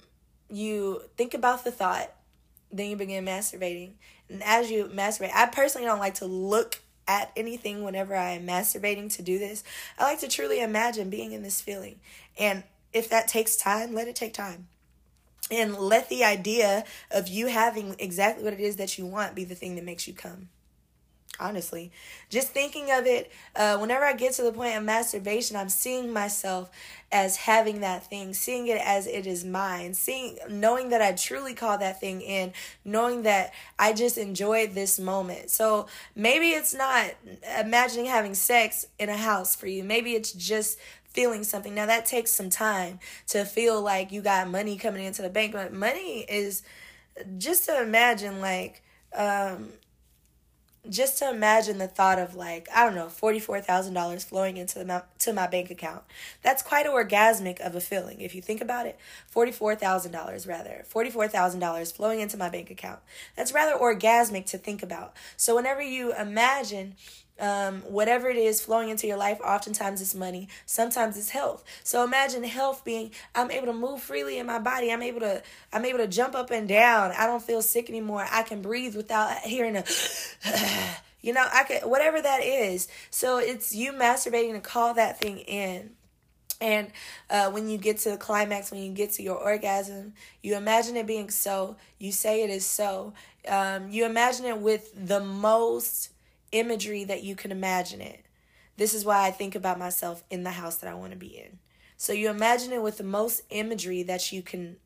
you 0.50 1.03
think 1.18 1.34
about 1.34 1.63
the 1.63 1.72
thought, 1.72 2.12
then 2.72 2.89
you 2.89 2.96
begin 2.96 3.25
masturbating. 3.25 3.94
And 4.30 4.41
as 4.44 4.72
you 4.72 4.86
masturbate, 4.86 5.34
I 5.34 5.48
personally 5.48 5.88
don't 5.88 6.00
like 6.00 6.15
to 6.15 6.25
look 6.25 6.79
at 7.07 7.31
anything 7.36 7.83
whenever 7.83 8.16
I 8.16 8.31
am 8.31 8.46
masturbating 8.46 9.14
to 9.16 9.22
do 9.22 9.40
this. 9.40 9.64
I 9.98 10.03
like 10.03 10.20
to 10.20 10.27
truly 10.27 10.62
imagine 10.62 11.09
being 11.09 11.31
in 11.31 11.44
this 11.44 11.59
feeling. 11.59 12.00
And 12.40 12.64
if 12.94 13.09
that 13.09 13.27
takes 13.27 13.55
time, 13.55 13.94
let 13.94 14.07
it 14.07 14.16
take 14.16 14.33
time. 14.33 14.68
And 15.50 15.77
let 15.77 16.10
the 16.10 16.24
idea 16.24 16.86
of 17.10 17.27
you 17.27 17.48
having 17.48 17.96
exactly 18.00 18.44
what 18.44 18.54
it 18.54 18.60
is 18.60 18.77
that 18.77 18.98
you 18.98 19.06
want 19.06 19.36
be 19.36 19.44
the 19.44 19.56
thing 19.56 19.75
that 19.75 19.84
makes 19.84 20.08
you 20.08 20.14
come. 20.14 20.50
Honestly 21.40 21.92
just 22.30 22.50
thinking 22.50 22.92
of 22.92 23.06
it 23.06 23.32
uh, 23.56 23.77
whenever 23.77 24.06
i 24.06 24.14
get 24.14 24.34
to 24.34 24.44
the 24.44 24.51
point 24.51 24.75
of 24.75 24.84
masturbation 24.84 25.56
i'm 25.56 25.70
seeing 25.70 26.12
myself 26.12 26.70
as 27.12 27.36
having 27.36 27.82
that 27.82 28.06
thing 28.08 28.34
seeing 28.34 28.68
it 28.68 28.80
as 28.84 29.08
it 29.08 29.25
is 29.25 29.44
mine 29.44 29.94
seeing 29.94 30.38
knowing 30.50 30.90
that 30.90 31.01
i 31.01 31.12
truly 31.12 31.54
call 31.54 31.77
that 31.77 32.00
thing 32.00 32.22
in 32.22 32.54
knowing 32.86 33.24
that 33.24 33.51
i 33.80 33.92
just 33.92 34.18
enjoyed 34.18 34.74
this 34.74 35.00
moment. 35.00 35.50
So 35.50 35.88
maybe 36.16 36.51
it's 36.51 36.74
not 36.74 37.12
imagining 37.60 38.06
having 38.06 38.34
sex 38.34 38.86
in 39.00 39.10
a 39.10 39.18
house 39.18 39.56
for 39.56 39.68
you. 39.68 39.84
Maybe 39.84 40.14
it's 40.14 40.32
just 40.32 40.80
feeling 41.14 41.44
something 41.44 41.76
now 41.76 41.86
that 41.86 42.06
takes 42.06 42.32
some 42.32 42.50
time 42.50 43.00
to 43.28 43.44
feel 43.46 43.82
like 43.82 44.12
you 44.12 44.22
got 44.22 44.50
money 44.50 44.78
coming 44.78 45.06
into 45.06 45.22
the 45.22 45.30
bank 45.30 45.54
but 45.54 45.74
money 45.74 46.26
is 46.30 46.64
just 47.38 47.66
to 47.66 47.82
imagine 47.82 48.40
like 48.40 48.82
um 49.16 49.70
just 50.90 51.20
to 51.20 51.30
imagine 51.30 51.78
the 51.78 51.88
thought 51.88 52.18
of 52.18 52.34
like 52.34 52.68
I 52.74 52.84
don't 52.84 52.96
know 52.96 53.10
forty 53.10 53.40
four 53.40 53.62
thousand 53.62 53.94
dollars 53.94 54.24
flowing 54.24 54.58
into 54.58 54.84
the 54.84 55.04
to 55.20 55.34
my 55.34 55.46
bank 55.46 55.70
account. 55.70 56.04
That's 56.42 56.64
quite 56.64 56.88
orgasmic 56.88 57.60
of 57.60 57.76
a 57.76 57.82
feeling 57.82 58.20
if 58.22 58.34
you 58.34 58.42
think 58.42 58.62
about 58.62 58.88
it. 58.88 58.98
Forty 59.28 59.52
four 59.52 59.76
thousand 59.76 60.12
dollars 60.12 60.48
rather 60.48 60.84
forty 60.88 61.12
four 61.12 61.28
thousand 61.28 61.60
dollars 61.60 61.92
flowing 61.92 62.20
into 62.20 62.36
my 62.36 62.50
bank 62.50 62.72
account. 62.72 63.00
That's 63.36 63.54
rather 63.54 63.78
orgasmic 63.78 64.48
to 64.48 64.58
think 64.58 64.82
about. 64.82 65.16
So 65.38 65.56
whenever 65.56 65.82
you 65.82 66.16
imagine 66.16 66.96
um, 67.42 67.82
whatever 67.82 68.30
it 68.30 68.38
is 68.38 68.62
flowing 68.62 68.90
into 68.90 69.08
your 69.08 69.18
life, 69.18 69.42
oftentimes 69.42 70.00
it's 70.00 70.14
money, 70.14 70.48
sometimes 70.66 71.18
it's 71.18 71.32
health. 71.32 71.64
So 71.84 72.04
imagine 72.04 72.44
health 72.44 72.86
being 72.86 73.12
I'm 73.34 73.50
able 73.51 73.68
to 73.68 73.74
move 73.74 74.01
freely 74.01 74.38
in 74.38 74.46
my 74.46 74.60
body. 74.60 74.92
I'm 74.92 75.01
able 75.01 75.22
to 75.22 75.42
I'm 75.74 75.84
able 75.84 76.00
to 76.00 76.08
jump 76.08 76.36
up 76.36 76.51
and 76.51 76.70
down. 76.70 77.12
I 77.18 77.25
don't 77.25 77.42
feel 77.42 77.62
sick 77.62 77.90
anymore. 77.90 78.25
I 78.30 78.44
can 78.44 78.62
breathe 78.62 78.96
without 78.96 79.40
hearing 79.40 79.75
a 79.75 79.84
you 81.22 81.34
know, 81.34 81.46
I 81.51 81.64
could 81.64 81.82
whatever 81.84 82.22
that 82.22 82.44
is. 82.44 82.88
So 83.10 83.40
it's 83.40 83.74
you 83.74 83.92
masturbating 83.92 84.54
to 84.54 84.62
call 84.62 84.94
that 84.94 85.20
thing 85.20 85.40
in. 85.40 85.92
And 86.62 86.92
uh, 87.27 87.50
when 87.50 87.68
you 87.70 87.80
get 87.80 87.98
to 88.00 88.12
the 88.12 88.18
climax, 88.18 88.70
when 88.70 88.84
you 88.84 88.92
get 88.92 89.14
to 89.14 89.24
your 89.24 89.36
orgasm, 89.38 90.14
you 90.44 90.56
imagine 90.56 90.96
it 90.96 91.08
being 91.08 91.32
so. 91.32 91.75
You 91.98 92.12
say 92.12 92.44
it 92.44 92.51
is 92.51 92.68
so. 92.68 93.14
Um, 93.48 93.90
you 93.90 94.06
imagine 94.06 94.46
it 94.46 94.60
with 94.60 94.92
the 94.96 95.20
most 95.20 96.12
imagery 96.51 97.03
that 97.05 97.24
you 97.24 97.35
can 97.35 97.51
imagine 97.51 98.01
it. 98.01 98.25
This 98.77 98.94
is 98.94 99.05
why 99.05 99.27
I 99.27 99.31
think 99.31 99.55
about 99.55 99.79
myself 99.79 100.24
in 100.29 100.44
the 100.44 100.51
house 100.51 100.77
that 100.77 100.90
I 100.90 100.96
want 100.96 101.11
to 101.11 101.18
be 101.18 101.37
in. 101.37 101.59
So 101.98 102.14
you 102.14 102.29
imagine 102.29 102.72
it 102.72 102.81
with 102.81 102.98
the 102.98 103.03
most 103.03 103.44
imagery 103.50 104.03
that 104.03 104.31
you 104.31 104.42
can 104.42 104.77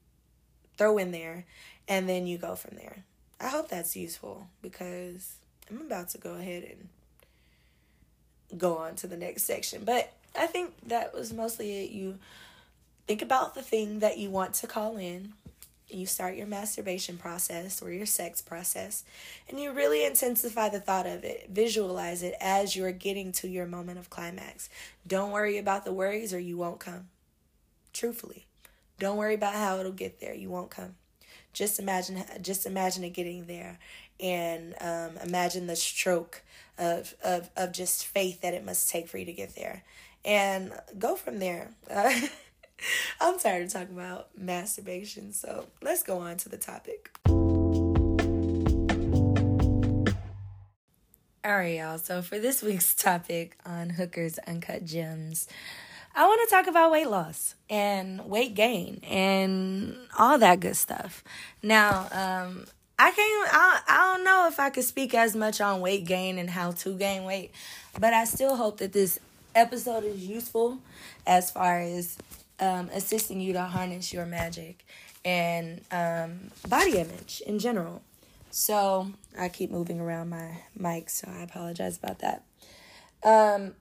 throw 0.78 0.98
in 0.98 1.12
there, 1.12 1.46
and 1.88 2.10
then 2.10 2.28
you 2.28 2.38
go 2.38 2.56
from 2.56 2.76
there. 2.76 3.06
I 3.40 3.48
hope 3.48 3.70
that's 3.70 3.96
useful 3.96 4.48
because 4.62 5.36
I'm 5.70 5.82
about 5.82 6.10
to 6.10 6.18
go 6.18 6.34
ahead 6.34 6.64
and 6.64 8.60
go 8.60 8.78
on 8.78 8.96
to 8.96 9.08
the 9.08 9.18
next 9.18 9.44
section. 9.44 9.84
But 9.86 10.12
I 10.38 10.48
think 10.48 10.74
that 10.88 11.14
was 11.14 11.32
mostly 11.32 11.84
it. 11.84 11.92
You 11.92 12.20
think 13.08 13.22
about 13.22 13.56
the 13.56 13.62
thing 13.62 14.00
that 14.00 14.18
you 14.18 14.30
want 14.30 14.54
to 14.56 14.68
call 14.68 14.98
in 14.98 15.34
you 15.90 16.06
start 16.06 16.36
your 16.36 16.48
masturbation 16.48 17.18
process 17.18 17.82
or 17.82 17.92
your 17.92 18.06
sex 18.06 18.42
process 18.42 19.04
and 19.50 19.60
you 19.60 19.72
really 19.72 20.06
intensify 20.06 20.70
the 20.70 20.80
thought 20.80 21.06
of 21.06 21.24
it 21.24 21.48
visualize 21.50 22.24
it 22.24 22.36
as 22.42 22.76
you're 22.76 22.92
getting 22.92 23.32
to 23.32 23.48
your 23.48 23.66
moment 23.66 24.00
of 24.00 24.10
climax. 24.10 24.70
Don't 25.08 25.32
worry 25.32 25.58
about 25.58 25.86
the 25.86 25.94
worries 25.94 26.34
or 26.34 26.40
you 26.40 26.58
won't 26.58 26.80
come. 26.80 27.08
Truthfully. 27.94 28.46
Don't 29.00 29.18
worry 29.18 29.36
about 29.36 29.56
how 29.56 29.80
it'll 29.80 29.92
get 29.92 30.20
there. 30.20 30.34
You 30.34 30.50
won't 30.50 30.72
come. 30.72 30.96
Just 31.54 31.80
imagine 31.80 32.24
just 32.42 32.66
imagine 32.66 33.04
it 33.04 33.12
getting 33.12 33.46
there 33.46 33.80
and 34.20 34.76
um, 34.82 35.18
imagine 35.24 35.68
the 35.68 35.76
stroke 35.76 36.42
of, 36.78 37.14
of 37.24 37.50
of 37.56 37.72
just 37.72 38.06
faith 38.06 38.42
that 38.42 38.54
it 38.54 38.66
must 38.66 38.90
take 38.90 39.08
for 39.08 39.18
you 39.18 39.26
to 39.26 39.34
get 39.34 39.56
there. 39.56 39.84
And 40.24 40.74
go 40.98 41.16
from 41.16 41.40
there. 41.40 41.70
uh, 41.90 42.20
I'm 43.22 43.40
tired 43.40 43.66
of 43.66 43.74
talking 43.74 43.96
about 43.96 44.30
masturbation, 44.38 45.34
so 45.34 45.68
let's 45.82 46.04
go 46.04 46.20
on 46.20 46.38
to 46.38 46.50
the 46.50 46.58
topic. 46.58 47.10
All 51.46 51.58
right, 51.58 51.78
y'all. 51.78 52.00
So 52.00 52.22
for 52.22 52.40
this 52.40 52.64
week's 52.64 52.96
topic 52.96 53.58
on 53.66 53.92
Hooker's 53.92 54.40
Uncut 54.48 54.84
Gems, 54.84 55.48
I 56.16 56.26
want 56.26 56.48
to 56.48 56.56
talk 56.56 56.68
about 56.68 56.92
weight 56.92 57.08
loss 57.08 57.56
and 57.70 58.26
weight 58.26 58.56
gain 58.56 59.02
and 59.04 59.96
all 60.18 60.40
that 60.40 60.62
good 60.62 60.78
stuff. 60.78 61.24
Now, 61.62 62.08
um, 62.12 62.66
I 62.98 63.12
can't. 63.12 63.50
I, 63.54 63.82
I 63.88 64.14
don't 64.16 64.24
know 64.24 64.48
if 64.48 64.60
I 64.60 64.70
could 64.70 64.86
speak 64.86 65.14
as 65.14 65.36
much 65.36 65.60
on 65.60 65.82
weight 65.82 66.06
gain 66.06 66.38
and 66.38 66.50
how 66.50 66.72
to 66.72 66.98
gain 66.98 67.26
weight, 67.26 67.52
but 68.00 68.14
I 68.14 68.24
still 68.24 68.56
hope 68.56 68.78
that 68.78 68.94
this 68.94 69.20
episode 69.54 70.04
is 70.06 70.26
useful 70.26 70.80
as 71.28 71.52
far 71.52 71.80
as 71.80 72.18
um, 72.60 72.90
assisting 72.94 73.40
you 73.40 73.54
to 73.54 73.64
harness 73.64 74.14
your 74.14 74.26
magic 74.26 74.86
and 75.24 75.82
um, 75.92 76.52
body 76.68 76.98
image 76.98 77.42
in 77.46 77.60
general. 77.60 78.02
So 78.52 79.12
I 79.38 79.50
keep 79.50 79.72
moving 79.72 80.00
around 80.00 80.30
my 80.30 80.60
mic, 80.78 81.10
so 81.10 81.30
I 81.30 81.42
apologize 81.42 81.98
about 81.98 82.20
that. 82.20 82.44
Um, 83.24 83.74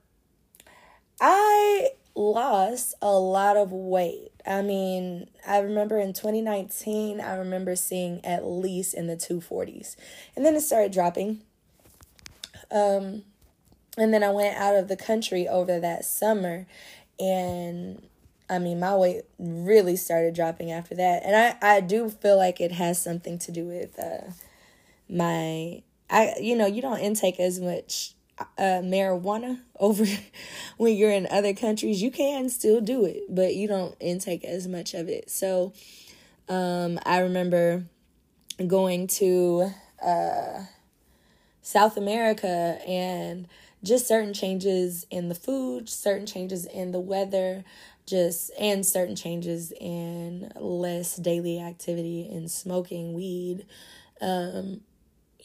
I 1.21 1.89
lost 2.15 2.95
a 3.01 3.11
lot 3.11 3.57
of 3.57 3.71
weight. 3.71 4.31
I 4.45 4.61
mean, 4.61 5.27
I 5.47 5.59
remember 5.59 5.99
in 5.99 6.13
2019, 6.13 7.21
I 7.21 7.35
remember 7.35 7.75
seeing 7.75 8.23
at 8.25 8.45
least 8.45 8.93
in 8.93 9.07
the 9.07 9.15
240s. 9.15 9.95
And 10.35 10.45
then 10.45 10.55
it 10.55 10.61
started 10.61 10.91
dropping. 10.91 11.41
Um, 12.71 13.23
and 13.97 14.13
then 14.13 14.23
I 14.23 14.31
went 14.31 14.57
out 14.57 14.75
of 14.75 14.87
the 14.87 14.97
country 14.97 15.47
over 15.47 15.79
that 15.79 16.05
summer 16.05 16.65
and 17.19 18.01
I 18.49 18.59
mean, 18.59 18.79
my 18.79 18.95
weight 18.95 19.23
really 19.39 19.95
started 19.95 20.35
dropping 20.35 20.71
after 20.71 20.95
that. 20.95 21.23
And 21.23 21.35
I, 21.35 21.77
I 21.77 21.81
do 21.81 22.09
feel 22.09 22.37
like 22.37 22.61
it 22.61 22.71
has 22.71 23.01
something 23.01 23.39
to 23.39 23.51
do 23.51 23.65
with 23.65 23.97
uh, 23.99 24.31
my, 25.09 25.81
I 26.09 26.35
you 26.39 26.55
know, 26.55 26.67
you 26.67 26.81
don't 26.81 26.99
intake 26.99 27.39
as 27.39 27.59
much 27.59 28.13
uh, 28.57 28.81
marijuana 28.83 29.61
over 29.79 30.05
when 30.77 30.95
you're 30.95 31.11
in 31.11 31.27
other 31.31 31.53
countries. 31.53 32.01
You 32.01 32.11
can 32.11 32.49
still 32.49 32.81
do 32.81 33.05
it, 33.05 33.23
but 33.29 33.55
you 33.55 33.67
don't 33.67 33.95
intake 33.99 34.43
as 34.43 34.67
much 34.67 34.93
of 34.93 35.09
it. 35.09 35.29
So 35.29 35.73
um, 36.47 36.99
I 37.05 37.19
remember 37.19 37.85
going 38.67 39.07
to 39.07 39.71
uh, 40.03 40.63
South 41.61 41.97
America 41.97 42.79
and 42.87 43.47
just 43.83 44.07
certain 44.07 44.33
changes 44.33 45.05
in 45.11 45.29
the 45.29 45.35
food, 45.35 45.89
certain 45.89 46.25
changes 46.25 46.65
in 46.65 46.91
the 46.91 46.99
weather, 46.99 47.63
just 48.05 48.51
and 48.59 48.85
certain 48.85 49.15
changes 49.15 49.71
in 49.79 50.51
less 50.59 51.15
daily 51.15 51.59
activity 51.59 52.27
in 52.29 52.47
smoking 52.47 53.13
weed. 53.13 53.65
Um, 54.21 54.81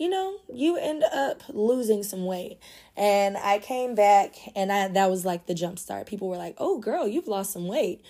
you 0.01 0.09
know, 0.09 0.37
you 0.53 0.77
end 0.79 1.05
up 1.05 1.43
losing 1.51 2.03
some 2.03 2.25
weight. 2.25 2.59
And 2.97 3.37
I 3.37 3.59
came 3.59 3.95
back 3.95 4.35
and 4.57 4.73
I 4.73 4.89
that 4.89 5.11
was 5.11 5.25
like 5.25 5.47
the 5.47 5.55
jump 5.55 5.79
start. 5.79 6.07
People 6.07 6.29
were 6.29 6.39
like, 6.39 6.55
"Oh, 6.59 6.79
girl, 6.79 7.07
you've 7.07 7.29
lost 7.29 7.53
some 7.53 7.69
weight." 7.69 8.03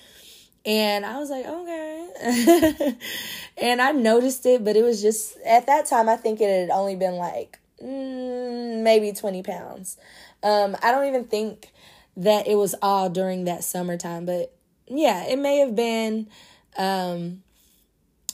And 0.65 1.05
I 1.07 1.19
was 1.19 1.31
like, 1.31 1.47
"Okay." 1.47 2.97
and 3.59 3.83
I 3.83 3.93
noticed 3.93 4.47
it, 4.47 4.65
but 4.65 4.77
it 4.77 4.83
was 4.83 5.03
just 5.03 5.37
at 5.45 5.67
that 5.67 5.87
time 5.87 6.09
I 6.09 6.17
think 6.17 6.41
it 6.41 6.49
had 6.49 6.71
only 6.71 6.97
been 6.97 7.15
like 7.15 7.59
mm, 7.83 8.83
maybe 8.83 9.13
20 9.13 9.43
pounds. 9.43 9.97
Um 10.43 10.77
I 10.83 10.93
don't 10.93 11.07
even 11.07 11.25
think 11.25 11.73
that 12.17 12.47
it 12.47 12.57
was 12.57 12.75
all 12.83 13.09
during 13.09 13.45
that 13.45 13.65
summertime, 13.65 14.27
but 14.27 14.55
yeah, 14.87 15.25
it 15.27 15.39
may 15.39 15.59
have 15.59 15.75
been 15.75 16.29
um 16.77 17.43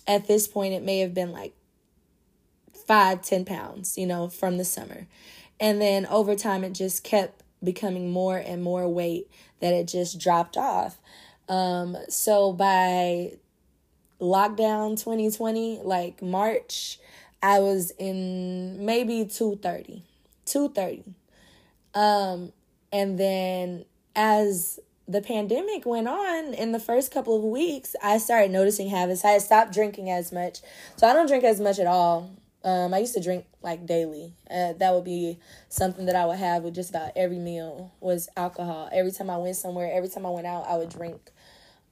at 0.06 0.26
this 0.26 0.46
point 0.46 0.74
it 0.74 0.82
may 0.82 1.00
have 1.00 1.14
been 1.14 1.32
like 1.32 1.54
five, 2.86 3.22
ten 3.22 3.44
pounds, 3.44 3.98
you 3.98 4.06
know, 4.06 4.28
from 4.28 4.58
the 4.58 4.64
summer. 4.64 5.06
And 5.58 5.80
then 5.80 6.06
over 6.06 6.34
time, 6.34 6.64
it 6.64 6.72
just 6.72 7.02
kept 7.02 7.42
becoming 7.62 8.10
more 8.10 8.36
and 8.36 8.62
more 8.62 8.88
weight 8.88 9.30
that 9.60 9.72
it 9.72 9.88
just 9.88 10.20
dropped 10.20 10.56
off. 10.56 10.98
Um, 11.48 11.96
so 12.08 12.52
by 12.52 13.32
lockdown 14.20 14.90
2020, 14.98 15.80
like 15.82 16.22
March, 16.22 16.98
I 17.42 17.60
was 17.60 17.92
in 17.98 18.84
maybe 18.84 19.24
230. 19.24 20.02
230. 20.44 21.14
Um, 21.94 22.52
and 22.96 23.18
then 23.18 23.84
as 24.14 24.80
the 25.08 25.20
pandemic 25.20 25.86
went 25.86 26.08
on 26.08 26.54
in 26.54 26.72
the 26.72 26.80
first 26.80 27.12
couple 27.12 27.36
of 27.36 27.42
weeks, 27.42 27.94
I 28.02 28.18
started 28.18 28.50
noticing 28.50 28.88
habits. 28.88 29.24
I 29.24 29.32
had 29.32 29.42
stopped 29.42 29.72
drinking 29.72 30.10
as 30.10 30.32
much. 30.32 30.60
So 30.96 31.06
I 31.06 31.12
don't 31.12 31.26
drink 31.26 31.44
as 31.44 31.60
much 31.60 31.78
at 31.78 31.86
all 31.86 32.30
um, 32.66 32.92
I 32.92 32.98
used 32.98 33.14
to 33.14 33.20
drink 33.20 33.46
like 33.62 33.86
daily. 33.86 34.34
Uh, 34.50 34.72
that 34.72 34.92
would 34.92 35.04
be 35.04 35.38
something 35.68 36.06
that 36.06 36.16
I 36.16 36.26
would 36.26 36.38
have 36.38 36.64
with 36.64 36.74
just 36.74 36.90
about 36.90 37.12
every 37.14 37.38
meal 37.38 37.92
was 38.00 38.28
alcohol. 38.36 38.88
Every 38.92 39.12
time 39.12 39.30
I 39.30 39.36
went 39.36 39.54
somewhere, 39.54 39.88
every 39.94 40.08
time 40.08 40.26
I 40.26 40.30
went 40.30 40.48
out, 40.48 40.66
I 40.66 40.76
would 40.76 40.88
drink. 40.88 41.30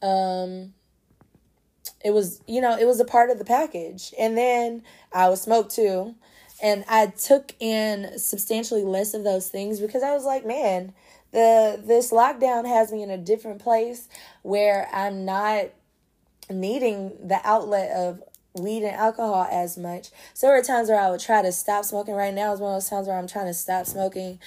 Um, 0.03 0.75
it 2.05 2.11
was, 2.11 2.41
you 2.49 2.61
know, 2.61 2.77
it 2.77 2.87
was 2.87 2.99
a 2.99 3.05
part 3.05 3.31
of 3.31 3.39
the 3.39 3.45
package. 3.45 4.13
And 4.19 4.37
then 4.37 4.83
I 5.13 5.29
would 5.29 5.39
smoke 5.39 5.71
too. 5.71 6.17
And 6.65 6.83
I 6.89 7.09
took 7.09 7.53
in 7.61 8.19
substantially 8.19 8.85
less 8.85 9.13
of 9.13 9.23
those 9.23 9.49
things 9.49 9.81
because 9.81 10.03
I 10.03 10.13
was 10.15 10.25
like, 10.25 10.47
man, 10.47 10.95
the 11.31 11.79
this 11.85 12.11
lockdown 12.11 12.67
has 12.67 12.91
me 12.91 13.03
in 13.03 13.11
a 13.11 13.19
different 13.19 13.61
place 13.61 14.09
where 14.41 14.89
I'm 14.91 15.27
not 15.27 15.67
needing 16.49 17.13
the 17.23 17.39
outlet 17.45 17.91
of 17.91 18.23
weed 18.55 18.83
and 18.83 18.97
alcohol 18.97 19.47
as 19.51 19.77
much. 19.77 20.09
So 20.33 20.47
there 20.47 20.57
were 20.57 20.63
times 20.63 20.89
where 20.89 20.99
I 20.99 21.11
would 21.11 21.21
try 21.21 21.43
to 21.43 21.53
stop 21.53 21.85
smoking. 21.85 22.15
Right 22.15 22.33
now 22.33 22.55
is 22.55 22.61
one 22.61 22.73
of 22.73 22.77
those 22.77 22.89
times 22.89 23.09
where 23.09 23.19
I'm 23.19 23.27
trying 23.27 23.47
to 23.47 23.55
stop 23.55 23.85
smoking. 23.85 24.39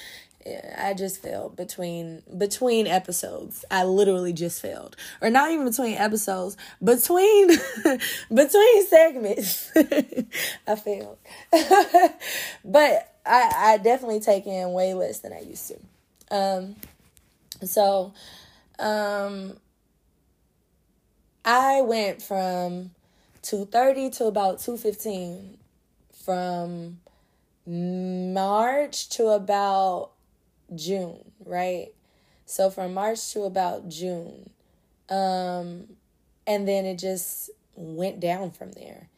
I 0.77 0.93
just 0.93 1.21
failed 1.21 1.55
between 1.55 2.21
between 2.37 2.87
episodes. 2.87 3.65
I 3.69 3.83
literally 3.83 4.33
just 4.33 4.61
failed, 4.61 4.95
or 5.21 5.29
not 5.29 5.51
even 5.51 5.65
between 5.65 5.95
episodes, 5.95 6.57
between 6.83 7.47
between 8.33 8.87
segments. 8.87 9.71
I 10.67 10.75
failed, 10.75 11.17
but 12.65 13.15
I 13.25 13.51
I 13.55 13.79
definitely 13.83 14.19
take 14.19 14.45
in 14.45 14.73
way 14.73 14.93
less 14.93 15.19
than 15.19 15.33
I 15.33 15.41
used 15.41 15.67
to. 15.69 16.35
Um, 16.35 16.75
so, 17.63 18.13
um, 18.79 19.57
I 21.43 21.81
went 21.81 22.21
from 22.21 22.91
2.30 23.43 24.17
to 24.17 24.25
about 24.25 24.57
2.15 24.57 25.55
from 26.25 26.99
march 27.65 29.09
to 29.09 29.27
about 29.27 30.11
june 30.75 31.31
right 31.45 31.89
so 32.45 32.69
from 32.69 32.93
march 32.93 33.31
to 33.33 33.43
about 33.43 33.89
june 33.89 34.49
um 35.09 35.85
and 36.45 36.67
then 36.67 36.85
it 36.85 36.97
just 36.97 37.49
went 37.75 38.19
down 38.19 38.51
from 38.51 38.71
there 38.71 39.09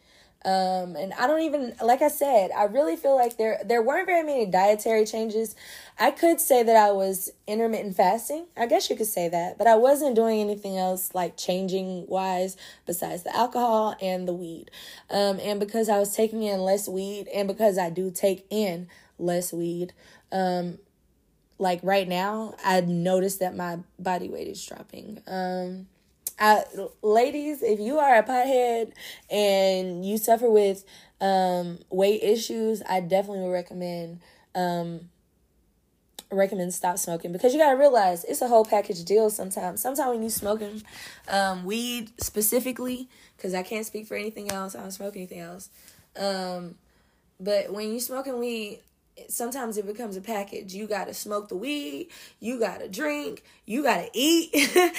um, 0.45 0.95
and 0.95 1.11
I 1.19 1.27
don't 1.27 1.41
even 1.41 1.75
like 1.83 2.01
I 2.01 2.07
said, 2.07 2.51
I 2.55 2.63
really 2.63 2.95
feel 2.95 3.15
like 3.15 3.35
there 3.35 3.59
there 3.65 3.81
weren't 3.81 4.05
very 4.05 4.23
many 4.23 4.45
dietary 4.45 5.05
changes. 5.05 5.53
I 5.99 6.11
could 6.11 6.39
say 6.39 6.63
that 6.63 6.77
I 6.77 6.91
was 6.91 7.29
intermittent 7.45 7.97
fasting. 7.97 8.45
I 8.55 8.65
guess 8.65 8.89
you 8.89 8.95
could 8.95 9.07
say 9.07 9.27
that, 9.27 9.57
but 9.57 9.67
I 9.67 9.75
wasn't 9.75 10.15
doing 10.15 10.39
anything 10.39 10.77
else 10.77 11.13
like 11.13 11.35
changing 11.35 12.07
wise 12.07 12.55
besides 12.85 13.23
the 13.23 13.35
alcohol 13.35 13.97
and 14.01 14.29
the 14.29 14.33
weed. 14.33 14.71
Um, 15.09 15.41
and 15.41 15.59
because 15.59 15.89
I 15.89 15.99
was 15.99 16.15
taking 16.15 16.43
in 16.43 16.61
less 16.61 16.87
weed 16.87 17.27
and 17.33 17.45
because 17.45 17.77
I 17.77 17.89
do 17.89 18.09
take 18.09 18.45
in 18.49 18.87
less 19.17 19.51
weed, 19.51 19.91
um, 20.31 20.77
like 21.59 21.81
right 21.83 22.07
now, 22.07 22.55
I 22.63 22.81
noticed 22.81 23.39
that 23.39 23.55
my 23.55 23.79
body 23.99 24.29
weight 24.29 24.47
is 24.47 24.65
dropping. 24.65 25.21
Um, 25.27 25.87
I, 26.39 26.63
ladies, 27.01 27.61
if 27.61 27.79
you 27.79 27.99
are 27.99 28.17
a 28.17 28.23
pothead 28.23 28.93
and 29.29 30.05
you 30.05 30.17
suffer 30.17 30.49
with 30.49 30.85
um, 31.19 31.79
weight 31.89 32.23
issues, 32.23 32.81
I 32.87 33.01
definitely 33.01 33.43
would 33.43 33.51
recommend 33.51 34.21
um, 34.55 35.09
recommend 36.31 36.73
stop 36.73 36.97
smoking 36.97 37.31
because 37.31 37.53
you 37.53 37.59
gotta 37.59 37.77
realize 37.77 38.23
it's 38.23 38.41
a 38.41 38.47
whole 38.47 38.63
package 38.63 39.03
deal. 39.03 39.29
Sometimes, 39.29 39.81
sometimes 39.81 40.09
when 40.09 40.23
you 40.23 40.29
smoking 40.29 40.81
um, 41.27 41.65
weed 41.65 42.11
specifically, 42.21 43.09
because 43.35 43.53
I 43.53 43.63
can't 43.63 43.85
speak 43.85 44.07
for 44.07 44.15
anything 44.15 44.49
else. 44.51 44.75
I 44.75 44.81
don't 44.81 44.91
smoke 44.91 45.15
anything 45.17 45.39
else. 45.39 45.69
Um, 46.17 46.75
but 47.39 47.71
when 47.71 47.93
you 47.93 47.99
smoking 47.99 48.37
weed, 48.37 48.81
sometimes 49.27 49.77
it 49.77 49.85
becomes 49.85 50.17
a 50.17 50.21
package. 50.21 50.73
You 50.73 50.87
got 50.87 51.07
to 51.07 51.13
smoke 51.13 51.49
the 51.49 51.55
weed, 51.55 52.09
you 52.39 52.59
got 52.59 52.79
to 52.79 52.87
drink, 52.87 53.43
you 53.65 53.83
got 53.83 53.97
to 53.97 54.09
eat 54.13 54.53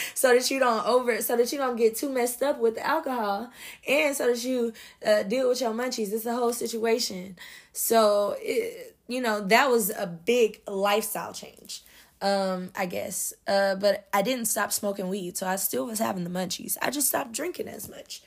so 0.15 0.35
that 0.35 0.51
you 0.51 0.59
don't 0.59 0.87
over 0.87 1.21
so 1.23 1.37
that 1.37 1.53
you 1.53 1.59
don't 1.59 1.77
get 1.77 1.97
too 1.97 2.09
messed 2.11 2.43
up 2.43 2.59
with 2.59 2.75
the 2.75 2.87
alcohol 2.87 3.51
and 3.87 4.17
so 4.17 4.29
that 4.29 4.45
you 4.45 4.73
uh, 5.07 5.23
deal 5.25 5.49
with 5.49 5.61
your 5.61 5.73
munchies. 5.73 6.13
It's 6.13 6.27
a 6.27 6.35
whole 6.35 6.53
situation. 6.53 7.37
So, 7.73 8.37
it, 8.39 8.97
you 9.09 9.21
know, 9.21 9.41
that 9.49 9.71
was 9.71 9.91
a 9.91 10.07
big 10.07 10.61
lifestyle 10.69 11.33
change. 11.33 11.83
Um, 12.23 12.71
I 12.77 12.85
guess. 12.85 13.33
Uh, 13.49 13.77
but 13.77 14.07
I 14.13 14.21
didn't 14.21 14.45
stop 14.45 14.73
smoking 14.73 15.09
weed, 15.09 15.39
so 15.39 15.47
I 15.47 15.57
still 15.57 15.87
was 15.87 15.99
having 15.99 16.23
the 16.23 16.29
munchies. 16.29 16.77
I 16.83 16.91
just 16.91 17.09
stopped 17.09 17.33
drinking 17.33 17.67
as 17.67 17.89
much. 17.89 18.21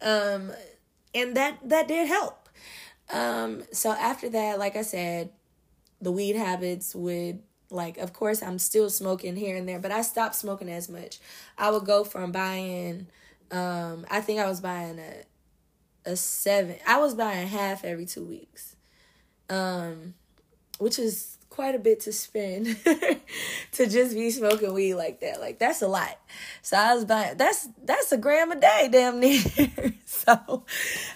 Um, 0.00 0.52
and 1.14 1.36
that 1.36 1.58
that 1.64 1.88
did 1.88 2.06
help. 2.06 2.48
Um, 3.12 3.64
so 3.72 3.90
after 3.90 4.28
that, 4.30 4.58
like 4.58 4.76
I 4.76 4.82
said, 4.82 5.30
the 6.00 6.12
weed 6.12 6.36
habits 6.36 6.94
would 6.94 7.42
like 7.70 7.98
of 7.98 8.12
course 8.12 8.42
I'm 8.42 8.58
still 8.58 8.90
smoking 8.90 9.36
here 9.36 9.56
and 9.56 9.68
there, 9.68 9.78
but 9.78 9.92
I 9.92 10.02
stopped 10.02 10.34
smoking 10.34 10.68
as 10.68 10.88
much. 10.88 11.18
I 11.58 11.70
would 11.70 11.84
go 11.84 12.04
from 12.04 12.32
buying 12.32 13.06
um 13.50 14.06
I 14.10 14.20
think 14.20 14.40
I 14.40 14.48
was 14.48 14.60
buying 14.60 14.98
a 14.98 15.24
a 16.06 16.16
7. 16.16 16.76
I 16.86 16.98
was 16.98 17.14
buying 17.14 17.46
half 17.48 17.84
every 17.84 18.06
2 18.06 18.24
weeks. 18.24 18.76
Um 19.48 20.14
which 20.78 20.98
is 20.98 21.36
quite 21.60 21.74
a 21.74 21.78
bit 21.78 22.00
to 22.00 22.10
spend 22.10 22.64
to 23.72 23.86
just 23.86 24.14
be 24.14 24.30
smoking 24.30 24.72
weed 24.72 24.94
like 24.94 25.20
that. 25.20 25.42
Like 25.42 25.58
that's 25.58 25.82
a 25.82 25.88
lot. 25.88 26.18
So 26.62 26.78
I 26.78 26.94
was 26.94 27.04
buying 27.04 27.36
that's 27.36 27.68
that's 27.84 28.10
a 28.12 28.16
gram 28.16 28.50
a 28.50 28.58
day, 28.58 28.88
damn 28.90 29.20
near. 29.20 29.42
so 30.06 30.64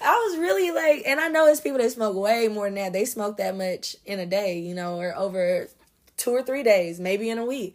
I 0.03 0.29
was 0.29 0.39
really 0.39 0.71
like 0.71 1.05
and 1.07 1.19
I 1.19 1.29
know 1.29 1.47
it's 1.47 1.63
people 1.63 1.79
that 1.79 1.91
smoke 1.93 2.15
way 2.15 2.49
more 2.49 2.67
than 2.67 2.75
that. 2.75 2.93
They 2.93 3.07
smoke 3.07 3.39
that 3.39 3.57
much 3.57 3.97
in 4.05 4.21
a 4.21 4.27
day, 4.27 4.59
you 4.59 4.75
know, 4.75 5.01
or 5.01 5.17
over 5.17 5.71
two 6.19 6.33
or 6.33 6.43
three 6.43 6.63
days, 6.63 7.01
maybe 7.01 7.31
in 7.31 7.39
a 7.39 7.47
week. 7.47 7.75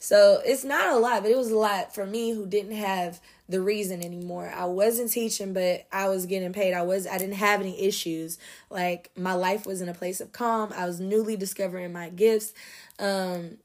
So 0.00 0.42
it's 0.44 0.64
not 0.64 0.92
a 0.92 0.98
lot, 0.98 1.22
but 1.22 1.30
it 1.30 1.36
was 1.36 1.52
a 1.52 1.56
lot 1.56 1.94
for 1.94 2.04
me 2.04 2.32
who 2.32 2.46
didn't 2.46 2.74
have 2.74 3.20
the 3.48 3.62
reason 3.62 4.04
anymore. 4.04 4.52
I 4.54 4.66
wasn't 4.66 5.10
teaching, 5.10 5.52
but 5.52 5.86
I 5.90 6.08
was 6.08 6.26
getting 6.26 6.52
paid. 6.52 6.74
I 6.74 6.82
was 6.82 7.06
I 7.06 7.16
didn't 7.18 7.36
have 7.36 7.60
any 7.60 7.80
issues. 7.80 8.38
Like 8.70 9.10
my 9.16 9.32
life 9.32 9.66
was 9.66 9.80
in 9.80 9.88
a 9.88 9.94
place 9.94 10.20
of 10.20 10.32
calm. 10.32 10.72
I 10.76 10.86
was 10.86 11.00
newly 11.00 11.36
discovering 11.36 11.92
my 11.92 12.10
gifts. 12.10 12.52
Um 12.98 13.58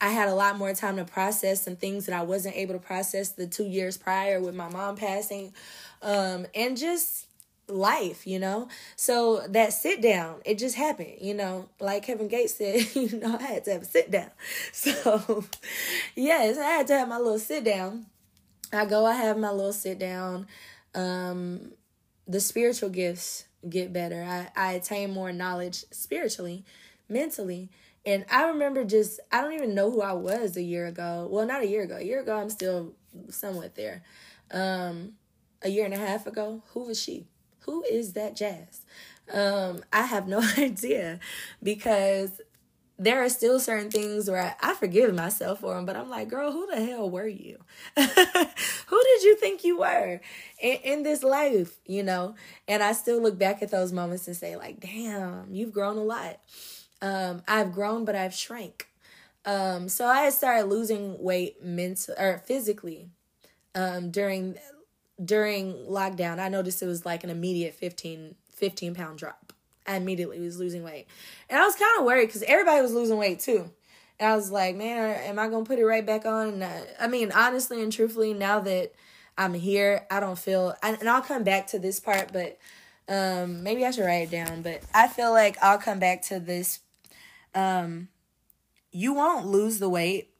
I 0.00 0.10
had 0.10 0.28
a 0.28 0.34
lot 0.34 0.56
more 0.56 0.72
time 0.74 0.96
to 0.96 1.04
process 1.04 1.62
some 1.64 1.76
things 1.76 2.06
that 2.06 2.14
I 2.18 2.22
wasn't 2.22 2.56
able 2.56 2.74
to 2.74 2.80
process 2.80 3.30
the 3.30 3.46
2 3.46 3.64
years 3.64 3.96
prior 3.96 4.40
with 4.40 4.54
my 4.54 4.68
mom 4.70 4.96
passing. 4.96 5.52
Um 6.00 6.46
and 6.54 6.76
just 6.76 7.26
life, 7.68 8.26
you 8.26 8.38
know? 8.38 8.68
So 8.96 9.46
that 9.48 9.74
sit 9.74 10.00
down, 10.00 10.36
it 10.46 10.56
just 10.58 10.74
happened, 10.76 11.16
you 11.20 11.34
know? 11.34 11.68
Like 11.80 12.04
Kevin 12.04 12.28
Gates 12.28 12.54
said, 12.54 12.86
you 12.94 13.18
know, 13.18 13.36
I 13.38 13.42
had 13.42 13.64
to 13.64 13.72
have 13.72 13.82
a 13.82 13.84
sit 13.84 14.10
down. 14.10 14.30
So, 14.72 15.44
yes, 16.14 16.56
I 16.56 16.64
had 16.64 16.86
to 16.86 16.94
have 16.94 17.08
my 17.08 17.18
little 17.18 17.38
sit 17.38 17.64
down. 17.64 18.06
I 18.72 18.84
go, 18.84 19.06
I 19.06 19.14
have 19.14 19.38
my 19.38 19.50
little 19.50 19.72
sit 19.72 19.98
down. 19.98 20.46
Um, 20.94 21.72
the 22.26 22.40
spiritual 22.40 22.90
gifts 22.90 23.46
get 23.68 23.92
better. 23.92 24.22
I, 24.22 24.48
I 24.56 24.72
attain 24.72 25.12
more 25.12 25.32
knowledge 25.32 25.84
spiritually, 25.90 26.64
mentally. 27.08 27.70
And 28.04 28.24
I 28.30 28.48
remember 28.48 28.84
just, 28.84 29.20
I 29.32 29.40
don't 29.40 29.54
even 29.54 29.74
know 29.74 29.90
who 29.90 30.02
I 30.02 30.12
was 30.12 30.56
a 30.56 30.62
year 30.62 30.86
ago. 30.86 31.28
Well, 31.30 31.46
not 31.46 31.62
a 31.62 31.66
year 31.66 31.82
ago. 31.82 31.96
A 31.96 32.02
year 32.02 32.20
ago, 32.20 32.36
I'm 32.36 32.50
still 32.50 32.94
somewhat 33.30 33.74
there. 33.74 34.02
Um, 34.50 35.14
a 35.62 35.68
year 35.68 35.84
and 35.84 35.94
a 35.94 35.98
half 35.98 36.26
ago, 36.26 36.62
who 36.72 36.84
was 36.84 37.00
she? 37.00 37.26
who 37.68 37.84
is 37.84 38.14
that 38.14 38.34
Jas? 38.34 38.80
Um, 39.30 39.82
I 39.92 40.06
have 40.06 40.26
no 40.26 40.42
idea 40.58 41.20
because 41.62 42.40
there 42.98 43.22
are 43.22 43.28
still 43.28 43.60
certain 43.60 43.90
things 43.90 44.28
where 44.28 44.56
I, 44.60 44.70
I 44.70 44.74
forgive 44.74 45.14
myself 45.14 45.60
for 45.60 45.74
them, 45.74 45.86
but 45.86 45.96
I'm 45.96 46.10
like, 46.10 46.28
girl, 46.28 46.50
who 46.52 46.66
the 46.66 46.84
hell 46.84 47.08
were 47.08 47.28
you? 47.28 47.58
who 47.96 49.02
did 49.02 49.22
you 49.22 49.36
think 49.36 49.62
you 49.64 49.78
were 49.78 50.20
in, 50.60 50.76
in 50.82 51.02
this 51.04 51.22
life, 51.22 51.78
you 51.86 52.02
know? 52.02 52.34
And 52.66 52.82
I 52.82 52.92
still 52.92 53.22
look 53.22 53.38
back 53.38 53.62
at 53.62 53.70
those 53.70 53.92
moments 53.92 54.26
and 54.26 54.36
say, 54.36 54.56
like, 54.56 54.80
damn, 54.80 55.46
you've 55.52 55.72
grown 55.72 55.96
a 55.96 56.02
lot. 56.02 56.40
Um, 57.00 57.42
I've 57.46 57.72
grown, 57.72 58.04
but 58.04 58.16
I've 58.16 58.34
shrank. 58.34 58.88
Um, 59.44 59.88
so 59.88 60.06
I 60.06 60.30
started 60.30 60.66
losing 60.66 61.22
weight 61.22 61.62
mental 61.62 62.14
or 62.18 62.38
physically 62.38 63.10
um, 63.74 64.10
during 64.10 64.56
during 65.22 65.74
lockdown, 65.86 66.38
I 66.38 66.48
noticed 66.48 66.82
it 66.82 66.86
was 66.86 67.04
like 67.04 67.24
an 67.24 67.30
immediate 67.30 67.74
15, 67.74 68.34
15 68.54 68.94
pound 68.94 69.18
drop. 69.18 69.52
I 69.88 69.96
immediately 69.96 70.38
was 70.38 70.58
losing 70.58 70.84
weight. 70.84 71.06
And 71.48 71.58
I 71.58 71.64
was 71.64 71.74
kind 71.74 71.98
of 71.98 72.04
worried 72.04 72.26
because 72.26 72.42
everybody 72.42 72.82
was 72.82 72.92
losing 72.92 73.16
weight 73.16 73.40
too. 73.40 73.70
And 74.20 74.30
I 74.30 74.36
was 74.36 74.50
like, 74.50 74.76
man, 74.76 74.98
am 75.24 75.38
I 75.38 75.48
going 75.48 75.64
to 75.64 75.68
put 75.68 75.78
it 75.78 75.84
right 75.84 76.04
back 76.04 76.26
on? 76.26 76.48
And 76.48 76.64
I, 76.64 76.84
I 77.00 77.08
mean, 77.08 77.32
honestly 77.32 77.82
and 77.82 77.90
truthfully, 77.90 78.34
now 78.34 78.60
that 78.60 78.92
I'm 79.38 79.54
here, 79.54 80.06
I 80.10 80.20
don't 80.20 80.38
feel, 80.38 80.74
and 80.82 81.08
I'll 81.08 81.22
come 81.22 81.42
back 81.42 81.68
to 81.68 81.78
this 81.78 82.00
part, 82.00 82.32
but 82.32 82.58
um, 83.08 83.62
maybe 83.62 83.86
I 83.86 83.90
should 83.90 84.04
write 84.04 84.28
it 84.28 84.30
down. 84.30 84.62
But 84.62 84.82
I 84.92 85.08
feel 85.08 85.32
like 85.32 85.56
I'll 85.62 85.78
come 85.78 85.98
back 85.98 86.22
to 86.22 86.38
this. 86.38 86.80
Um, 87.54 88.08
you 88.92 89.14
won't 89.14 89.46
lose 89.46 89.78
the 89.78 89.88
weight 89.88 90.30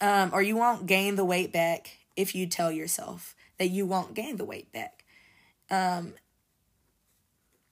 um, 0.00 0.30
or 0.32 0.42
you 0.42 0.56
won't 0.56 0.86
gain 0.86 1.16
the 1.16 1.24
weight 1.24 1.52
back 1.52 1.98
if 2.16 2.34
you 2.34 2.46
tell 2.46 2.70
yourself 2.70 3.34
that 3.58 3.68
you 3.68 3.86
won't 3.86 4.14
gain 4.14 4.36
the 4.36 4.44
weight 4.44 4.72
back. 4.72 5.04
Um, 5.70 6.14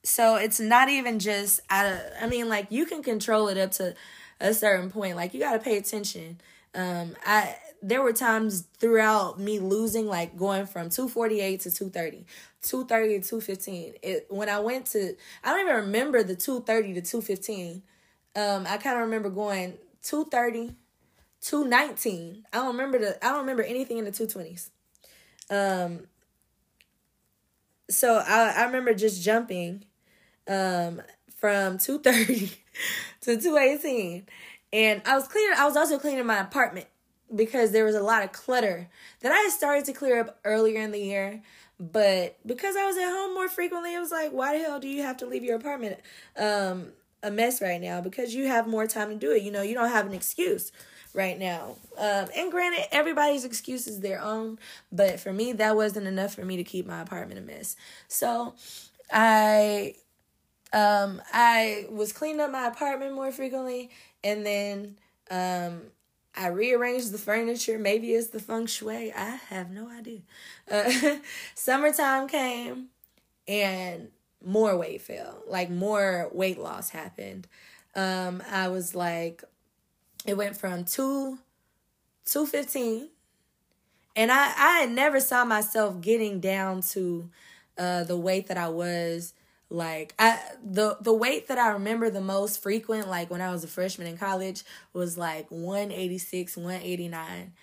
so 0.03 0.35
it's 0.35 0.59
not 0.59 0.89
even 0.89 1.19
just 1.19 1.61
out 1.69 1.85
of, 1.85 1.99
I 2.21 2.27
mean, 2.27 2.49
like 2.49 2.67
you 2.69 2.85
can 2.85 3.01
control 3.01 3.47
it 3.47 3.57
up 3.57 3.71
to 3.73 3.95
a 4.39 4.53
certain 4.53 4.91
point. 4.91 5.15
Like 5.15 5.33
you 5.33 5.39
got 5.39 5.53
to 5.53 5.59
pay 5.59 5.77
attention. 5.77 6.39
Um, 6.75 7.15
I, 7.25 7.55
there 7.81 8.01
were 8.01 8.13
times 8.13 8.65
throughout 8.79 9.39
me 9.39 9.59
losing, 9.59 10.07
like 10.07 10.37
going 10.37 10.65
from 10.65 10.89
248 10.89 11.61
to 11.61 11.71
230, 11.71 12.25
230 12.61 13.19
to 13.19 13.29
215. 13.29 13.93
It, 14.01 14.25
when 14.29 14.49
I 14.49 14.59
went 14.59 14.87
to, 14.87 15.15
I 15.43 15.51
don't 15.51 15.61
even 15.61 15.75
remember 15.85 16.23
the 16.23 16.35
230 16.35 16.95
to 16.95 17.01
215. 17.01 17.81
Um, 18.35 18.65
I 18.67 18.77
kind 18.77 18.97
of 18.97 19.03
remember 19.03 19.29
going 19.29 19.77
230, 20.01 20.75
219. 21.41 22.45
I 22.51 22.57
don't 22.57 22.67
remember 22.67 22.99
the, 22.99 23.25
I 23.25 23.29
don't 23.29 23.41
remember 23.41 23.63
anything 23.63 23.97
in 23.97 24.05
the 24.05 24.11
220s. 24.11 24.69
Um, 25.49 26.07
so 27.89 28.15
I, 28.15 28.53
I 28.57 28.63
remember 28.65 28.93
just 28.93 29.23
jumping 29.23 29.85
um, 30.47 31.01
from 31.35 31.77
230 31.77 32.47
to 33.21 33.37
218. 33.37 34.25
And 34.71 35.01
I 35.05 35.15
was 35.15 35.27
cleaning, 35.27 35.55
I 35.57 35.65
was 35.65 35.77
also 35.77 35.99
cleaning 35.99 36.25
my 36.25 36.39
apartment 36.39 36.87
because 37.33 37.71
there 37.71 37.85
was 37.85 37.95
a 37.95 38.01
lot 38.01 38.23
of 38.23 38.31
clutter 38.31 38.89
that 39.21 39.31
I 39.31 39.49
started 39.49 39.85
to 39.85 39.93
clear 39.93 40.21
up 40.21 40.39
earlier 40.43 40.81
in 40.81 40.91
the 40.91 40.99
year. 40.99 41.41
But 41.79 42.37
because 42.45 42.75
I 42.75 42.85
was 42.85 42.97
at 42.97 43.09
home 43.09 43.33
more 43.33 43.49
frequently, 43.49 43.93
it 43.93 43.99
was 43.99 44.11
like, 44.11 44.31
why 44.31 44.57
the 44.57 44.63
hell 44.63 44.79
do 44.79 44.87
you 44.87 45.01
have 45.01 45.17
to 45.17 45.25
leave 45.25 45.43
your 45.43 45.55
apartment 45.55 45.99
um, 46.37 46.87
a 47.21 47.31
mess 47.31 47.61
right 47.61 47.81
now? 47.81 47.99
Because 47.99 48.33
you 48.33 48.47
have 48.47 48.67
more 48.67 48.87
time 48.87 49.09
to 49.09 49.15
do 49.15 49.31
it. 49.31 49.41
You 49.41 49.51
know, 49.51 49.61
you 49.63 49.73
don't 49.73 49.89
have 49.89 50.05
an 50.05 50.13
excuse 50.13 50.71
right 51.13 51.37
now. 51.37 51.75
Um, 51.97 52.27
and 52.35 52.51
granted, 52.51 52.85
everybody's 52.91 53.45
excuse 53.45 53.87
is 53.87 53.99
their 53.99 54.21
own, 54.21 54.59
but 54.91 55.19
for 55.19 55.33
me, 55.33 55.53
that 55.53 55.75
wasn't 55.75 56.07
enough 56.07 56.33
for 56.33 56.45
me 56.45 56.57
to 56.57 56.63
keep 56.63 56.87
my 56.87 57.01
apartment 57.01 57.39
a 57.39 57.43
mess. 57.43 57.75
So 58.07 58.55
I 59.11 59.95
um 60.73 61.21
I 61.31 61.85
was 61.89 62.11
cleaning 62.11 62.41
up 62.41 62.51
my 62.51 62.67
apartment 62.67 63.13
more 63.13 63.31
frequently 63.31 63.89
and 64.23 64.45
then 64.45 64.97
um 65.31 65.81
I 66.35 66.47
rearranged 66.47 67.11
the 67.11 67.19
furniture. 67.19 67.77
Maybe 67.77 68.13
it's 68.13 68.29
the 68.29 68.39
feng 68.39 68.65
shui. 68.65 69.13
I 69.13 69.35
have 69.49 69.69
no 69.69 69.87
idea. 69.89 70.21
Uh, 70.69 71.17
summertime 71.55 72.27
came 72.27 72.87
and 73.47 74.09
more 74.43 74.77
weight 74.77 75.01
fell. 75.01 75.43
Like 75.47 75.69
more 75.69 76.29
weight 76.31 76.59
loss 76.59 76.89
happened. 76.89 77.47
Um, 77.95 78.41
I 78.49 78.67
was 78.69 78.95
like, 78.95 79.43
it 80.25 80.35
went 80.37 80.57
from 80.57 80.85
two, 80.85 81.37
two 82.25 82.45
fifteen, 82.45 83.09
and 84.15 84.31
I 84.31 84.53
I 84.55 84.85
never 84.85 85.19
saw 85.19 85.45
myself 85.45 86.01
getting 86.01 86.39
down 86.39 86.81
to 86.93 87.29
uh 87.77 88.03
the 88.03 88.17
weight 88.17 88.47
that 88.47 88.57
I 88.57 88.69
was 88.69 89.33
like 89.73 90.13
I 90.19 90.39
the 90.63 90.97
the 91.01 91.13
weight 91.13 91.47
that 91.47 91.57
I 91.57 91.71
remember 91.71 92.09
the 92.09 92.21
most 92.21 92.61
frequent 92.61 93.09
like 93.09 93.29
when 93.31 93.41
I 93.41 93.51
was 93.51 93.63
a 93.63 93.67
freshman 93.67 94.07
in 94.07 94.17
college 94.17 94.63
was 94.93 95.17
like 95.17 95.49
186 95.49 96.55
189 96.55 97.53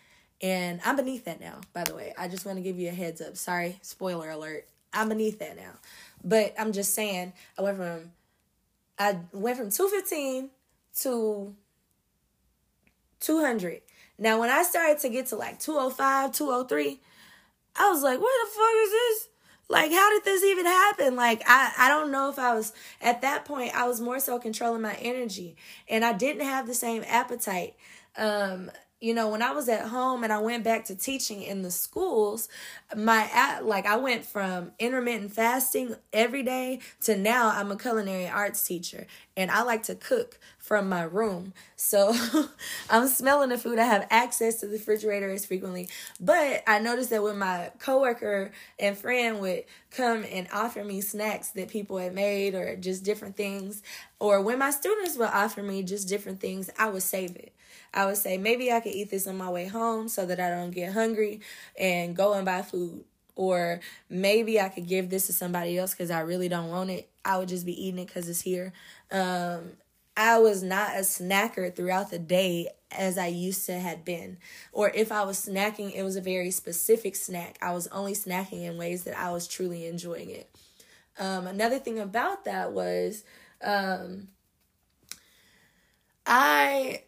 and 0.42 0.80
I'm 0.84 0.96
beneath 0.96 1.24
that 1.24 1.40
now 1.40 1.60
by 1.72 1.84
the 1.84 1.94
way. 1.94 2.12
I 2.18 2.28
just 2.28 2.44
want 2.44 2.58
to 2.58 2.62
give 2.62 2.78
you 2.78 2.88
a 2.88 2.92
heads 2.92 3.20
up. 3.20 3.36
Sorry 3.36 3.78
spoiler 3.82 4.30
alert. 4.30 4.66
I'm 4.92 5.08
beneath 5.08 5.38
that 5.38 5.56
now. 5.56 5.72
But 6.24 6.54
I'm 6.58 6.72
just 6.72 6.94
saying 6.94 7.32
I 7.58 7.62
went 7.62 7.76
from 7.78 8.10
I 8.98 9.18
went 9.32 9.56
from 9.56 9.70
215 9.70 10.50
to 11.02 11.54
200. 13.20 13.80
Now, 14.18 14.38
when 14.38 14.50
I 14.50 14.62
started 14.62 14.98
to 14.98 15.08
get 15.08 15.26
to 15.28 15.36
like 15.36 15.58
205, 15.58 16.32
203, 16.32 17.00
I 17.76 17.90
was 17.90 18.02
like, 18.02 18.20
what 18.20 18.30
the 18.44 18.50
fuck 18.50 18.74
is 18.76 18.90
this? 18.90 19.28
Like, 19.70 19.92
how 19.92 20.10
did 20.10 20.24
this 20.24 20.42
even 20.42 20.66
happen? 20.66 21.14
Like, 21.14 21.42
I, 21.46 21.72
I 21.78 21.88
don't 21.88 22.10
know 22.10 22.28
if 22.28 22.40
I 22.40 22.54
was, 22.54 22.72
at 23.00 23.22
that 23.22 23.44
point, 23.44 23.72
I 23.72 23.86
was 23.86 24.00
more 24.00 24.18
so 24.18 24.40
controlling 24.40 24.82
my 24.82 24.94
energy 24.94 25.56
and 25.88 26.04
I 26.04 26.12
didn't 26.12 26.42
have 26.42 26.66
the 26.66 26.74
same 26.74 27.04
appetite. 27.06 27.76
Um, 28.16 28.72
you 29.00 29.14
know, 29.14 29.28
when 29.28 29.40
I 29.40 29.52
was 29.52 29.68
at 29.68 29.88
home 29.88 30.24
and 30.24 30.32
I 30.32 30.38
went 30.38 30.62
back 30.62 30.84
to 30.86 30.94
teaching 30.94 31.42
in 31.42 31.62
the 31.62 31.70
schools, 31.70 32.48
my 32.94 33.60
like 33.60 33.86
I 33.86 33.96
went 33.96 34.26
from 34.26 34.72
intermittent 34.78 35.32
fasting 35.32 35.96
every 36.12 36.42
day 36.42 36.80
to 37.02 37.16
now 37.16 37.48
I'm 37.48 37.72
a 37.72 37.76
culinary 37.76 38.28
arts 38.28 38.66
teacher 38.66 39.06
and 39.38 39.50
I 39.50 39.62
like 39.62 39.84
to 39.84 39.94
cook 39.94 40.38
from 40.58 40.88
my 40.88 41.02
room. 41.02 41.54
So 41.76 42.14
I'm 42.90 43.08
smelling 43.08 43.48
the 43.48 43.56
food. 43.56 43.78
I 43.78 43.84
have 43.84 44.06
access 44.10 44.60
to 44.60 44.66
the 44.66 44.74
refrigerator 44.74 45.30
as 45.30 45.46
frequently. 45.46 45.88
But 46.20 46.62
I 46.66 46.78
noticed 46.78 47.08
that 47.10 47.22
when 47.22 47.38
my 47.38 47.70
coworker 47.78 48.52
and 48.78 48.98
friend 48.98 49.40
would 49.40 49.64
come 49.90 50.26
and 50.30 50.46
offer 50.52 50.84
me 50.84 51.00
snacks 51.00 51.50
that 51.52 51.68
people 51.68 51.96
had 51.96 52.14
made 52.14 52.54
or 52.54 52.76
just 52.76 53.02
different 53.02 53.36
things, 53.36 53.82
or 54.18 54.42
when 54.42 54.58
my 54.58 54.70
students 54.70 55.16
would 55.16 55.30
offer 55.30 55.62
me 55.62 55.82
just 55.82 56.06
different 56.06 56.40
things, 56.40 56.68
I 56.78 56.90
would 56.90 57.02
save 57.02 57.34
it. 57.36 57.54
I 57.92 58.06
would 58.06 58.16
say 58.16 58.38
maybe 58.38 58.72
I 58.72 58.80
could 58.80 58.92
eat 58.92 59.10
this 59.10 59.26
on 59.26 59.36
my 59.36 59.50
way 59.50 59.66
home 59.66 60.08
so 60.08 60.26
that 60.26 60.38
I 60.38 60.50
don't 60.50 60.70
get 60.70 60.92
hungry 60.92 61.40
and 61.78 62.14
go 62.14 62.34
and 62.34 62.44
buy 62.44 62.62
food. 62.62 63.04
Or 63.36 63.80
maybe 64.08 64.60
I 64.60 64.68
could 64.68 64.86
give 64.86 65.10
this 65.10 65.26
to 65.26 65.32
somebody 65.32 65.78
else 65.78 65.92
because 65.92 66.10
I 66.10 66.20
really 66.20 66.48
don't 66.48 66.68
want 66.68 66.90
it. 66.90 67.08
I 67.24 67.38
would 67.38 67.48
just 67.48 67.66
be 67.66 67.86
eating 67.86 68.00
it 68.00 68.06
because 68.06 68.28
it's 68.28 68.42
here. 68.42 68.72
Um, 69.10 69.72
I 70.16 70.38
was 70.38 70.62
not 70.62 70.96
a 70.96 71.00
snacker 71.00 71.74
throughout 71.74 72.10
the 72.10 72.18
day 72.18 72.68
as 72.90 73.16
I 73.16 73.28
used 73.28 73.66
to 73.66 73.78
had 73.78 74.04
been. 74.04 74.38
Or 74.72 74.90
if 74.90 75.10
I 75.12 75.24
was 75.24 75.46
snacking, 75.46 75.94
it 75.94 76.02
was 76.02 76.16
a 76.16 76.20
very 76.20 76.50
specific 76.50 77.16
snack. 77.16 77.56
I 77.62 77.72
was 77.72 77.86
only 77.88 78.12
snacking 78.12 78.64
in 78.64 78.76
ways 78.76 79.04
that 79.04 79.18
I 79.18 79.30
was 79.32 79.48
truly 79.48 79.86
enjoying 79.86 80.30
it. 80.30 80.50
Um, 81.18 81.46
another 81.46 81.78
thing 81.78 81.98
about 81.98 82.44
that 82.44 82.72
was 82.72 83.24
um, 83.62 84.28
I 86.26 87.02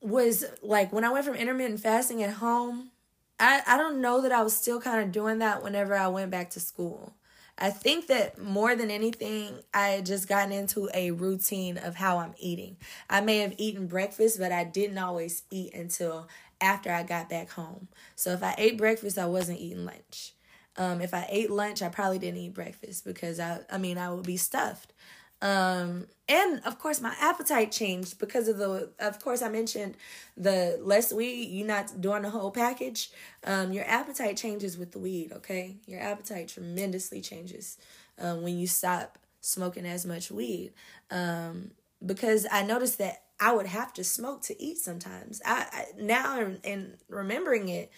was 0.00 0.44
like 0.62 0.92
when 0.92 1.04
I 1.04 1.10
went 1.10 1.24
from 1.24 1.34
intermittent 1.34 1.80
fasting 1.80 2.22
at 2.22 2.34
home, 2.34 2.90
I, 3.38 3.62
I 3.66 3.76
don't 3.76 4.00
know 4.00 4.20
that 4.22 4.32
I 4.32 4.42
was 4.42 4.56
still 4.56 4.80
kind 4.80 5.02
of 5.02 5.12
doing 5.12 5.38
that 5.38 5.62
whenever 5.62 5.94
I 5.96 6.08
went 6.08 6.30
back 6.30 6.50
to 6.50 6.60
school. 6.60 7.14
I 7.58 7.70
think 7.70 8.06
that 8.06 8.38
more 8.38 8.74
than 8.74 8.90
anything, 8.90 9.60
I 9.74 9.88
had 9.88 10.06
just 10.06 10.26
gotten 10.28 10.52
into 10.52 10.88
a 10.94 11.10
routine 11.10 11.76
of 11.76 11.94
how 11.96 12.18
I'm 12.18 12.34
eating. 12.38 12.78
I 13.08 13.20
may 13.20 13.38
have 13.38 13.54
eaten 13.58 13.86
breakfast, 13.86 14.38
but 14.38 14.50
I 14.50 14.64
didn't 14.64 14.96
always 14.96 15.42
eat 15.50 15.74
until 15.74 16.28
after 16.60 16.90
I 16.90 17.02
got 17.02 17.28
back 17.28 17.50
home. 17.50 17.88
So 18.16 18.32
if 18.32 18.42
I 18.42 18.54
ate 18.56 18.78
breakfast, 18.78 19.18
I 19.18 19.26
wasn't 19.26 19.60
eating 19.60 19.84
lunch. 19.84 20.32
Um, 20.76 21.02
if 21.02 21.12
I 21.12 21.26
ate 21.28 21.50
lunch, 21.50 21.82
I 21.82 21.90
probably 21.90 22.18
didn't 22.18 22.40
eat 22.40 22.54
breakfast 22.54 23.04
because 23.04 23.38
I, 23.38 23.60
I 23.70 23.76
mean, 23.76 23.98
I 23.98 24.10
would 24.10 24.24
be 24.24 24.38
stuffed. 24.38 24.94
Um, 25.42 26.06
and 26.28 26.60
of 26.64 26.78
course, 26.78 27.00
my 27.00 27.14
appetite 27.20 27.72
changed 27.72 28.18
because 28.18 28.46
of 28.46 28.58
the, 28.58 28.90
of 28.98 29.22
course, 29.22 29.42
I 29.42 29.48
mentioned 29.48 29.96
the 30.36 30.78
less 30.82 31.12
weed, 31.12 31.50
you're 31.50 31.66
not 31.66 32.00
doing 32.00 32.22
the 32.22 32.30
whole 32.30 32.50
package. 32.50 33.10
Um, 33.44 33.72
your 33.72 33.84
appetite 33.86 34.36
changes 34.36 34.76
with 34.76 34.92
the 34.92 34.98
weed, 34.98 35.32
okay? 35.32 35.76
Your 35.86 36.00
appetite 36.00 36.48
tremendously 36.48 37.20
changes 37.20 37.78
um, 38.18 38.42
when 38.42 38.58
you 38.58 38.66
stop 38.66 39.18
smoking 39.40 39.86
as 39.86 40.04
much 40.04 40.30
weed. 40.30 40.72
Um, 41.10 41.72
because 42.04 42.46
I 42.50 42.62
noticed 42.62 42.98
that 42.98 43.22
I 43.40 43.52
would 43.52 43.66
have 43.66 43.92
to 43.94 44.04
smoke 44.04 44.42
to 44.42 44.62
eat 44.62 44.78
sometimes. 44.78 45.40
I, 45.44 45.66
I 45.72 45.84
now 45.98 46.54
and 46.62 46.98
remembering 47.08 47.68
it, 47.68 47.90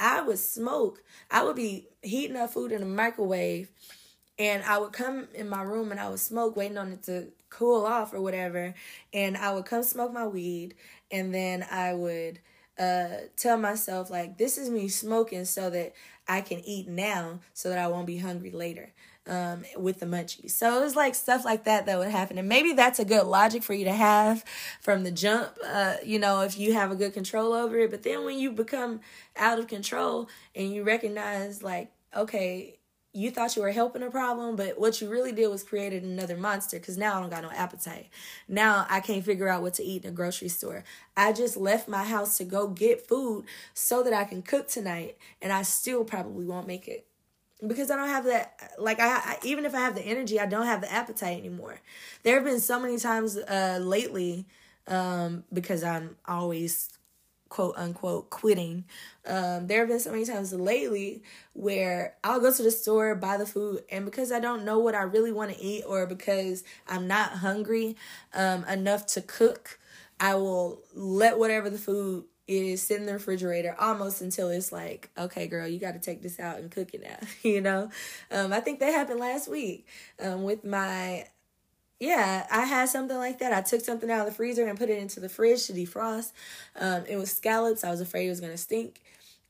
I 0.00 0.20
would 0.20 0.38
smoke. 0.38 1.02
I 1.30 1.44
would 1.44 1.56
be 1.56 1.86
heating 2.02 2.36
up 2.36 2.50
food 2.52 2.72
in 2.72 2.82
a 2.82 2.86
microwave 2.86 3.70
and 4.38 4.62
I 4.64 4.78
would 4.78 4.92
come 4.92 5.28
in 5.34 5.48
my 5.48 5.62
room 5.62 5.90
and 5.90 6.00
I 6.00 6.08
would 6.08 6.20
smoke, 6.20 6.56
waiting 6.56 6.78
on 6.78 6.92
it 6.92 7.02
to 7.04 7.28
cool 7.50 7.84
off 7.86 8.12
or 8.12 8.20
whatever. 8.20 8.74
And 9.12 9.36
I 9.36 9.52
would 9.54 9.64
come 9.64 9.82
smoke 9.82 10.12
my 10.12 10.26
weed, 10.26 10.74
and 11.10 11.34
then 11.34 11.66
I 11.70 11.94
would 11.94 12.40
uh, 12.78 13.08
tell 13.36 13.58
myself 13.58 14.10
like, 14.10 14.38
"This 14.38 14.58
is 14.58 14.70
me 14.70 14.88
smoking 14.88 15.44
so 15.44 15.70
that 15.70 15.94
I 16.28 16.40
can 16.42 16.60
eat 16.60 16.88
now, 16.88 17.40
so 17.54 17.68
that 17.70 17.78
I 17.78 17.88
won't 17.88 18.06
be 18.06 18.18
hungry 18.18 18.50
later." 18.50 18.92
Um, 19.26 19.66
with 19.76 20.00
the 20.00 20.06
munchies. 20.06 20.52
So 20.52 20.78
it 20.78 20.84
was 20.84 20.96
like 20.96 21.14
stuff 21.14 21.44
like 21.44 21.64
that 21.64 21.84
that 21.84 21.98
would 21.98 22.08
happen. 22.08 22.38
And 22.38 22.48
maybe 22.48 22.72
that's 22.72 22.98
a 22.98 23.04
good 23.04 23.26
logic 23.26 23.62
for 23.62 23.74
you 23.74 23.84
to 23.84 23.92
have 23.92 24.42
from 24.80 25.04
the 25.04 25.10
jump, 25.10 25.50
uh, 25.66 25.96
you 26.02 26.18
know, 26.18 26.40
if 26.40 26.56
you 26.58 26.72
have 26.72 26.90
a 26.90 26.96
good 26.96 27.12
control 27.12 27.52
over 27.52 27.76
it. 27.78 27.90
But 27.90 28.04
then 28.04 28.24
when 28.24 28.38
you 28.38 28.50
become 28.50 29.00
out 29.36 29.58
of 29.58 29.66
control 29.66 30.30
and 30.54 30.72
you 30.72 30.82
recognize, 30.82 31.62
like, 31.62 31.90
okay, 32.16 32.77
you 33.18 33.30
thought 33.32 33.56
you 33.56 33.62
were 33.62 33.72
helping 33.72 34.02
a 34.02 34.10
problem, 34.10 34.54
but 34.54 34.78
what 34.78 35.00
you 35.00 35.08
really 35.08 35.32
did 35.32 35.48
was 35.48 35.64
created 35.64 36.04
another 36.04 36.36
monster 36.36 36.78
because 36.78 36.96
now 36.96 37.18
I 37.18 37.20
don't 37.20 37.30
got 37.30 37.42
no 37.42 37.50
appetite. 37.50 38.08
Now 38.46 38.86
I 38.88 39.00
can't 39.00 39.24
figure 39.24 39.48
out 39.48 39.62
what 39.62 39.74
to 39.74 39.84
eat 39.84 40.04
in 40.04 40.10
a 40.10 40.12
grocery 40.12 40.48
store. 40.48 40.84
I 41.16 41.32
just 41.32 41.56
left 41.56 41.88
my 41.88 42.04
house 42.04 42.38
to 42.38 42.44
go 42.44 42.68
get 42.68 43.08
food 43.08 43.44
so 43.74 44.02
that 44.04 44.12
I 44.12 44.24
can 44.24 44.42
cook 44.42 44.68
tonight, 44.68 45.16
and 45.42 45.52
I 45.52 45.62
still 45.62 46.04
probably 46.04 46.46
won't 46.46 46.68
make 46.68 46.86
it 46.86 47.06
because 47.66 47.90
I 47.90 47.96
don't 47.96 48.08
have 48.08 48.24
that. 48.24 48.72
Like 48.78 49.00
I, 49.00 49.08
I 49.08 49.38
even 49.42 49.64
if 49.64 49.74
I 49.74 49.80
have 49.80 49.96
the 49.96 50.02
energy, 50.02 50.38
I 50.38 50.46
don't 50.46 50.66
have 50.66 50.80
the 50.80 50.92
appetite 50.92 51.38
anymore. 51.38 51.80
There 52.22 52.36
have 52.36 52.44
been 52.44 52.60
so 52.60 52.78
many 52.78 52.98
times 52.98 53.36
uh, 53.36 53.80
lately 53.82 54.46
um, 54.86 55.44
because 55.52 55.82
I'm 55.82 56.16
always 56.26 56.97
quote 57.48 57.74
unquote 57.76 58.30
quitting. 58.30 58.84
Um, 59.26 59.66
there 59.66 59.80
have 59.80 59.88
been 59.88 60.00
so 60.00 60.10
many 60.10 60.24
times 60.24 60.52
lately 60.52 61.22
where 61.52 62.14
I'll 62.24 62.40
go 62.40 62.52
to 62.52 62.62
the 62.62 62.70
store, 62.70 63.14
buy 63.14 63.36
the 63.36 63.46
food, 63.46 63.84
and 63.90 64.04
because 64.04 64.32
I 64.32 64.40
don't 64.40 64.64
know 64.64 64.78
what 64.78 64.94
I 64.94 65.02
really 65.02 65.32
want 65.32 65.52
to 65.52 65.60
eat 65.60 65.84
or 65.86 66.06
because 66.06 66.64
I'm 66.86 67.06
not 67.06 67.30
hungry 67.30 67.96
um, 68.34 68.64
enough 68.64 69.06
to 69.08 69.20
cook, 69.20 69.78
I 70.20 70.34
will 70.34 70.82
let 70.94 71.38
whatever 71.38 71.70
the 71.70 71.78
food 71.78 72.24
is 72.48 72.82
sit 72.82 72.98
in 72.98 73.06
the 73.06 73.12
refrigerator 73.12 73.76
almost 73.78 74.22
until 74.22 74.48
it's 74.48 74.72
like, 74.72 75.10
okay, 75.18 75.46
girl, 75.46 75.68
you 75.68 75.78
got 75.78 75.92
to 75.92 75.98
take 75.98 76.22
this 76.22 76.40
out 76.40 76.58
and 76.58 76.70
cook 76.70 76.94
it 76.94 77.02
now. 77.02 77.18
you 77.48 77.60
know, 77.60 77.90
um, 78.30 78.52
I 78.52 78.60
think 78.60 78.80
that 78.80 78.92
happened 78.92 79.20
last 79.20 79.48
week 79.48 79.86
um, 80.20 80.42
with 80.42 80.64
my 80.64 81.26
yeah, 82.00 82.46
I 82.50 82.64
had 82.64 82.88
something 82.88 83.16
like 83.16 83.38
that. 83.40 83.52
I 83.52 83.60
took 83.60 83.80
something 83.80 84.10
out 84.10 84.20
of 84.20 84.26
the 84.26 84.32
freezer 84.32 84.66
and 84.66 84.78
put 84.78 84.90
it 84.90 84.98
into 84.98 85.20
the 85.20 85.28
fridge 85.28 85.66
to 85.66 85.72
defrost. 85.72 86.32
Um, 86.76 87.04
it 87.08 87.16
was 87.16 87.32
scallops. 87.32 87.82
I 87.82 87.90
was 87.90 88.00
afraid 88.00 88.26
it 88.26 88.30
was 88.30 88.40
gonna 88.40 88.56
stink. 88.56 89.00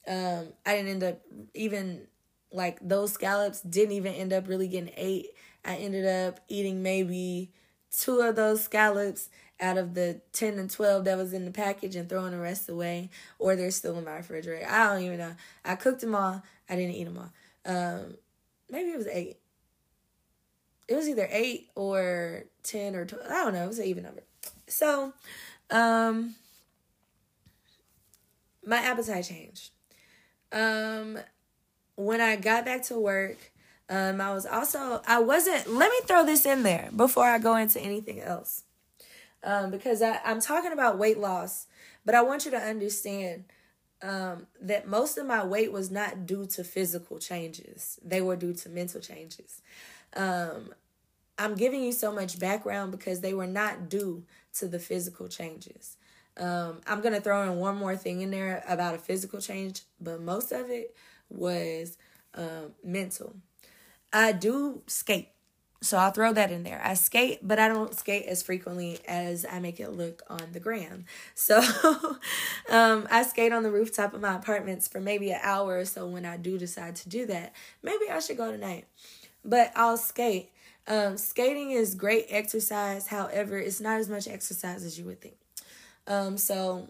Um, 0.07 0.49
I 0.65 0.77
didn't 0.77 0.91
end 0.91 1.03
up 1.05 1.21
even 1.55 2.07
like 2.51 2.79
those 2.81 3.13
scallops 3.13 3.61
didn't 3.61 3.93
even 3.93 4.15
end 4.15 4.33
up 4.33 4.49
really 4.49 4.69
getting 4.69 4.93
ate. 4.97 5.27
I 5.65 5.77
ended 5.77 6.07
up 6.07 6.41
eating 6.49 6.83
maybe 6.83 7.51
two 7.91 8.21
of 8.21 8.37
those 8.37 8.65
scallops 8.65 9.29
out 9.61 9.77
of 9.77 9.95
the 9.95 10.21
10 10.33 10.59
and 10.59 10.71
12 10.71 11.05
that 11.05 11.17
was 11.17 11.33
in 11.33 11.45
the 11.45 11.51
package 11.51 11.97
and 11.97 12.09
throwing 12.09 12.31
the 12.31 12.39
rest 12.39 12.69
away 12.69 13.11
or 13.39 13.57
they're 13.57 13.71
still 13.71 13.99
in 13.99 14.05
my 14.05 14.17
refrigerator. 14.17 14.67
I 14.69 14.87
don't 14.87 15.03
even 15.03 15.19
know. 15.19 15.35
I 15.65 15.75
cooked 15.75 16.01
them 16.01 16.15
all. 16.15 16.43
I 16.71 16.77
didn't 16.77 16.95
eat 16.95 17.05
them 17.05 17.19
all. 17.19 17.33
Um, 17.67 18.15
maybe 18.71 18.91
it 18.91 18.97
was 18.97 19.09
8 19.09 19.37
it 20.89 20.97
was 20.97 21.09
either 21.09 21.29
eight 21.31 21.69
or 21.75 22.45
ten 22.63 22.97
or 22.97 23.05
12. 23.05 23.27
I 23.27 23.45
don't 23.45 23.55
know. 23.55 23.65
It 23.65 23.69
was 23.69 23.79
an 23.79 23.85
even 23.85 24.05
number. 24.05 24.23
So, 24.67 25.13
um, 25.71 26.35
my 28.65 28.79
appetite 28.79 29.25
changed. 29.25 29.71
Um, 30.51 31.19
when 31.97 32.21
I 32.21 32.37
got 32.37 32.65
back 32.65 32.85
to 32.85 32.99
work, 32.99 33.37
um, 33.91 34.21
I 34.21 34.33
was 34.33 34.47
also 34.47 35.03
I 35.07 35.21
wasn't. 35.21 35.71
Let 35.71 35.91
me 35.91 35.99
throw 36.07 36.25
this 36.25 36.47
in 36.47 36.63
there 36.63 36.91
before 36.95 37.25
I 37.25 37.39
go 37.39 37.57
into 37.57 37.81
anything 37.81 38.21
else, 38.21 38.65
um, 39.43 39.71
because 39.71 40.03
I, 40.03 40.21
I'm 40.25 40.41
talking 40.41 40.73
about 40.73 40.99
weight 40.99 41.19
loss, 41.19 41.67
but 42.05 42.15
I 42.15 42.23
want 42.23 42.45
you 42.45 42.51
to 42.51 42.59
understand 42.59 43.45
um, 44.03 44.47
that 44.61 44.87
most 44.87 45.17
of 45.17 45.27
my 45.27 45.45
weight 45.45 45.73
was 45.73 45.91
not 45.91 46.27
due 46.27 46.47
to 46.47 46.65
physical 46.65 47.19
changes; 47.19 47.99
they 48.05 48.21
were 48.21 48.37
due 48.37 48.53
to 48.55 48.69
mental 48.69 49.01
changes. 49.01 49.63
Um, 50.17 50.75
I'm 51.39 51.55
giving 51.55 51.83
you 51.83 51.93
so 51.93 52.13
much 52.13 52.39
background 52.39 52.91
because 52.91 53.21
they 53.21 53.33
were 53.33 53.47
not 53.47 53.89
due 53.89 54.25
to 54.55 54.67
the 54.67 54.79
physical 54.79 55.29
changes. 55.29 55.97
Um, 56.37 56.81
I'm 56.87 57.01
gonna 57.01 57.21
throw 57.21 57.51
in 57.51 57.59
one 57.59 57.77
more 57.77 57.97
thing 57.97 58.21
in 58.21 58.31
there 58.31 58.63
about 58.69 58.95
a 58.95 58.99
physical 58.99 59.41
change, 59.41 59.83
but 60.01 60.21
most 60.21 60.53
of 60.53 60.71
it 60.71 60.95
was 61.29 61.97
um, 62.35 62.73
mental. 62.85 63.37
I 64.13 64.33
do 64.33 64.83
skate, 64.87 65.29
so 65.81 65.99
I'll 65.99 66.13
throw 66.13 66.33
that 66.33 66.51
in 66.51 66.63
there. 66.63 66.81
I 66.83 66.95
skate, 66.95 67.41
but 67.43 67.59
I 67.59 67.69
don't 67.69 67.95
skate 67.95 68.27
as 68.27 68.43
frequently 68.43 68.99
as 69.07 69.45
I 69.51 69.59
make 69.59 69.81
it 69.81 69.91
look 69.91 70.23
on 70.31 70.53
the 70.53 70.61
gram. 70.61 71.05
So 71.35 71.59
um, 72.71 73.07
I 73.11 73.23
skate 73.25 73.53
on 73.53 73.65
the 73.65 73.71
rooftop 73.71 74.15
of 74.15 74.21
my 74.21 74.37
apartments 74.37 74.89
for 74.89 75.01
maybe 75.01 75.31
an 75.31 75.41
hour 75.43 75.79
or 75.79 75.85
so 75.85 76.07
when 76.07 76.25
I 76.25 76.37
do 76.37 76.57
decide 76.57 76.97
to 76.97 77.09
do 77.09 77.27
that. 77.27 77.53
Maybe 77.83 78.09
I 78.11 78.21
should 78.21 78.37
go 78.37 78.51
tonight, 78.51 78.87
but 79.49 79.73
I'll 79.75 79.97
skate 79.97 80.51
um, 80.89 81.19
skating 81.19 81.71
is 81.71 81.95
great 81.95 82.27
exercise. 82.31 83.07
However, 83.07 83.59
it's 83.59 83.81
not 83.81 84.01
as 84.01 84.09
much 84.09 84.27
exercise 84.27 84.83
as 84.85 84.99
you 84.99 85.05
would 85.05 85.21
think. 85.21 85.37
Um, 86.07 86.39
so 86.39 86.89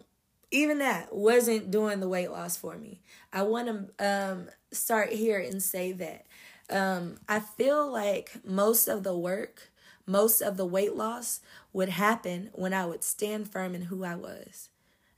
even 0.52 0.78
that 0.78 1.14
wasn't 1.14 1.72
doing 1.72 1.98
the 1.98 2.08
weight 2.08 2.30
loss 2.30 2.56
for 2.56 2.76
me. 2.76 3.00
I 3.32 3.42
want 3.42 3.66
to 3.98 4.06
um, 4.08 4.48
start 4.70 5.12
here 5.12 5.40
and 5.40 5.60
say 5.60 5.90
that 5.92 6.26
um, 6.70 7.18
I 7.28 7.40
feel 7.40 7.90
like 7.90 8.30
most 8.44 8.86
of 8.86 9.02
the 9.02 9.18
work, 9.18 9.72
most 10.06 10.40
of 10.40 10.56
the 10.56 10.66
weight 10.66 10.94
loss 10.94 11.40
would 11.72 11.88
happen 11.88 12.50
when 12.52 12.72
I 12.72 12.86
would 12.86 13.02
stand 13.02 13.50
firm 13.50 13.74
in 13.74 13.82
who 13.82 14.04
I 14.04 14.14
was. 14.14 14.68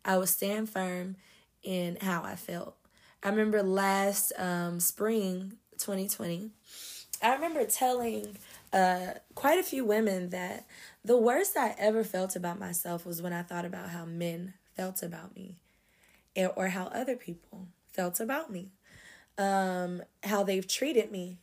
I 0.07 0.17
would 0.17 0.31
stand 0.31 0.71
firm 0.71 1.17
in 1.63 1.99
how 2.01 2.23
I 2.23 2.35
felt. 2.35 2.77
I 3.23 3.29
remember 3.29 3.63
last 3.63 4.33
um, 4.39 4.81
spring, 4.81 5.59
2020, 5.77 6.51
I 7.23 7.35
remember 7.35 7.65
telling 7.65 8.39
uh, 8.73 9.15
quite 9.35 9.59
a 9.59 9.63
few 9.63 9.85
women 9.85 10.31
that 10.31 10.67
the 11.05 11.17
worst 11.17 11.57
I 11.57 11.75
ever 11.79 12.05
felt 12.05 12.37
about 12.37 12.59
myself 12.59 13.05
was 13.05 13.21
when 13.21 13.33
I 13.33 13.43
thought 13.43 13.65
about 13.65 13.91
how 13.91 14.05
men 14.05 14.55
felt 14.77 15.03
about 15.03 15.35
me 15.35 15.57
or 16.57 16.69
how 16.69 16.87
other 16.87 17.17
people 17.17 17.67
felt 17.93 18.21
about 18.21 18.51
me, 18.51 18.71
um, 19.37 20.03
how 20.25 20.43
they've 20.43 20.67
treated 20.67 21.11
me. 21.11 21.39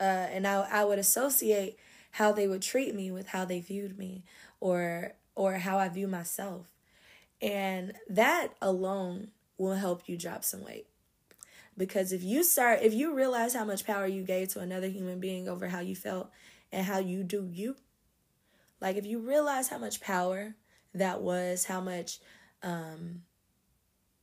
Uh, 0.00 0.26
and 0.32 0.46
I, 0.46 0.66
I 0.70 0.84
would 0.84 0.98
associate 0.98 1.78
how 2.12 2.32
they 2.32 2.48
would 2.48 2.62
treat 2.62 2.94
me 2.94 3.10
with 3.10 3.28
how 3.28 3.44
they 3.44 3.60
viewed 3.60 3.98
me 3.98 4.24
or 4.60 5.12
or 5.36 5.54
how 5.54 5.78
I 5.78 5.88
view 5.88 6.08
myself. 6.08 6.66
And 7.40 7.94
that 8.08 8.48
alone 8.60 9.30
will 9.56 9.74
help 9.74 10.08
you 10.08 10.16
drop 10.18 10.44
some 10.44 10.64
weight. 10.64 10.89
Because 11.76 12.12
if 12.12 12.22
you 12.22 12.44
start 12.44 12.80
if 12.82 12.92
you 12.92 13.14
realize 13.14 13.54
how 13.54 13.64
much 13.64 13.86
power 13.86 14.06
you 14.06 14.22
gave 14.22 14.48
to 14.50 14.60
another 14.60 14.88
human 14.88 15.20
being 15.20 15.48
over 15.48 15.68
how 15.68 15.80
you 15.80 15.96
felt 15.96 16.30
and 16.72 16.86
how 16.86 16.98
you 16.98 17.22
do 17.24 17.48
you, 17.50 17.76
Like 18.80 18.96
if 18.96 19.06
you 19.06 19.18
realize 19.18 19.68
how 19.68 19.78
much 19.78 20.00
power 20.00 20.54
that 20.94 21.20
was, 21.20 21.66
how 21.66 21.80
much 21.80 22.18
um, 22.62 23.22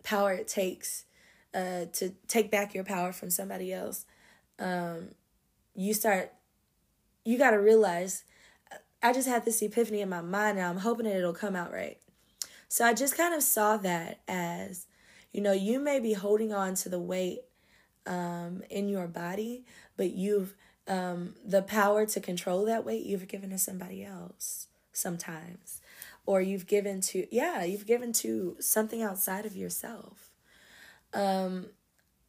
power 0.03 0.33
it 0.33 0.47
takes 0.47 1.05
uh, 1.53 1.85
to 1.93 2.13
take 2.27 2.51
back 2.51 2.73
your 2.73 2.83
power 2.83 3.11
from 3.11 3.29
somebody 3.29 3.71
else, 3.71 4.05
um, 4.59 5.09
you 5.75 5.93
start, 5.93 6.33
you 7.23 7.37
got 7.37 7.51
to 7.51 7.59
realize. 7.59 8.23
I 9.01 9.13
just 9.13 9.27
had 9.27 9.45
this 9.45 9.61
epiphany 9.61 10.01
in 10.01 10.09
my 10.09 10.21
mind 10.21 10.57
and 10.57 10.65
I'm 10.67 10.77
hoping 10.79 11.05
that 11.05 11.15
it'll 11.15 11.33
come 11.33 11.55
out 11.55 11.71
right. 11.71 11.99
So 12.67 12.83
I 12.83 12.93
just 12.93 13.15
kind 13.15 13.33
of 13.33 13.43
saw 13.43 13.77
that 13.77 14.21
as, 14.27 14.86
you 15.37 15.43
know, 15.43 15.51
you 15.51 15.79
may 15.79 15.99
be 15.99 16.13
holding 16.13 16.51
on 16.51 16.73
to 16.73 16.89
the 16.89 16.97
weight 16.97 17.41
um, 18.07 18.63
in 18.71 18.89
your 18.89 19.05
body, 19.05 19.65
but 19.95 20.09
you've 20.09 20.55
um, 20.87 21.35
the 21.45 21.61
power 21.61 22.07
to 22.07 22.19
control 22.19 22.65
that 22.65 22.83
weight 22.83 23.05
you've 23.05 23.27
given 23.27 23.51
to 23.51 23.59
somebody 23.59 24.03
else 24.03 24.65
sometimes. 24.93 25.79
Or 26.25 26.41
you've 26.41 26.65
given 26.65 27.01
to 27.01 27.27
yeah 27.33 27.63
you've 27.63 27.85
given 27.85 28.13
to 28.13 28.55
something 28.59 29.03
outside 29.03 29.45
of 29.45 29.55
yourself. 29.55 30.31
Um 31.13 31.67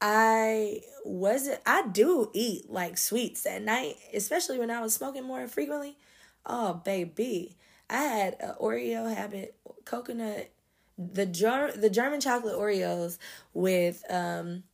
i 0.00 0.80
wasn't 1.04 1.58
i 1.66 1.84
do 1.88 2.30
eat 2.32 2.70
like 2.70 2.96
sweets 2.96 3.44
at 3.46 3.60
night 3.60 3.96
especially 4.14 4.56
when 4.56 4.70
i 4.70 4.80
was 4.80 4.94
smoking 4.94 5.24
more 5.24 5.48
frequently. 5.48 5.96
Oh 6.44 6.74
baby. 6.74 7.56
I 7.90 8.02
had 8.02 8.36
an 8.38 8.54
oreo 8.60 9.12
habit 9.12 9.56
coconut 9.86 10.50
the 10.98 11.26
ger- 11.26 11.72
the 11.72 11.90
german 11.90 12.20
chocolate 12.20 12.56
oreos 12.56 13.18
with 13.54 14.04
um 14.10 14.64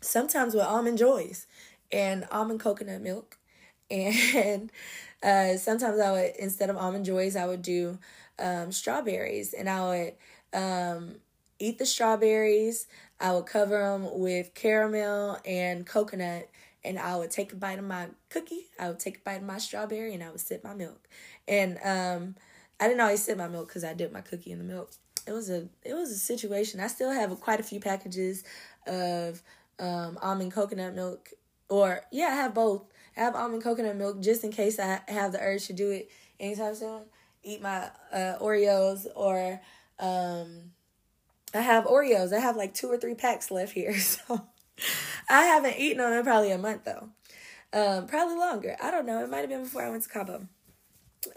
sometimes 0.00 0.54
with 0.54 0.64
almond 0.64 0.98
joys 0.98 1.46
and 1.92 2.26
almond 2.30 2.60
coconut 2.60 3.02
milk. 3.02 3.36
And 3.90 4.70
uh, 5.20 5.56
sometimes 5.56 5.98
I 5.98 6.12
would, 6.12 6.36
instead 6.38 6.70
of 6.70 6.76
almond 6.76 7.04
joys, 7.04 7.34
I 7.34 7.46
would 7.46 7.60
do 7.62 7.98
um, 8.38 8.70
strawberries 8.70 9.52
and 9.52 9.68
I 9.68 9.80
would 9.88 10.14
um, 10.54 11.16
eat 11.58 11.78
the 11.78 11.86
strawberries. 11.86 12.86
I 13.18 13.32
would 13.32 13.46
cover 13.46 13.78
them 13.80 14.20
with 14.20 14.54
caramel 14.54 15.38
and 15.44 15.84
coconut 15.84 16.48
and 16.84 17.00
I 17.00 17.16
would 17.16 17.32
take 17.32 17.52
a 17.52 17.56
bite 17.56 17.80
of 17.80 17.84
my 17.84 18.06
cookie. 18.28 18.68
I 18.78 18.88
would 18.88 19.00
take 19.00 19.16
a 19.16 19.20
bite 19.24 19.40
of 19.40 19.42
my 19.42 19.58
strawberry 19.58 20.14
and 20.14 20.22
I 20.22 20.30
would 20.30 20.40
sip 20.40 20.62
my 20.62 20.72
milk. 20.72 21.08
And 21.48 21.76
um, 21.84 22.36
I 22.78 22.86
didn't 22.86 23.00
always 23.00 23.24
sip 23.24 23.36
my 23.38 23.48
milk 23.48 23.66
because 23.68 23.82
I 23.82 23.92
dipped 23.92 24.12
my 24.12 24.20
cookie 24.20 24.52
in 24.52 24.58
the 24.58 24.64
milk. 24.64 24.92
It 25.26 25.32
was 25.32 25.50
a 25.50 25.68
it 25.84 25.94
was 25.94 26.10
a 26.10 26.18
situation. 26.18 26.80
I 26.80 26.86
still 26.86 27.10
have 27.10 27.38
quite 27.40 27.60
a 27.60 27.64
few 27.64 27.80
packages 27.80 28.44
of 28.86 29.42
um, 29.78 30.18
almond 30.20 30.52
coconut 30.52 30.94
milk 30.94 31.30
or 31.68 32.02
yeah, 32.10 32.26
I 32.26 32.34
have 32.36 32.54
both. 32.54 32.82
I 33.16 33.20
have 33.20 33.34
almond 33.34 33.62
coconut 33.62 33.96
milk 33.96 34.20
just 34.20 34.44
in 34.44 34.52
case 34.52 34.78
I 34.78 35.00
have 35.08 35.32
the 35.32 35.40
urge 35.40 35.66
to 35.66 35.72
do 35.72 35.90
it 35.90 36.10
anytime 36.38 36.74
soon. 36.74 37.02
Eat 37.42 37.62
my 37.62 37.90
uh, 38.12 38.36
Oreos 38.40 39.06
or 39.14 39.60
um, 39.98 40.72
I 41.54 41.60
have 41.60 41.84
Oreos. 41.84 42.32
I 42.32 42.40
have 42.40 42.56
like 42.56 42.74
two 42.74 42.88
or 42.88 42.98
three 42.98 43.14
packs 43.14 43.50
left 43.50 43.72
here, 43.72 43.98
so 43.98 44.48
I 45.28 45.44
haven't 45.44 45.78
eaten 45.78 45.98
them 45.98 46.12
in 46.12 46.24
probably 46.24 46.52
a 46.52 46.58
month 46.58 46.84
though. 46.84 47.08
Um, 47.72 48.06
probably 48.06 48.36
longer. 48.36 48.76
I 48.82 48.90
don't 48.90 49.06
know. 49.06 49.22
It 49.22 49.30
might 49.30 49.40
have 49.40 49.48
been 49.48 49.62
before 49.62 49.82
I 49.82 49.90
went 49.90 50.02
to 50.02 50.08
Cabo. 50.08 50.46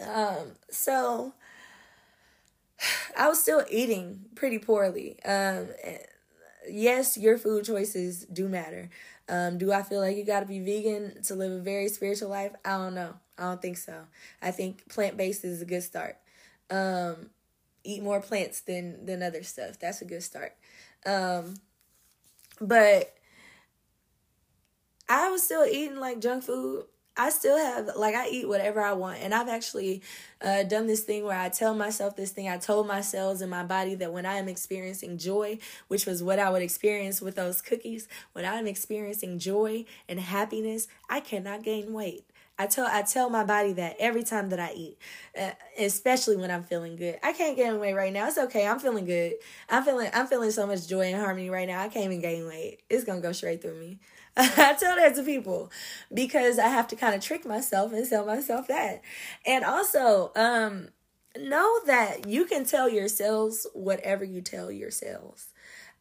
Um, 0.00 0.52
so 0.70 1.32
I 3.16 3.28
was 3.28 3.40
still 3.40 3.64
eating 3.70 4.26
pretty 4.34 4.58
poorly. 4.58 5.18
Um, 5.24 5.68
yes, 6.68 7.16
your 7.16 7.38
food 7.38 7.64
choices 7.64 8.24
do 8.26 8.48
matter. 8.48 8.90
Um, 9.28 9.58
do 9.58 9.72
I 9.72 9.82
feel 9.82 10.00
like 10.00 10.16
you 10.16 10.24
got 10.24 10.40
to 10.40 10.46
be 10.46 10.60
vegan 10.60 11.22
to 11.24 11.34
live 11.34 11.52
a 11.52 11.60
very 11.60 11.88
spiritual 11.88 12.28
life? 12.28 12.52
I 12.64 12.72
don't 12.76 12.94
know. 12.94 13.14
I 13.38 13.42
don't 13.44 13.62
think 13.62 13.78
so. 13.78 14.04
I 14.42 14.50
think 14.50 14.88
plant 14.88 15.16
based 15.16 15.44
is 15.44 15.62
a 15.62 15.64
good 15.64 15.82
start. 15.82 16.16
Um, 16.70 17.30
eat 17.84 18.02
more 18.02 18.20
plants 18.20 18.60
than 18.60 19.06
than 19.06 19.22
other 19.22 19.42
stuff. 19.42 19.78
That's 19.78 20.02
a 20.02 20.04
good 20.04 20.22
start. 20.22 20.54
Um, 21.06 21.54
but 22.60 23.14
I 25.08 25.30
was 25.30 25.42
still 25.42 25.64
eating 25.66 25.96
like 25.98 26.20
junk 26.20 26.44
food 26.44 26.84
I 27.16 27.30
still 27.30 27.56
have 27.56 27.90
like 27.96 28.14
I 28.14 28.28
eat 28.28 28.48
whatever 28.48 28.82
I 28.82 28.92
want, 28.92 29.20
and 29.20 29.32
I've 29.32 29.48
actually 29.48 30.02
uh, 30.40 30.64
done 30.64 30.86
this 30.86 31.02
thing 31.02 31.24
where 31.24 31.38
I 31.38 31.48
tell 31.48 31.74
myself 31.74 32.16
this 32.16 32.30
thing. 32.30 32.48
I 32.48 32.58
told 32.58 32.88
my 32.88 33.02
cells 33.02 33.40
in 33.40 33.48
my 33.48 33.62
body 33.62 33.94
that 33.96 34.12
when 34.12 34.26
I 34.26 34.34
am 34.36 34.48
experiencing 34.48 35.18
joy, 35.18 35.58
which 35.88 36.06
was 36.06 36.22
what 36.22 36.38
I 36.38 36.50
would 36.50 36.62
experience 36.62 37.20
with 37.20 37.36
those 37.36 37.62
cookies, 37.62 38.08
when 38.32 38.44
I'm 38.44 38.66
experiencing 38.66 39.38
joy 39.38 39.84
and 40.08 40.18
happiness, 40.18 40.88
I 41.08 41.20
cannot 41.20 41.62
gain 41.62 41.92
weight. 41.92 42.24
I 42.58 42.66
tell 42.66 42.86
I 42.86 43.02
tell 43.02 43.30
my 43.30 43.44
body 43.44 43.72
that 43.74 43.96
every 43.98 44.22
time 44.22 44.50
that 44.50 44.60
I 44.60 44.72
eat, 44.74 44.98
uh, 45.38 45.50
especially 45.78 46.36
when 46.36 46.50
I'm 46.50 46.62
feeling 46.62 46.94
good. 46.94 47.18
I 47.22 47.32
can't 47.32 47.56
gain 47.56 47.80
weight 47.80 47.94
right 47.94 48.12
now. 48.12 48.28
It's 48.28 48.38
okay. 48.38 48.66
I'm 48.66 48.78
feeling 48.78 49.06
good. 49.06 49.34
I'm 49.68 49.84
feeling 49.84 50.08
I'm 50.12 50.26
feeling 50.26 50.52
so 50.52 50.66
much 50.66 50.86
joy 50.86 51.02
and 51.02 51.20
harmony 51.20 51.50
right 51.50 51.66
now. 51.66 51.80
I 51.80 51.88
can't 51.88 52.06
even 52.06 52.20
gain 52.20 52.46
weight. 52.46 52.80
It's 52.88 53.04
gonna 53.04 53.20
go 53.20 53.32
straight 53.32 53.60
through 53.60 53.80
me. 53.80 53.98
I 54.36 54.74
tell 54.78 54.96
that 54.96 55.14
to 55.16 55.22
people 55.22 55.70
because 56.12 56.58
I 56.58 56.68
have 56.68 56.88
to 56.88 56.96
kind 56.96 57.14
of 57.14 57.22
trick 57.22 57.46
myself 57.46 57.92
and 57.92 58.08
tell 58.08 58.26
myself 58.26 58.66
that. 58.68 59.02
And 59.46 59.64
also, 59.64 60.32
um, 60.34 60.88
know 61.36 61.80
that 61.86 62.28
you 62.28 62.44
can 62.44 62.64
tell 62.64 62.88
yourselves 62.88 63.66
whatever 63.74 64.24
you 64.24 64.40
tell 64.40 64.70
yourselves. 64.70 65.48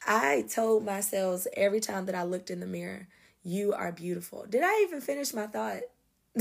I 0.05 0.45
told 0.53 0.83
myself 0.83 1.45
every 1.55 1.79
time 1.79 2.05
that 2.07 2.15
I 2.15 2.23
looked 2.23 2.49
in 2.49 2.59
the 2.59 2.65
mirror, 2.65 3.07
you 3.43 3.73
are 3.73 3.91
beautiful. 3.91 4.45
Did 4.49 4.63
I 4.63 4.83
even 4.87 5.01
finish 5.01 5.33
my 5.33 5.47
thought? 5.47 5.81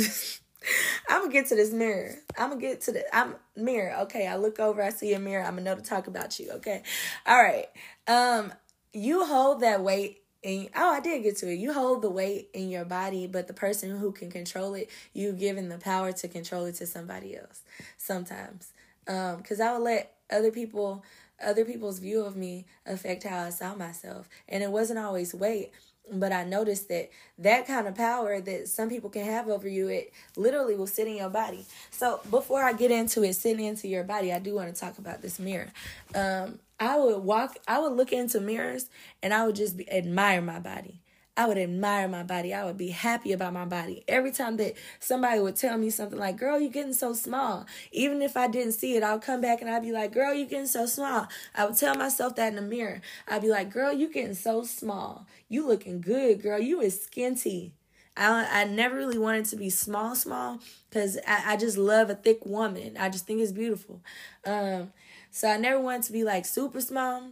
I'm 1.09 1.23
gonna 1.23 1.33
get 1.33 1.47
to 1.49 1.57
this 1.57 1.73
mirror. 1.73 2.15
I'm 2.39 2.51
gonna 2.51 2.61
get 2.61 2.81
to 2.83 2.93
the 2.93 3.17
I'm 3.17 3.35
mirror. 3.57 3.95
Okay, 4.03 4.27
I 4.27 4.37
look 4.37 4.59
over, 4.61 4.83
I 4.83 4.91
see 4.91 5.13
a 5.15 5.19
mirror. 5.19 5.45
I'm 5.45 5.57
gonna 5.57 5.63
know 5.63 5.77
to 5.77 5.83
talk 5.83 6.07
about 6.07 6.39
you. 6.39 6.51
Okay, 6.53 6.83
all 7.27 7.43
right. 7.43 7.67
Um, 8.07 8.53
you 8.93 9.25
hold 9.25 9.61
that 9.61 9.83
weight 9.83 10.22
and 10.45 10.69
oh 10.77 10.93
i 10.93 11.01
did 11.01 11.23
get 11.23 11.37
to 11.39 11.51
it. 11.51 11.55
You 11.55 11.73
hold 11.73 12.03
the 12.03 12.11
weight 12.11 12.49
in 12.53 12.69
your 12.69 12.85
body 12.85 13.27
but 13.27 13.47
the 13.47 13.55
person 13.55 13.97
who 13.97 14.13
can 14.13 14.31
control 14.31 14.75
it 14.75 14.91
you 15.13 15.33
given 15.33 15.69
the 15.69 15.79
power 15.79 16.13
to 16.13 16.29
control 16.29 16.65
it 16.67 16.75
to 16.77 16.87
somebody 16.87 17.37
else 17.37 17.63
sometimes. 17.99 18.73
Um 19.07 19.37
because 19.39 19.61
i 19.61 19.73
would 19.73 19.83
let 19.83 20.15
other 20.31 20.51
people 20.51 21.05
other 21.43 21.65
people's 21.65 21.99
view 21.99 22.25
of 22.25 22.37
me 22.37 22.67
affect 22.87 23.25
how 23.25 23.41
i 23.45 23.51
saw 23.51 23.75
myself. 23.75 24.29
And 24.49 24.63
it 24.63 24.71
wasn't 24.71 24.99
always 24.99 25.35
weight 25.35 25.73
but 26.13 26.33
i 26.33 26.43
noticed 26.45 26.89
that 26.89 27.11
that 27.39 27.67
kind 27.67 27.87
of 27.87 27.95
power 27.95 28.41
that 28.41 28.67
some 28.69 28.89
people 28.89 29.09
can 29.09 29.25
have 29.25 29.49
over 29.49 29.69
you 29.69 29.89
it 29.89 30.13
literally 30.37 30.75
will 30.75 30.87
sit 30.87 31.07
in 31.07 31.17
your 31.17 31.31
body. 31.31 31.65
So 31.91 32.21
before 32.31 32.63
i 32.65 32.73
get 32.73 32.91
into 32.91 33.23
it 33.23 33.35
sitting 33.35 33.65
into 33.65 33.87
your 33.89 34.05
body 34.05 34.33
i 34.33 34.39
do 34.39 34.55
want 34.55 34.75
to 34.75 34.81
talk 34.81 34.99
about 34.99 35.23
this 35.23 35.39
mirror. 35.39 35.69
Um 36.15 36.59
I 36.83 36.97
would 36.97 37.23
walk, 37.23 37.59
I 37.69 37.79
would 37.79 37.93
look 37.93 38.13
into 38.13 38.41
mirrors 38.41 38.91
and 39.23 39.33
I 39.33 39.47
would 39.47 39.55
just 39.55 39.77
be, 39.77 39.89
admire 39.89 40.43
my 40.43 40.59
body. 40.59 41.01
I 41.37 41.47
would 41.47 41.57
admire 41.57 42.09
my 42.09 42.25
body. 42.25 42.53
I 42.53 42.65
would 42.65 42.77
be 42.77 42.89
happy 42.89 43.31
about 43.31 43.53
my 43.53 43.65
body. 43.65 44.03
Every 44.09 44.33
time 44.33 44.57
that 44.57 44.75
somebody 44.99 45.39
would 45.39 45.55
tell 45.55 45.79
me 45.79 45.91
something 45.91 46.19
like, 46.19 46.37
girl, 46.37 46.59
you're 46.59 46.73
getting 46.73 46.93
so 46.93 47.13
small. 47.13 47.67
Even 47.93 48.21
if 48.21 48.37
I 48.37 48.49
didn't 48.49 48.73
see 48.73 48.97
it, 48.97 49.05
I'll 49.05 49.21
come 49.21 49.41
back 49.41 49.61
and 49.61 49.71
I'd 49.71 49.83
be 49.85 49.93
like, 49.93 50.13
girl, 50.13 50.35
you're 50.35 50.49
getting 50.49 50.67
so 50.67 50.87
small. 50.87 51.29
I 51.55 51.67
would 51.67 51.77
tell 51.77 51.95
myself 51.95 52.35
that 52.35 52.49
in 52.49 52.57
the 52.57 52.63
mirror. 52.63 53.01
I'd 53.29 53.43
be 53.43 53.49
like, 53.49 53.71
girl, 53.71 53.93
you're 53.93 54.11
getting 54.11 54.35
so 54.35 54.65
small. 54.65 55.29
You 55.49 55.65
looking 55.65 56.01
good, 56.01 56.43
girl. 56.43 56.59
You 56.59 56.81
is 56.81 56.99
skinty. 56.99 57.75
I, 58.17 58.63
I 58.63 58.65
never 58.65 58.97
really 58.97 59.19
wanted 59.19 59.47
to 59.47 59.57
be 59.57 59.71
small, 59.71 60.15
small, 60.15 60.59
because 60.91 61.17
I, 61.27 61.53
I 61.53 61.57
just 61.57 61.79
love 61.79 62.11
a 62.11 62.15
thick 62.15 62.45
woman. 62.45 62.97
I 62.99 63.09
just 63.09 63.27
think 63.27 63.41
it's 63.41 63.53
beautiful. 63.53 64.03
Um, 64.45 64.93
so 65.33 65.49
I 65.49 65.57
never 65.57 65.81
wanted 65.81 66.03
to 66.05 66.13
be 66.13 66.25
like 66.25 66.45
super 66.45 66.81
small, 66.81 67.31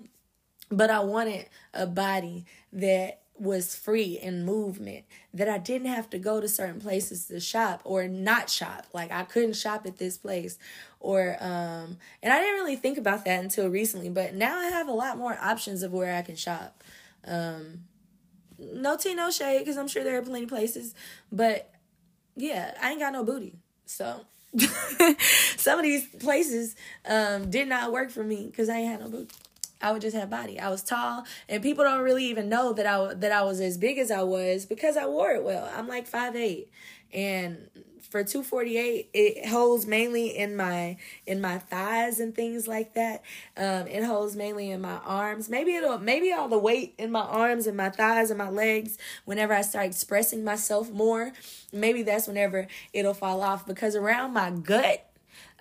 but 0.70 0.90
I 0.90 1.00
wanted 1.00 1.46
a 1.74 1.86
body 1.86 2.46
that 2.72 3.20
was 3.38 3.76
free 3.76 4.18
in 4.20 4.44
movement 4.44 5.04
that 5.32 5.48
I 5.48 5.58
didn't 5.58 5.88
have 5.88 6.10
to 6.10 6.18
go 6.18 6.40
to 6.40 6.48
certain 6.48 6.80
places 6.80 7.26
to 7.26 7.40
shop 7.40 7.82
or 7.84 8.08
not 8.08 8.50
shop. 8.50 8.86
Like 8.92 9.12
I 9.12 9.22
couldn't 9.24 9.54
shop 9.54 9.86
at 9.86 9.98
this 9.98 10.16
place 10.16 10.58
or 10.98 11.36
um 11.40 11.98
and 12.22 12.32
I 12.32 12.40
didn't 12.40 12.56
really 12.56 12.76
think 12.76 12.98
about 12.98 13.24
that 13.26 13.42
until 13.42 13.68
recently 13.68 14.10
but 14.10 14.34
now 14.34 14.58
I 14.58 14.66
have 14.66 14.88
a 14.88 14.92
lot 14.92 15.16
more 15.16 15.38
options 15.40 15.82
of 15.82 15.92
where 15.92 16.14
I 16.14 16.22
can 16.22 16.36
shop. 16.36 16.82
Um 17.26 17.84
no 18.58 18.96
tea 18.96 19.14
no 19.14 19.30
shade 19.30 19.60
because 19.60 19.78
I'm 19.78 19.88
sure 19.88 20.04
there 20.04 20.18
are 20.18 20.22
plenty 20.22 20.46
places 20.46 20.94
but 21.32 21.72
yeah 22.36 22.74
I 22.82 22.90
ain't 22.90 23.00
got 23.00 23.14
no 23.14 23.24
booty 23.24 23.56
so 23.86 24.26
some 25.56 25.78
of 25.78 25.84
these 25.84 26.06
places 26.06 26.74
um, 27.08 27.50
did 27.50 27.68
not 27.68 27.92
work 27.92 28.10
for 28.10 28.24
me 28.24 28.46
because 28.46 28.68
I 28.68 28.78
ain't 28.78 28.90
had 28.90 29.00
no 29.00 29.08
booty. 29.08 29.34
I 29.82 29.92
would 29.92 30.02
just 30.02 30.16
have 30.16 30.28
body. 30.28 30.60
I 30.60 30.68
was 30.68 30.82
tall, 30.82 31.24
and 31.48 31.62
people 31.62 31.84
don't 31.84 32.02
really 32.02 32.26
even 32.26 32.48
know 32.48 32.72
that 32.74 32.86
I 32.86 33.14
that 33.14 33.32
I 33.32 33.42
was 33.42 33.60
as 33.60 33.78
big 33.78 33.98
as 33.98 34.10
I 34.10 34.22
was 34.22 34.66
because 34.66 34.96
I 34.96 35.06
wore 35.06 35.30
it 35.30 35.42
well. 35.42 35.70
I'm 35.74 35.88
like 35.88 36.06
five 36.06 36.36
eight, 36.36 36.70
and 37.14 37.68
for 38.08 38.24
248 38.24 39.10
it 39.12 39.48
holds 39.48 39.86
mainly 39.86 40.36
in 40.36 40.56
my 40.56 40.96
in 41.26 41.40
my 41.40 41.58
thighs 41.58 42.20
and 42.20 42.34
things 42.34 42.66
like 42.66 42.94
that. 42.94 43.22
Um 43.56 43.86
it 43.86 44.04
holds 44.04 44.36
mainly 44.36 44.70
in 44.70 44.80
my 44.80 44.98
arms. 45.04 45.48
Maybe 45.48 45.74
it'll 45.74 45.98
maybe 45.98 46.32
all 46.32 46.48
the 46.48 46.58
weight 46.58 46.94
in 46.98 47.10
my 47.12 47.20
arms 47.22 47.66
and 47.66 47.76
my 47.76 47.90
thighs 47.90 48.30
and 48.30 48.38
my 48.38 48.50
legs 48.50 48.98
whenever 49.24 49.52
i 49.52 49.60
start 49.62 49.86
expressing 49.86 50.44
myself 50.44 50.90
more 50.90 51.32
maybe 51.72 52.02
that's 52.02 52.26
whenever 52.26 52.66
it'll 52.92 53.14
fall 53.14 53.42
off. 53.42 53.66
Because 53.66 53.94
around 53.96 54.32
my 54.32 54.50
gut 54.50 55.06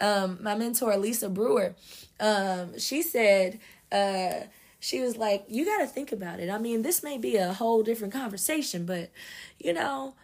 Um, 0.02 0.40
my 0.42 0.56
mentor, 0.56 0.96
Lisa 0.98 1.28
Brewer, 1.30 1.76
um, 2.22 2.80
she 2.80 3.02
said, 3.02 3.60
uh, 3.92 4.42
she 4.80 5.02
was 5.02 5.18
like, 5.18 5.44
You 5.50 5.66
got 5.66 5.80
to 5.80 5.88
think 5.88 6.12
about 6.14 6.40
it. 6.40 6.50
I 6.50 6.58
mean, 6.58 6.84
this 6.84 7.04
may 7.04 7.18
be 7.18 7.36
a 7.36 7.54
whole 7.54 7.84
different 7.84 8.14
conversation, 8.14 8.86
but 8.86 9.10
you 9.60 9.74
know, 9.74 10.16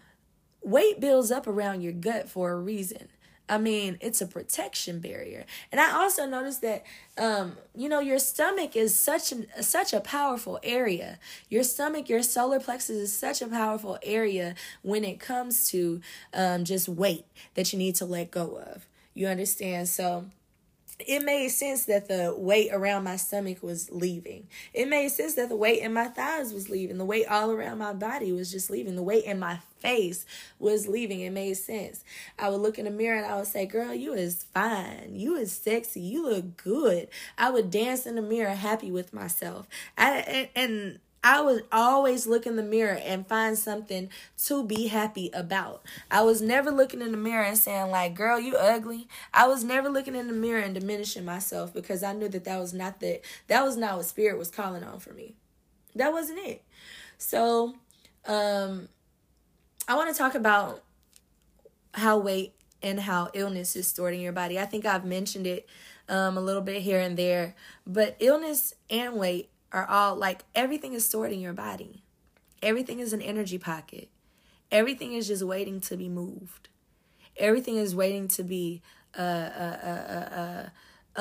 weight 0.65 0.99
builds 0.99 1.31
up 1.31 1.47
around 1.47 1.81
your 1.81 1.93
gut 1.93 2.27
for 2.27 2.51
a 2.51 2.59
reason. 2.59 3.07
I 3.47 3.59
mean, 3.59 3.99
it's 4.01 4.21
a 4.21 4.25
protection 4.25 4.99
barrier. 4.99 5.45
And 5.71 5.79
I 5.79 5.91
also 5.91 6.25
noticed 6.25 6.61
that 6.63 6.83
um, 7.17 7.57
you 7.75 7.87
know, 7.87 7.99
your 7.99 8.17
stomach 8.17 8.75
is 8.75 8.97
such 8.97 9.31
an 9.31 9.45
such 9.61 9.93
a 9.93 9.99
powerful 9.99 10.59
area. 10.63 11.19
Your 11.47 11.63
stomach, 11.63 12.09
your 12.09 12.23
solar 12.23 12.59
plexus 12.59 12.97
is 12.97 13.15
such 13.15 13.41
a 13.41 13.47
powerful 13.47 13.99
area 14.01 14.55
when 14.81 15.03
it 15.03 15.19
comes 15.19 15.69
to 15.69 16.01
um, 16.33 16.65
just 16.65 16.89
weight 16.89 17.25
that 17.53 17.71
you 17.71 17.77
need 17.77 17.95
to 17.95 18.05
let 18.05 18.31
go 18.31 18.57
of. 18.57 18.87
You 19.13 19.27
understand? 19.27 19.87
So 19.89 20.25
it 20.99 21.23
made 21.23 21.49
sense 21.49 21.85
that 21.85 22.07
the 22.07 22.33
weight 22.37 22.69
around 22.71 23.03
my 23.03 23.17
stomach 23.17 23.61
was 23.61 23.91
leaving. 23.91 24.47
It 24.73 24.87
made 24.87 25.09
sense 25.09 25.33
that 25.35 25.49
the 25.49 25.55
weight 25.55 25.81
in 25.81 25.93
my 25.93 26.07
thighs 26.07 26.53
was 26.53 26.69
leaving. 26.69 26.97
The 26.97 27.05
weight 27.05 27.27
all 27.27 27.51
around 27.51 27.79
my 27.79 27.91
body 27.93 28.31
was 28.31 28.51
just 28.51 28.69
leaving. 28.69 28.95
The 28.95 29.03
weight 29.03 29.25
in 29.25 29.37
my 29.37 29.59
face 29.79 30.25
was 30.57 30.87
leaving. 30.87 31.19
It 31.19 31.31
made 31.31 31.55
sense. 31.55 32.03
I 32.39 32.49
would 32.49 32.61
look 32.61 32.79
in 32.79 32.85
the 32.85 32.91
mirror 32.91 33.17
and 33.17 33.25
I 33.25 33.35
would 33.37 33.47
say, 33.47 33.65
Girl, 33.65 33.93
you 33.93 34.13
is 34.13 34.45
fine. 34.53 35.11
You 35.15 35.35
is 35.35 35.51
sexy. 35.51 35.99
You 35.99 36.29
look 36.29 36.55
good. 36.57 37.09
I 37.37 37.49
would 37.49 37.71
dance 37.71 38.05
in 38.05 38.15
the 38.15 38.21
mirror 38.21 38.55
happy 38.55 38.89
with 38.89 39.13
myself. 39.13 39.67
I, 39.97 40.19
and, 40.19 40.49
and 40.55 40.99
I 41.25 41.41
would 41.41 41.65
always 41.71 42.27
look 42.27 42.45
in 42.45 42.55
the 42.55 42.61
mirror 42.61 42.99
and 43.03 43.27
find 43.27 43.57
something 43.57 44.09
to 44.45 44.63
be 44.63 44.85
happy 44.87 45.31
about. 45.33 45.81
I 46.11 46.21
was 46.21 46.39
never 46.39 46.69
looking 46.69 47.01
in 47.01 47.11
the 47.11 47.17
mirror 47.17 47.43
and 47.43 47.57
saying 47.57 47.89
like, 47.89 48.13
"Girl, 48.13 48.39
you 48.39 48.55
ugly." 48.55 49.07
I 49.33 49.47
was 49.47 49.63
never 49.63 49.89
looking 49.89 50.15
in 50.15 50.27
the 50.27 50.33
mirror 50.33 50.61
and 50.61 50.75
diminishing 50.75 51.25
myself 51.25 51.73
because 51.73 52.03
I 52.03 52.13
knew 52.13 52.29
that 52.29 52.43
that 52.43 52.59
was 52.59 52.75
not 52.75 52.99
the 52.99 53.21
that 53.47 53.63
was 53.63 53.75
not 53.75 53.97
what 53.97 54.05
spirit 54.05 54.37
was 54.37 54.51
calling 54.51 54.83
on 54.83 54.99
for 54.99 55.13
me. 55.13 55.33
That 55.95 56.13
wasn't 56.13 56.39
it. 56.39 56.63
So, 57.17 57.73
um 58.27 58.87
I 59.87 59.95
want 59.95 60.13
to 60.13 60.17
talk 60.17 60.35
about 60.35 60.83
how 61.95 62.19
weight 62.19 62.53
and 62.83 62.99
how 62.99 63.31
illness 63.33 63.75
is 63.75 63.87
stored 63.87 64.13
in 64.13 64.19
your 64.19 64.31
body. 64.31 64.59
I 64.59 64.65
think 64.65 64.85
I've 64.85 65.05
mentioned 65.05 65.47
it 65.47 65.67
um, 66.07 66.37
a 66.37 66.41
little 66.41 66.61
bit 66.61 66.83
here 66.83 66.99
and 66.99 67.17
there, 67.17 67.55
but 67.87 68.15
illness 68.19 68.75
and 68.91 69.15
weight 69.15 69.49
are 69.71 69.85
all 69.87 70.15
like 70.15 70.43
everything 70.53 70.93
is 70.93 71.05
stored 71.05 71.31
in 71.31 71.39
your 71.39 71.53
body. 71.53 72.03
Everything 72.61 72.99
is 72.99 73.13
an 73.13 73.21
energy 73.21 73.57
pocket. 73.57 74.09
Everything 74.71 75.13
is 75.13 75.27
just 75.27 75.43
waiting 75.43 75.79
to 75.81 75.97
be 75.97 76.09
moved. 76.09 76.69
Everything 77.37 77.75
is 77.77 77.95
waiting 77.95 78.27
to 78.29 78.43
be 78.43 78.81
uh, 79.17 79.21
uh, 79.21 79.77
uh, 79.83 80.35
uh, 80.35 80.69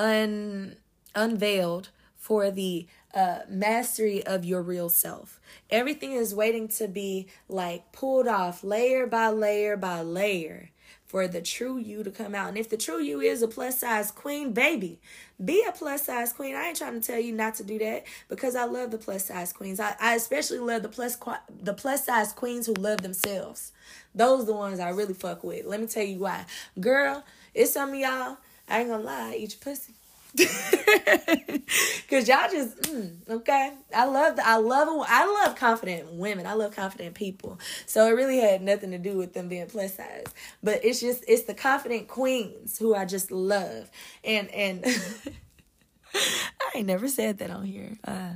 un, 0.00 0.76
unveiled 1.14 1.90
for 2.16 2.50
the 2.50 2.86
uh, 3.14 3.40
mastery 3.48 4.24
of 4.26 4.44
your 4.44 4.62
real 4.62 4.88
self. 4.88 5.40
Everything 5.70 6.12
is 6.12 6.34
waiting 6.34 6.68
to 6.68 6.88
be 6.88 7.28
like 7.48 7.92
pulled 7.92 8.26
off 8.26 8.64
layer 8.64 9.06
by 9.06 9.28
layer 9.28 9.76
by 9.76 10.00
layer 10.00 10.70
for 11.14 11.28
the 11.28 11.40
true 11.40 11.78
you 11.78 12.02
to 12.02 12.10
come 12.10 12.34
out. 12.34 12.48
And 12.48 12.58
if 12.58 12.68
the 12.68 12.76
true 12.76 13.00
you 13.00 13.20
is 13.20 13.40
a 13.40 13.46
plus 13.46 13.78
size 13.78 14.10
queen, 14.10 14.50
baby, 14.50 14.98
be 15.44 15.64
a 15.64 15.70
plus 15.70 16.06
size 16.06 16.32
queen. 16.32 16.56
I 16.56 16.64
ain't 16.64 16.76
trying 16.76 17.00
to 17.00 17.06
tell 17.06 17.20
you 17.20 17.32
not 17.32 17.54
to 17.54 17.62
do 17.62 17.78
that 17.78 18.02
because 18.28 18.56
I 18.56 18.64
love 18.64 18.90
the 18.90 18.98
plus 18.98 19.26
size 19.26 19.52
queens. 19.52 19.78
I, 19.78 19.94
I 20.00 20.16
especially 20.16 20.58
love 20.58 20.82
the 20.82 20.88
plus 20.88 21.16
the 21.62 21.72
plus 21.72 22.06
size 22.06 22.32
queens 22.32 22.66
who 22.66 22.74
love 22.74 23.02
themselves. 23.02 23.70
Those 24.12 24.46
the 24.46 24.54
ones 24.54 24.80
I 24.80 24.88
really 24.88 25.14
fuck 25.14 25.44
with. 25.44 25.66
Let 25.66 25.80
me 25.80 25.86
tell 25.86 26.02
you 26.02 26.18
why. 26.18 26.46
Girl, 26.80 27.22
it's 27.54 27.74
some 27.74 27.90
of 27.90 27.94
y'all, 27.94 28.38
I 28.68 28.80
ain't 28.80 28.90
gonna 28.90 29.04
lie, 29.04 29.36
eat 29.38 29.52
your 29.52 29.72
pussy. 29.72 29.93
Cause 32.10 32.28
y'all 32.28 32.50
just 32.50 32.80
mm, 32.82 33.16
okay. 33.28 33.72
I 33.94 34.06
love 34.06 34.38
I 34.42 34.56
love 34.56 34.88
I 35.08 35.44
love 35.44 35.56
confident 35.56 36.12
women. 36.12 36.46
I 36.46 36.54
love 36.54 36.74
confident 36.74 37.14
people. 37.14 37.58
So 37.86 38.06
it 38.06 38.10
really 38.10 38.38
had 38.38 38.60
nothing 38.62 38.90
to 38.90 38.98
do 38.98 39.16
with 39.16 39.32
them 39.32 39.48
being 39.48 39.66
plus 39.66 39.94
size. 39.94 40.26
But 40.62 40.84
it's 40.84 41.00
just 41.00 41.24
it's 41.28 41.44
the 41.44 41.54
confident 41.54 42.08
queens 42.08 42.78
who 42.78 42.94
I 42.94 43.04
just 43.04 43.30
love. 43.30 43.90
And 44.24 44.50
and 44.50 44.84
I 46.14 46.78
ain't 46.78 46.86
never 46.86 47.08
said 47.08 47.38
that 47.38 47.50
on 47.50 47.64
here. 47.64 47.96
Uh 48.04 48.34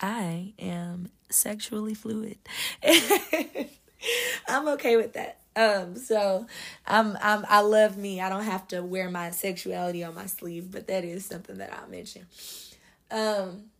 I 0.00 0.54
am 0.58 1.10
sexually 1.30 1.94
fluid. 1.94 2.38
I'm 4.48 4.68
okay 4.68 4.96
with 4.96 5.14
that. 5.14 5.38
Um, 5.56 5.96
so 5.96 6.46
I'm 6.86 7.16
I'm 7.20 7.44
I 7.48 7.60
love 7.60 7.96
me. 7.96 8.20
I 8.20 8.28
don't 8.28 8.44
have 8.44 8.66
to 8.68 8.82
wear 8.82 9.08
my 9.08 9.30
sexuality 9.30 10.02
on 10.02 10.14
my 10.14 10.26
sleeve, 10.26 10.70
but 10.72 10.88
that 10.88 11.04
is 11.04 11.24
something 11.24 11.58
that 11.58 11.72
I'll 11.72 11.88
mention. 11.88 12.26
Um 13.10 13.70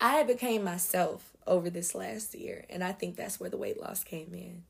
I 0.00 0.22
became 0.24 0.64
myself 0.64 1.30
over 1.46 1.70
this 1.70 1.94
last 1.94 2.34
year, 2.34 2.64
and 2.70 2.82
I 2.82 2.92
think 2.92 3.16
that's 3.16 3.38
where 3.38 3.50
the 3.50 3.56
weight 3.56 3.80
loss 3.80 4.04
came 4.04 4.32
in. 4.34 4.62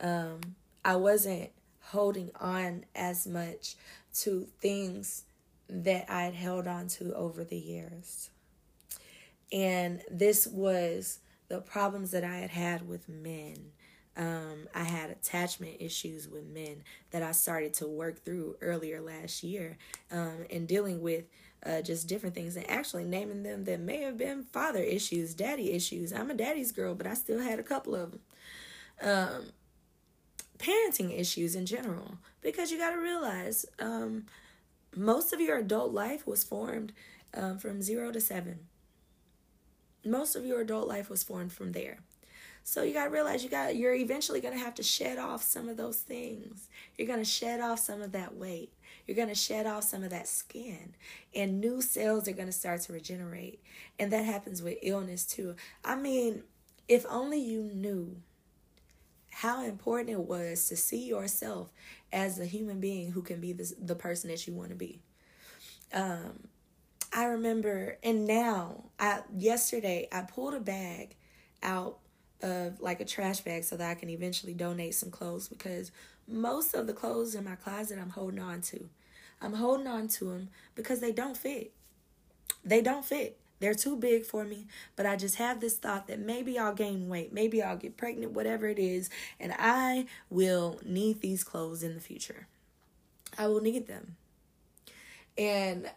Um, 0.00 0.40
I 0.84 0.96
wasn't 0.96 1.50
holding 1.80 2.30
on 2.40 2.84
as 2.94 3.26
much 3.26 3.76
to 4.20 4.46
things 4.60 5.24
that 5.68 6.10
I'd 6.10 6.34
held 6.34 6.66
on 6.66 6.88
to 6.88 7.14
over 7.14 7.44
the 7.44 7.58
years. 7.58 8.30
And 9.52 10.02
this 10.10 10.46
was 10.46 11.20
the 11.48 11.60
problems 11.60 12.10
that 12.10 12.24
I 12.24 12.36
had 12.36 12.50
had 12.50 12.88
with 12.88 13.08
men 13.08 13.72
um, 14.18 14.66
I 14.74 14.82
had 14.82 15.10
attachment 15.10 15.76
issues 15.78 16.28
with 16.28 16.44
men 16.44 16.82
that 17.12 17.22
I 17.22 17.32
started 17.32 17.72
to 17.74 17.86
work 17.86 18.24
through 18.24 18.56
earlier 18.60 19.00
last 19.00 19.44
year 19.44 19.78
um, 20.10 20.44
and 20.50 20.66
dealing 20.66 21.00
with 21.00 21.24
uh, 21.64 21.82
just 21.82 22.08
different 22.08 22.34
things 22.34 22.56
and 22.56 22.68
actually 22.68 23.04
naming 23.04 23.44
them 23.44 23.64
that 23.64 23.80
may 23.80 24.02
have 24.02 24.18
been 24.18 24.42
father 24.42 24.80
issues, 24.80 25.34
daddy 25.34 25.72
issues. 25.72 26.12
I'm 26.12 26.30
a 26.30 26.34
daddy's 26.34 26.72
girl, 26.72 26.94
but 26.94 27.06
I 27.06 27.14
still 27.14 27.40
had 27.40 27.58
a 27.58 27.64
couple 27.64 27.94
of 27.94 28.10
them. 28.10 28.20
Um, 29.00 29.52
parenting 30.58 31.16
issues 31.16 31.54
in 31.54 31.66
general, 31.66 32.18
because 32.42 32.72
you 32.72 32.78
got 32.78 32.90
to 32.90 32.98
realize 32.98 33.64
um, 33.78 34.26
most 34.96 35.32
of 35.32 35.40
your 35.40 35.58
adult 35.58 35.92
life 35.92 36.26
was 36.26 36.42
formed 36.42 36.92
um, 37.34 37.58
from 37.58 37.82
zero 37.82 38.10
to 38.10 38.20
seven. 38.20 38.60
Most 40.04 40.34
of 40.34 40.44
your 40.44 40.60
adult 40.60 40.88
life 40.88 41.08
was 41.08 41.22
formed 41.22 41.52
from 41.52 41.72
there. 41.72 41.98
So 42.68 42.82
you 42.82 42.92
got 42.92 43.04
to 43.04 43.10
realize 43.10 43.42
you 43.42 43.48
got 43.48 43.76
you're 43.76 43.94
eventually 43.94 44.42
going 44.42 44.52
to 44.52 44.60
have 44.60 44.74
to 44.74 44.82
shed 44.82 45.16
off 45.16 45.42
some 45.42 45.70
of 45.70 45.78
those 45.78 45.96
things. 46.00 46.68
You're 46.98 47.06
going 47.06 47.18
to 47.18 47.24
shed 47.24 47.60
off 47.60 47.78
some 47.78 48.02
of 48.02 48.12
that 48.12 48.36
weight. 48.36 48.74
You're 49.06 49.16
going 49.16 49.30
to 49.30 49.34
shed 49.34 49.66
off 49.66 49.84
some 49.84 50.04
of 50.04 50.10
that 50.10 50.28
skin 50.28 50.94
and 51.34 51.62
new 51.62 51.80
cells 51.80 52.28
are 52.28 52.32
going 52.32 52.44
to 52.44 52.52
start 52.52 52.82
to 52.82 52.92
regenerate. 52.92 53.62
And 53.98 54.12
that 54.12 54.26
happens 54.26 54.62
with 54.62 54.76
illness 54.82 55.24
too. 55.24 55.56
I 55.82 55.96
mean, 55.96 56.42
if 56.88 57.06
only 57.08 57.40
you 57.40 57.62
knew 57.62 58.20
how 59.30 59.64
important 59.64 60.10
it 60.10 60.20
was 60.20 60.68
to 60.68 60.76
see 60.76 61.06
yourself 61.06 61.70
as 62.12 62.38
a 62.38 62.44
human 62.44 62.80
being 62.80 63.12
who 63.12 63.22
can 63.22 63.40
be 63.40 63.54
the, 63.54 63.72
the 63.80 63.94
person 63.94 64.28
that 64.28 64.46
you 64.46 64.52
want 64.52 64.68
to 64.68 64.76
be. 64.76 65.00
Um, 65.90 66.48
I 67.14 67.24
remember, 67.24 67.96
and 68.02 68.26
now, 68.26 68.90
I 69.00 69.22
yesterday 69.34 70.06
I 70.12 70.20
pulled 70.20 70.52
a 70.52 70.60
bag 70.60 71.16
out 71.62 72.00
of 72.42 72.80
like 72.80 73.00
a 73.00 73.04
trash 73.04 73.40
bag 73.40 73.64
so 73.64 73.76
that 73.76 73.90
I 73.90 73.94
can 73.94 74.10
eventually 74.10 74.54
donate 74.54 74.94
some 74.94 75.10
clothes 75.10 75.48
because 75.48 75.90
most 76.26 76.74
of 76.74 76.86
the 76.86 76.92
clothes 76.92 77.34
in 77.34 77.44
my 77.44 77.56
closet 77.56 77.98
I'm 78.00 78.10
holding 78.10 78.40
on 78.40 78.60
to. 78.62 78.88
I'm 79.40 79.54
holding 79.54 79.86
on 79.86 80.08
to 80.08 80.24
them 80.26 80.48
because 80.74 81.00
they 81.00 81.12
don't 81.12 81.36
fit. 81.36 81.72
They 82.64 82.80
don't 82.80 83.04
fit. 83.04 83.38
They're 83.60 83.74
too 83.74 83.96
big 83.96 84.24
for 84.24 84.44
me, 84.44 84.66
but 84.94 85.04
I 85.04 85.16
just 85.16 85.36
have 85.36 85.60
this 85.60 85.76
thought 85.76 86.06
that 86.06 86.20
maybe 86.20 86.58
I'll 86.58 86.74
gain 86.74 87.08
weight, 87.08 87.32
maybe 87.32 87.60
I'll 87.60 87.76
get 87.76 87.96
pregnant, 87.96 88.32
whatever 88.32 88.68
it 88.68 88.78
is, 88.78 89.10
and 89.40 89.52
I 89.58 90.06
will 90.30 90.78
need 90.84 91.20
these 91.20 91.42
clothes 91.42 91.82
in 91.82 91.94
the 91.94 92.00
future. 92.00 92.46
I 93.36 93.48
will 93.48 93.60
need 93.60 93.88
them. 93.88 94.16
And 95.36 95.90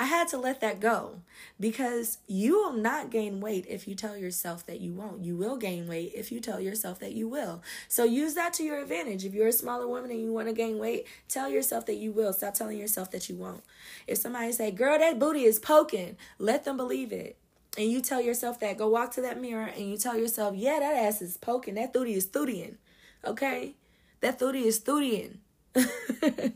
I 0.00 0.04
had 0.04 0.28
to 0.28 0.38
let 0.38 0.60
that 0.60 0.78
go 0.78 1.22
because 1.58 2.18
you 2.28 2.52
will 2.52 2.72
not 2.72 3.10
gain 3.10 3.40
weight 3.40 3.66
if 3.68 3.88
you 3.88 3.96
tell 3.96 4.16
yourself 4.16 4.64
that 4.66 4.80
you 4.80 4.92
won't. 4.92 5.24
You 5.24 5.34
will 5.34 5.56
gain 5.56 5.88
weight 5.88 6.12
if 6.14 6.30
you 6.30 6.38
tell 6.38 6.60
yourself 6.60 7.00
that 7.00 7.14
you 7.14 7.26
will. 7.26 7.64
So 7.88 8.04
use 8.04 8.34
that 8.34 8.52
to 8.54 8.62
your 8.62 8.80
advantage. 8.80 9.24
If 9.24 9.34
you're 9.34 9.48
a 9.48 9.52
smaller 9.52 9.88
woman 9.88 10.12
and 10.12 10.22
you 10.22 10.32
want 10.32 10.46
to 10.46 10.54
gain 10.54 10.78
weight, 10.78 11.08
tell 11.26 11.50
yourself 11.50 11.84
that 11.86 11.96
you 11.96 12.12
will. 12.12 12.32
Stop 12.32 12.54
telling 12.54 12.78
yourself 12.78 13.10
that 13.10 13.28
you 13.28 13.34
won't. 13.34 13.64
If 14.06 14.18
somebody 14.18 14.52
say, 14.52 14.70
"Girl, 14.70 15.00
that 15.00 15.18
booty 15.18 15.42
is 15.42 15.58
poking," 15.58 16.16
let 16.38 16.62
them 16.62 16.76
believe 16.76 17.12
it. 17.12 17.36
And 17.76 17.90
you 17.90 18.00
tell 18.00 18.20
yourself 18.20 18.60
that. 18.60 18.78
Go 18.78 18.88
walk 18.88 19.10
to 19.14 19.20
that 19.22 19.40
mirror 19.40 19.66
and 19.66 19.90
you 19.90 19.96
tell 19.96 20.16
yourself, 20.16 20.54
"Yeah, 20.54 20.78
that 20.78 20.94
ass 20.94 21.20
is 21.20 21.36
poking. 21.38 21.74
That 21.74 21.92
booty 21.92 22.14
is 22.14 22.28
thootying." 22.28 22.76
Okay? 23.24 23.74
That 24.20 24.38
booty 24.38 24.64
is 24.64 24.78
thootying. 24.78 25.38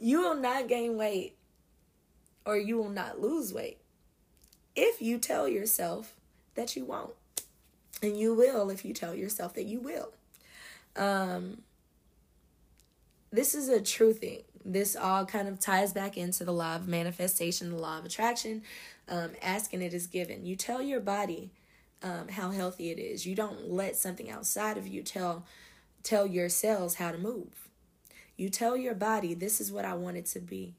you 0.00 0.20
will 0.20 0.36
not 0.36 0.68
gain 0.68 0.96
weight 0.96 1.36
or 2.44 2.56
you 2.56 2.76
will 2.76 2.90
not 2.90 3.20
lose 3.20 3.52
weight 3.52 3.78
if 4.74 5.02
you 5.02 5.18
tell 5.18 5.48
yourself 5.48 6.14
that 6.54 6.76
you 6.76 6.84
won't. 6.84 7.14
And 8.02 8.18
you 8.18 8.34
will 8.34 8.70
if 8.70 8.84
you 8.84 8.92
tell 8.92 9.14
yourself 9.14 9.54
that 9.54 9.64
you 9.64 9.78
will. 9.78 10.12
Um, 10.96 11.62
this 13.30 13.54
is 13.54 13.68
a 13.68 13.80
true 13.80 14.12
thing. 14.12 14.42
This 14.64 14.96
all 14.96 15.24
kind 15.24 15.48
of 15.48 15.58
ties 15.58 15.92
back 15.92 16.16
into 16.16 16.44
the 16.44 16.52
law 16.52 16.76
of 16.76 16.88
manifestation, 16.88 17.70
the 17.70 17.76
law 17.76 17.98
of 17.98 18.04
attraction. 18.04 18.62
Um, 19.08 19.30
asking 19.42 19.82
it 19.82 19.94
is 19.94 20.06
given. 20.06 20.46
You 20.46 20.56
tell 20.56 20.82
your 20.82 21.00
body 21.00 21.50
um, 22.02 22.28
how 22.28 22.50
healthy 22.50 22.90
it 22.90 22.98
is. 22.98 23.26
You 23.26 23.34
don't 23.34 23.70
let 23.70 23.96
something 23.96 24.30
outside 24.30 24.76
of 24.76 24.86
you 24.86 25.02
tell 25.02 25.44
tell 26.02 26.26
your 26.26 26.48
cells 26.48 26.96
how 26.96 27.12
to 27.12 27.18
move. 27.18 27.68
You 28.36 28.48
tell 28.48 28.76
your 28.76 28.94
body, 28.94 29.34
this 29.34 29.60
is 29.60 29.70
what 29.70 29.84
I 29.84 29.94
want 29.94 30.16
it 30.16 30.26
to 30.26 30.40
be. 30.40 30.74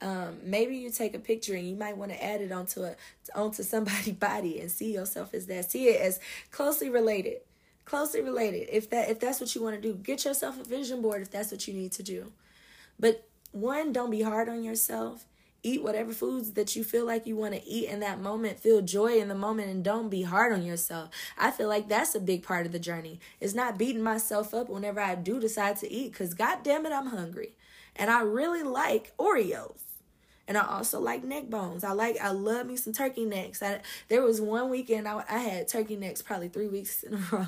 Um, 0.00 0.38
maybe 0.44 0.76
you 0.76 0.90
take 0.90 1.14
a 1.14 1.18
picture 1.18 1.54
and 1.54 1.68
you 1.68 1.74
might 1.74 1.96
want 1.96 2.12
to 2.12 2.24
add 2.24 2.40
it 2.40 2.52
onto 2.52 2.82
a 2.82 2.94
onto 3.34 3.62
somebody's 3.62 4.14
body 4.14 4.60
and 4.60 4.70
see 4.70 4.92
yourself 4.92 5.34
as 5.34 5.46
that. 5.46 5.70
See 5.70 5.88
it 5.88 6.00
as 6.00 6.20
closely 6.50 6.88
related. 6.88 7.38
Closely 7.84 8.20
related. 8.20 8.68
If 8.70 8.90
that 8.90 9.10
if 9.10 9.18
that's 9.18 9.40
what 9.40 9.54
you 9.54 9.62
want 9.62 9.76
to 9.76 9.82
do, 9.82 9.94
get 9.94 10.24
yourself 10.24 10.60
a 10.60 10.64
vision 10.64 11.02
board 11.02 11.22
if 11.22 11.30
that's 11.30 11.50
what 11.50 11.66
you 11.66 11.74
need 11.74 11.92
to 11.92 12.02
do. 12.02 12.32
But 13.00 13.28
one, 13.52 13.92
don't 13.92 14.10
be 14.10 14.22
hard 14.22 14.48
on 14.48 14.62
yourself. 14.62 15.26
Eat 15.64 15.82
whatever 15.82 16.12
foods 16.12 16.52
that 16.52 16.76
you 16.76 16.84
feel 16.84 17.04
like 17.04 17.26
you 17.26 17.34
want 17.34 17.54
to 17.54 17.66
eat 17.66 17.88
in 17.88 17.98
that 18.00 18.20
moment. 18.20 18.60
Feel 18.60 18.80
joy 18.80 19.18
in 19.18 19.26
the 19.26 19.34
moment 19.34 19.68
and 19.68 19.82
don't 19.82 20.08
be 20.08 20.22
hard 20.22 20.52
on 20.52 20.62
yourself. 20.62 21.10
I 21.36 21.50
feel 21.50 21.68
like 21.68 21.88
that's 21.88 22.14
a 22.14 22.20
big 22.20 22.44
part 22.44 22.64
of 22.64 22.70
the 22.70 22.78
journey. 22.78 23.18
It's 23.40 23.54
not 23.54 23.76
beating 23.76 24.02
myself 24.02 24.54
up 24.54 24.68
whenever 24.68 25.00
I 25.00 25.16
do 25.16 25.40
decide 25.40 25.76
to 25.78 25.90
eat 25.90 26.12
because, 26.12 26.34
God 26.34 26.62
damn 26.62 26.86
it, 26.86 26.92
I'm 26.92 27.08
hungry. 27.08 27.56
And 27.96 28.08
I 28.08 28.20
really 28.20 28.62
like 28.62 29.16
Oreos 29.16 29.87
and 30.48 30.56
I 30.56 30.66
also 30.66 30.98
like 30.98 31.22
neck 31.22 31.50
bones. 31.50 31.84
I 31.84 31.92
like 31.92 32.18
I 32.20 32.30
love 32.30 32.66
me 32.66 32.76
some 32.76 32.94
turkey 32.94 33.26
necks. 33.26 33.62
I, 33.62 33.80
there 34.08 34.22
was 34.22 34.40
one 34.40 34.70
weekend 34.70 35.06
I, 35.06 35.22
I 35.28 35.38
had 35.38 35.68
turkey 35.68 35.96
necks 35.96 36.22
probably 36.22 36.48
three 36.48 36.68
weeks 36.68 37.02
in 37.02 37.14
a 37.14 37.22
row, 37.30 37.46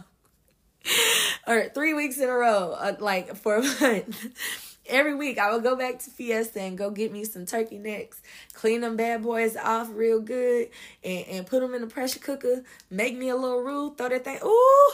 or 1.46 1.68
three 1.70 1.94
weeks 1.94 2.18
in 2.18 2.28
a 2.28 2.34
row, 2.34 2.72
uh, 2.78 2.94
like 3.00 3.34
for 3.34 3.56
a 3.56 3.62
month. 3.62 4.66
Every 4.86 5.14
week 5.14 5.38
I 5.38 5.52
would 5.52 5.62
go 5.62 5.76
back 5.76 6.00
to 6.00 6.10
Fiesta 6.10 6.60
and 6.60 6.76
go 6.76 6.90
get 6.90 7.12
me 7.12 7.24
some 7.24 7.46
turkey 7.46 7.78
necks, 7.78 8.20
clean 8.52 8.82
them 8.82 8.96
bad 8.96 9.22
boys 9.22 9.56
off 9.56 9.88
real 9.92 10.20
good, 10.20 10.68
and, 11.02 11.26
and 11.26 11.46
put 11.46 11.60
them 11.60 11.74
in 11.74 11.80
the 11.80 11.86
pressure 11.86 12.18
cooker. 12.18 12.64
Make 12.90 13.16
me 13.16 13.30
a 13.30 13.36
little 13.36 13.60
roux, 13.60 13.94
throw 13.96 14.08
that 14.08 14.24
thing. 14.24 14.40
Ooh, 14.44 14.92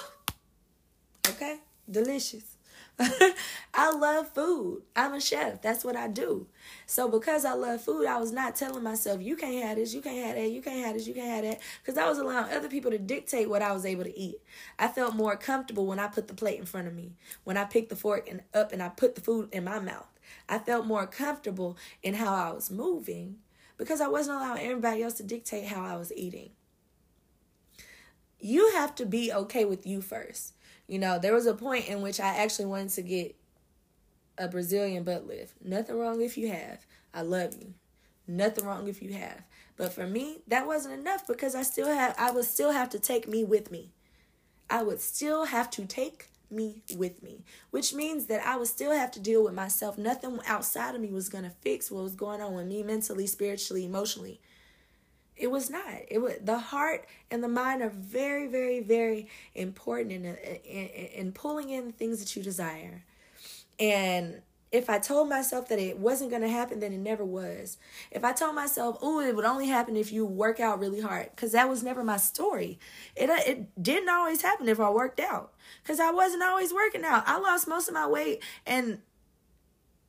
okay, 1.29 1.59
delicious. 1.91 2.56
I 3.75 3.93
love 3.93 4.29
food. 4.33 4.83
I'm 4.95 5.13
a 5.13 5.21
chef. 5.21 5.61
That's 5.61 5.85
what 5.85 5.97
I 5.97 6.09
do. 6.09 6.47
So 6.87 7.09
because 7.09 7.45
I 7.45 7.53
love 7.53 7.83
food, 7.83 8.07
I 8.07 8.19
was 8.19 8.33
not 8.33 8.57
telling 8.57 8.83
myself, 8.83 9.21
you 9.21 9.37
can't 9.37 9.65
have 9.65 9.77
this, 9.77 9.93
you 9.93 10.01
can't 10.01 10.27
have 10.27 10.37
that, 10.37 10.51
you 10.51 10.63
can't 10.63 10.85
have 10.85 10.95
this, 10.95 11.07
you 11.07 11.13
can't 11.13 11.29
have 11.29 11.45
that. 11.45 11.61
Because 11.83 11.99
I 11.99 12.09
was 12.09 12.19
allowing 12.19 12.51
other 12.53 12.69
people 12.69 12.91
to 12.91 12.99
dictate 12.99 13.51
what 13.51 13.61
I 13.61 13.73
was 13.73 13.85
able 13.85 14.05
to 14.05 14.19
eat. 14.19 14.41
I 14.79 14.89
felt 14.89 15.15
more 15.15 15.37
comfortable 15.37 15.87
when 15.87 15.99
I 15.99 16.07
put 16.07 16.27
the 16.29 16.35
plate 16.35 16.59
in 16.59 16.65
front 16.65 16.89
of 16.89 16.95
me. 16.95 17.13
When 17.45 17.59
I 17.59 17.65
picked 17.65 17.91
the 17.91 17.97
fork 17.97 18.29
and 18.31 18.43
up 18.55 18.73
and 18.73 18.83
I 18.83 18.89
put 18.89 19.15
the 19.15 19.21
food 19.21 19.51
in 19.53 19.65
my 19.65 19.79
mouth. 19.79 20.09
I 20.49 20.59
felt 20.59 20.87
more 20.87 21.07
comfortable 21.07 21.77
in 22.03 22.15
how 22.15 22.35
I 22.35 22.53
was 22.53 22.71
moving 22.71 23.37
because 23.77 24.01
I 24.01 24.09
wasn't 24.09 24.39
allowing 24.39 24.63
everybody 24.67 25.03
else 25.03 25.15
to 25.15 25.23
dictate 25.23 25.67
how 25.67 25.85
I 25.85 25.97
was 25.97 26.13
eating. 26.15 26.51
You 28.41 28.73
have 28.73 28.95
to 28.97 29.07
be 29.07 29.33
okay 29.33 29.65
with 29.65 29.87
you 29.87 30.01
first. 30.01 30.55
You 30.87 30.99
know, 30.99 31.19
there 31.19 31.35
was 31.35 31.47
a 31.47 31.55
point 31.55 31.89
in 31.89 32.01
which 32.01 32.21
I 32.21 32.37
actually 32.37 32.67
wanted 32.67 32.91
to 32.91 33.03
get 33.03 33.37
a 34.39 34.49
Brazilian 34.49 35.03
butt 35.03 35.27
lift. 35.27 35.55
Nothing 35.65 35.99
wrong 35.99 36.21
if 36.21 36.37
you 36.37 36.49
have. 36.49 36.87
I 37.13 37.23
love 37.23 37.55
you. 37.61 37.75
Nothing 38.29 38.67
wrong 38.67 38.89
if 38.89 39.03
you 39.03 39.13
have. 39.15 39.43
But 39.77 39.93
for 39.93 40.07
me, 40.07 40.39
that 40.49 40.67
wasn't 40.67 40.99
enough 40.99 41.27
because 41.27 41.55
I 41.55 41.63
still 41.63 41.89
have 41.89 42.15
I 42.19 42.31
would 42.31 42.45
still 42.45 42.73
have 42.73 42.91
to 42.91 42.99
take 42.99 43.29
me 43.29 43.45
with 43.45 43.71
me. 43.71 43.91
I 44.69 44.83
would 44.83 45.01
still 45.01 45.45
have 45.45 45.71
to 45.73 45.85
take 45.85 46.29
me 46.51 46.83
with 46.97 47.23
me, 47.23 47.45
which 47.71 47.93
means 47.93 48.27
that 48.27 48.45
I 48.47 48.57
would 48.57 48.69
still 48.69 48.93
have 48.93 49.11
to 49.13 49.21
deal 49.21 49.45
with 49.45 49.55
myself. 49.55 49.99
Nothing 49.99 50.39
outside 50.47 50.95
of 50.95 51.01
me 51.01 51.13
was 51.13 51.29
going 51.29 51.45
to 51.45 51.51
fix 51.51 51.91
what 51.91 52.03
was 52.03 52.15
going 52.15 52.41
on 52.41 52.55
with 52.55 52.67
me 52.67 52.83
mentally, 52.83 53.27
spiritually, 53.27 53.85
emotionally. 53.85 54.41
It 55.37 55.51
was 55.51 55.69
not. 55.69 55.85
It 56.09 56.19
was 56.19 56.35
the 56.43 56.59
heart 56.59 57.07
and 57.31 57.45
the 57.45 57.49
mind 57.49 57.83
are 57.83 57.91
very, 57.91 58.47
very, 58.47 58.81
very 58.81 59.29
important 59.55 60.13
in, 60.13 60.25
in 60.25 60.87
in 60.87 61.33
pulling 61.33 61.71
in 61.71 61.87
the 61.87 61.93
things 61.93 62.21
that 62.21 62.35
you 62.35 62.43
desire. 62.43 63.05
And 63.79 64.41
if 64.73 64.91
I 64.91 64.99
told 64.99 65.29
myself 65.29 65.69
that 65.69 65.79
it 65.79 65.99
wasn't 65.99 66.31
going 66.31 66.43
to 66.43 66.49
happen, 66.49 66.81
then 66.81 66.93
it 66.93 66.99
never 66.99 67.25
was. 67.25 67.79
If 68.11 68.25
I 68.25 68.33
told 68.33 68.55
myself, 68.55 68.99
"Oh, 69.01 69.21
it 69.21 69.37
would 69.37 69.45
only 69.45 69.69
happen 69.69 69.97
if 69.97 70.13
you 70.13 70.27
work 70.27 70.59
out 70.59 70.81
really 70.81 71.01
hard," 71.01 71.31
because 71.31 71.53
that 71.53 71.69
was 71.69 71.83
never 71.83 72.03
my 72.03 72.17
story. 72.17 72.79
It 73.15 73.31
uh, 73.31 73.39
it 73.47 73.83
didn't 73.83 74.09
always 74.09 74.43
happen 74.43 74.69
if 74.69 74.81
I 74.81 74.91
worked 74.91 75.21
out, 75.21 75.53
because 75.83 76.01
I 76.01 76.11
wasn't 76.11 76.43
always 76.43 76.73
working 76.73 77.05
out. 77.05 77.25
I 77.27 77.39
lost 77.39 77.69
most 77.69 77.89
of 77.89 77.95
my 77.95 78.07
weight, 78.07 78.43
and 78.67 79.01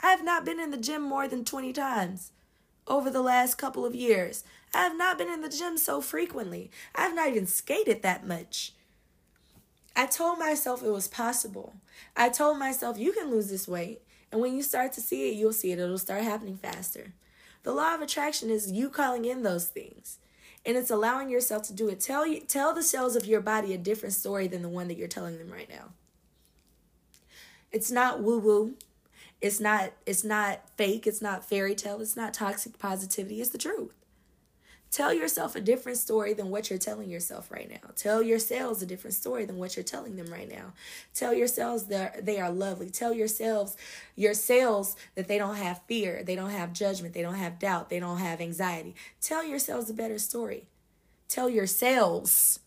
I 0.01 0.07
have 0.11 0.23
not 0.23 0.45
been 0.45 0.59
in 0.59 0.71
the 0.71 0.78
gym 0.78 1.01
more 1.01 1.28
than 1.28 1.45
twenty 1.45 1.73
times 1.73 2.32
over 2.88 3.09
the 3.09 3.21
last 3.21 3.55
couple 3.57 3.86
of 3.86 3.93
years. 3.95 4.43
I 4.74 4.84
have 4.84 4.97
not 4.97 5.18
been 5.18 5.30
in 5.30 5.41
the 5.41 5.49
gym 5.49 5.78
so 5.78 6.01
frequently. 6.01 6.72
I 6.95 7.01
have 7.01 7.15
not 7.15 7.30
even 7.30 7.47
skated 7.47 8.01
that 8.01 8.28
much. 8.28 8.74
I 9.95 10.05
told 10.05 10.38
myself 10.38 10.84
it 10.84 10.91
was 10.91 11.07
possible. 11.07 11.76
I 12.15 12.30
told 12.30 12.59
myself 12.59 12.99
you 12.99 13.11
can 13.13 13.32
lose 13.32 13.49
this 13.49 13.68
weight. 13.68 14.01
And 14.32 14.41
when 14.41 14.55
you 14.55 14.61
start 14.61 14.93
to 14.93 15.01
see 15.01 15.30
it, 15.30 15.36
you'll 15.36 15.53
see 15.53 15.72
it. 15.72 15.80
It'll 15.80 15.97
start 15.97 16.24
happening 16.24 16.57
faster. 16.57 17.13
The 17.63 17.74
law 17.74 17.95
of 17.95 18.01
attraction 18.01 18.49
is 18.49 18.72
you 18.72 18.89
calling 18.89 19.26
in 19.26 19.43
those 19.43 19.68
things. 19.68 20.20
And 20.65 20.78
it's 20.78 20.91
allowing 20.91 21.30
yourself 21.30 21.63
to 21.63 21.74
do 21.74 21.88
it. 21.88 21.99
Tell 21.99 22.28
you 22.28 22.41
tell 22.41 22.74
the 22.74 22.84
cells 22.84 23.15
of 23.15 23.26
your 23.26 23.41
body 23.41 23.74
a 23.74 23.78
different 23.78 24.13
story 24.13 24.47
than 24.47 24.61
the 24.61 24.70
one 24.70 24.88
that 24.89 24.97
you're 24.97 25.07
telling 25.07 25.38
them 25.38 25.51
right 25.51 25.70
now. 25.70 25.93
It's 27.72 27.89
not 27.89 28.22
woo-woo. 28.22 28.76
It's 29.39 29.59
not 29.59 29.93
it's 30.05 30.24
not 30.24 30.61
fake, 30.78 31.05
it's 31.05 31.22
not 31.22 31.47
fairy 31.47 31.76
tale, 31.76 32.01
it's 32.01 32.15
not 32.15 32.34
toxic 32.34 32.80
positivity, 32.80 33.39
it's 33.39 33.51
the 33.51 33.57
truth. 33.57 33.93
Tell 34.98 35.14
yourself 35.14 35.56
a 35.56 35.62
different 35.62 36.00
story 36.00 36.34
than 36.34 36.50
what 36.50 36.72
you're 36.72 36.80
telling 36.80 37.08
yourself 37.08 37.52
right 37.52 37.70
now. 37.70 37.91
Tell 37.95 38.24
your 38.24 38.39
cells 38.39 38.82
a 38.82 38.86
different 38.88 39.14
story 39.14 39.45
than 39.45 39.58
what 39.58 39.76
you're 39.76 39.84
telling 39.84 40.16
them 40.16 40.26
right 40.26 40.50
now. 40.50 40.74
Tell 41.14 41.36
yourselves 41.36 41.84
that 41.84 42.26
they 42.26 42.39
are 42.39 42.50
lovely. 42.50 42.89
Tell 42.89 43.14
yourselves, 43.14 43.78
your 44.16 44.34
cells 44.34 44.95
that 45.14 45.28
they 45.28 45.38
don't 45.38 45.58
have 45.58 45.84
fear, 45.88 46.24
they 46.24 46.36
don't 46.36 46.50
have 46.50 46.74
judgment, 46.74 47.14
they 47.14 47.22
don't 47.22 47.36
have 47.36 47.60
doubt, 47.60 47.91
they 47.91 48.00
don't 48.00 48.18
have 48.18 48.41
anxiety. 48.41 48.95
Tell 49.22 49.45
yourselves 49.45 49.88
a 49.88 49.93
better 49.93 50.18
story. 50.18 50.66
Tell 51.30 51.48
your 51.48 51.68
cells, 51.68 52.62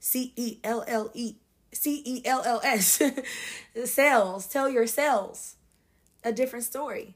C 0.00 0.32
E 0.34 0.58
L 0.64 0.82
L 0.88 1.12
E 1.14 1.36
C 1.70 2.02
E 2.04 2.22
L 2.24 2.42
L 2.44 2.60
S, 2.64 3.00
cells. 3.84 4.48
Tell 4.48 4.68
your 4.68 4.88
cells 4.88 5.54
a 6.24 6.32
different 6.32 6.64
story, 6.64 7.14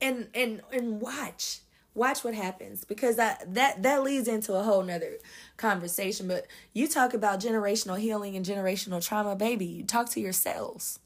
and 0.00 0.26
and 0.34 0.60
and 0.72 1.00
watch 1.00 1.60
watch 1.94 2.22
what 2.22 2.34
happens 2.34 2.84
because 2.84 3.16
that 3.16 3.54
that 3.54 3.82
that 3.82 4.02
leads 4.02 4.28
into 4.28 4.54
a 4.54 4.62
whole 4.62 4.82
nother 4.82 5.18
conversation 5.56 6.28
but 6.28 6.46
you 6.72 6.86
talk 6.86 7.14
about 7.14 7.40
generational 7.40 7.98
healing 7.98 8.36
and 8.36 8.46
generational 8.46 9.04
trauma 9.04 9.34
baby. 9.34 9.64
You 9.64 9.84
talk 9.84 10.08
to 10.10 10.20
your 10.20 10.32
cells. 10.32 10.98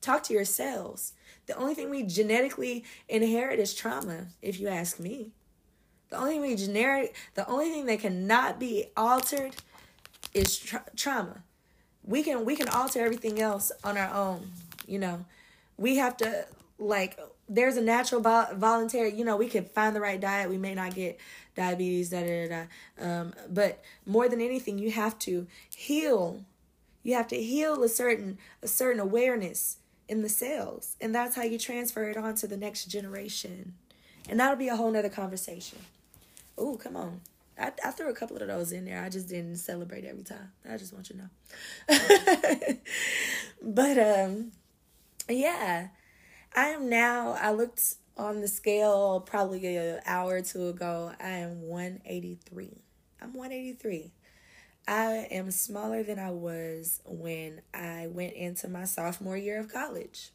Talk 0.00 0.22
to 0.24 0.32
your 0.32 0.44
cells. 0.44 1.12
The 1.46 1.56
only 1.56 1.74
thing 1.74 1.90
we 1.90 2.02
genetically 2.04 2.84
inherit 3.08 3.58
is 3.58 3.74
trauma 3.74 4.26
if 4.40 4.60
you 4.60 4.68
ask 4.68 5.00
me. 5.00 5.32
The 6.10 6.18
only 6.18 6.32
thing 6.32 6.40
we 6.42 6.56
generic 6.56 7.14
the 7.34 7.48
only 7.48 7.70
thing 7.70 7.86
that 7.86 8.00
cannot 8.00 8.60
be 8.60 8.86
altered 8.96 9.56
is 10.34 10.56
tra- 10.58 10.84
trauma. 10.96 11.42
We 12.04 12.22
can 12.22 12.44
we 12.44 12.54
can 12.54 12.68
alter 12.68 13.04
everything 13.04 13.40
else 13.40 13.72
on 13.82 13.96
our 13.96 14.12
own 14.14 14.52
you 14.86 14.98
know. 14.98 15.24
We 15.76 15.96
have 15.96 16.16
to 16.18 16.46
like 16.78 17.18
there's 17.48 17.76
a 17.76 17.82
natural 17.82 18.20
vo- 18.20 18.54
voluntary 18.54 19.12
you 19.14 19.24
know 19.24 19.36
we 19.36 19.48
could 19.48 19.68
find 19.70 19.94
the 19.94 20.00
right 20.00 20.20
diet. 20.20 20.48
We 20.50 20.58
may 20.58 20.74
not 20.74 20.94
get 20.94 21.18
diabetes 21.54 22.10
da 22.10 22.20
da 22.20 22.48
da, 22.48 22.66
da. 22.98 23.04
Um, 23.04 23.34
but 23.48 23.82
more 24.06 24.28
than 24.28 24.40
anything 24.40 24.78
you 24.78 24.90
have 24.92 25.18
to 25.20 25.46
heal. 25.74 26.44
You 27.02 27.14
have 27.14 27.28
to 27.28 27.42
heal 27.42 27.82
a 27.82 27.88
certain 27.88 28.38
a 28.62 28.68
certain 28.68 29.00
awareness 29.00 29.78
in 30.08 30.22
the 30.22 30.28
cells 30.28 30.96
and 31.00 31.14
that's 31.14 31.36
how 31.36 31.42
you 31.42 31.58
transfer 31.58 32.04
it 32.08 32.16
on 32.16 32.34
to 32.36 32.46
the 32.46 32.56
next 32.56 32.86
generation. 32.86 33.74
And 34.28 34.38
that'll 34.38 34.56
be 34.56 34.68
a 34.68 34.76
whole 34.76 34.90
nother 34.90 35.08
conversation. 35.08 35.78
Oh 36.56 36.76
come 36.76 36.96
on. 36.96 37.20
I, 37.58 37.72
I 37.84 37.90
threw 37.90 38.08
a 38.08 38.14
couple 38.14 38.36
of 38.38 38.48
those 38.48 38.72
in 38.72 38.84
there. 38.86 39.02
I 39.02 39.08
just 39.08 39.28
didn't 39.28 39.56
celebrate 39.56 40.04
every 40.04 40.22
time. 40.24 40.52
I 40.68 40.76
just 40.76 40.92
want 40.92 41.10
you 41.10 41.16
to 41.16 41.22
know. 41.94 42.76
But 43.62 43.98
um 43.98 44.52
yeah 45.28 45.88
I 46.54 46.68
am 46.68 46.90
now, 46.90 47.36
I 47.40 47.52
looked 47.52 47.94
on 48.16 48.40
the 48.40 48.48
scale 48.48 49.20
probably 49.20 49.76
an 49.76 50.00
hour 50.04 50.36
or 50.36 50.42
two 50.42 50.68
ago. 50.68 51.12
I 51.18 51.30
am 51.30 51.62
183. 51.62 52.82
I'm 53.22 53.32
183. 53.32 54.12
I 54.86 55.28
am 55.30 55.50
smaller 55.50 56.02
than 56.02 56.18
I 56.18 56.30
was 56.30 57.00
when 57.06 57.62
I 57.72 58.08
went 58.08 58.34
into 58.34 58.68
my 58.68 58.84
sophomore 58.84 59.36
year 59.36 59.58
of 59.60 59.72
college. 59.72 60.30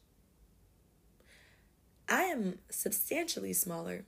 I 2.10 2.24
am 2.24 2.60
substantially 2.70 3.54
smaller 3.54 4.06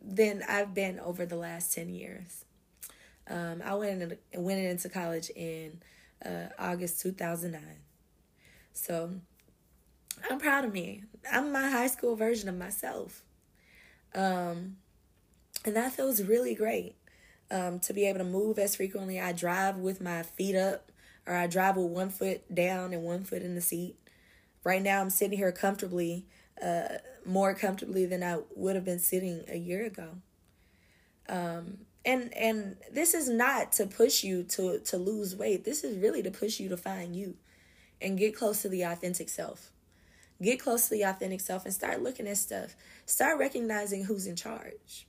than 0.00 0.44
I've 0.48 0.74
been 0.74 1.00
over 1.00 1.26
the 1.26 1.36
last 1.36 1.72
10 1.74 1.88
years. 1.88 2.44
Um, 3.28 3.62
I 3.64 3.74
went, 3.74 4.12
went 4.34 4.60
into 4.60 4.88
college 4.88 5.30
in 5.30 5.80
uh, 6.24 6.50
August 6.58 7.00
2009. 7.00 7.62
So 8.72 9.20
I'm 10.28 10.38
proud 10.38 10.64
of 10.64 10.72
me. 10.72 11.04
I'm 11.30 11.52
my 11.52 11.68
high 11.70 11.86
school 11.88 12.16
version 12.16 12.48
of 12.48 12.56
myself. 12.56 13.22
Um, 14.14 14.76
and 15.64 15.76
that 15.76 15.92
feels 15.92 16.22
really 16.22 16.54
great. 16.54 16.96
Um, 17.50 17.80
to 17.80 17.94
be 17.94 18.04
able 18.04 18.18
to 18.18 18.24
move 18.24 18.58
as 18.58 18.76
frequently. 18.76 19.18
I 19.18 19.32
drive 19.32 19.76
with 19.76 20.02
my 20.02 20.22
feet 20.22 20.54
up, 20.54 20.92
or 21.26 21.34
I 21.34 21.46
drive 21.46 21.78
with 21.78 21.86
one 21.86 22.10
foot 22.10 22.54
down 22.54 22.92
and 22.92 23.02
one 23.02 23.24
foot 23.24 23.40
in 23.40 23.54
the 23.54 23.62
seat. 23.62 23.96
Right 24.64 24.82
now, 24.82 25.00
I'm 25.00 25.08
sitting 25.08 25.38
here 25.38 25.50
comfortably, 25.50 26.26
uh, 26.62 26.98
more 27.24 27.54
comfortably 27.54 28.04
than 28.04 28.22
I 28.22 28.40
would 28.54 28.74
have 28.74 28.84
been 28.84 28.98
sitting 28.98 29.44
a 29.48 29.56
year 29.56 29.86
ago. 29.86 30.18
Um, 31.26 31.78
and 32.04 32.34
and 32.34 32.76
this 32.92 33.14
is 33.14 33.28
not 33.28 33.72
to 33.72 33.86
push 33.86 34.22
you 34.22 34.42
to 34.44 34.80
to 34.80 34.96
lose 34.98 35.34
weight. 35.34 35.64
This 35.64 35.84
is 35.84 35.96
really 35.96 36.22
to 36.22 36.30
push 36.30 36.60
you 36.60 36.68
to 36.68 36.76
find 36.76 37.16
you, 37.16 37.36
and 38.00 38.18
get 38.18 38.36
close 38.36 38.60
to 38.62 38.68
the 38.68 38.82
authentic 38.82 39.28
self. 39.28 39.70
Get 40.40 40.60
close 40.60 40.84
to 40.84 40.90
the 40.94 41.02
authentic 41.02 41.40
self 41.40 41.64
and 41.64 41.74
start 41.74 42.02
looking 42.02 42.28
at 42.28 42.36
stuff. 42.36 42.76
Start 43.06 43.38
recognizing 43.38 44.04
who's 44.04 44.26
in 44.26 44.36
charge. 44.36 45.06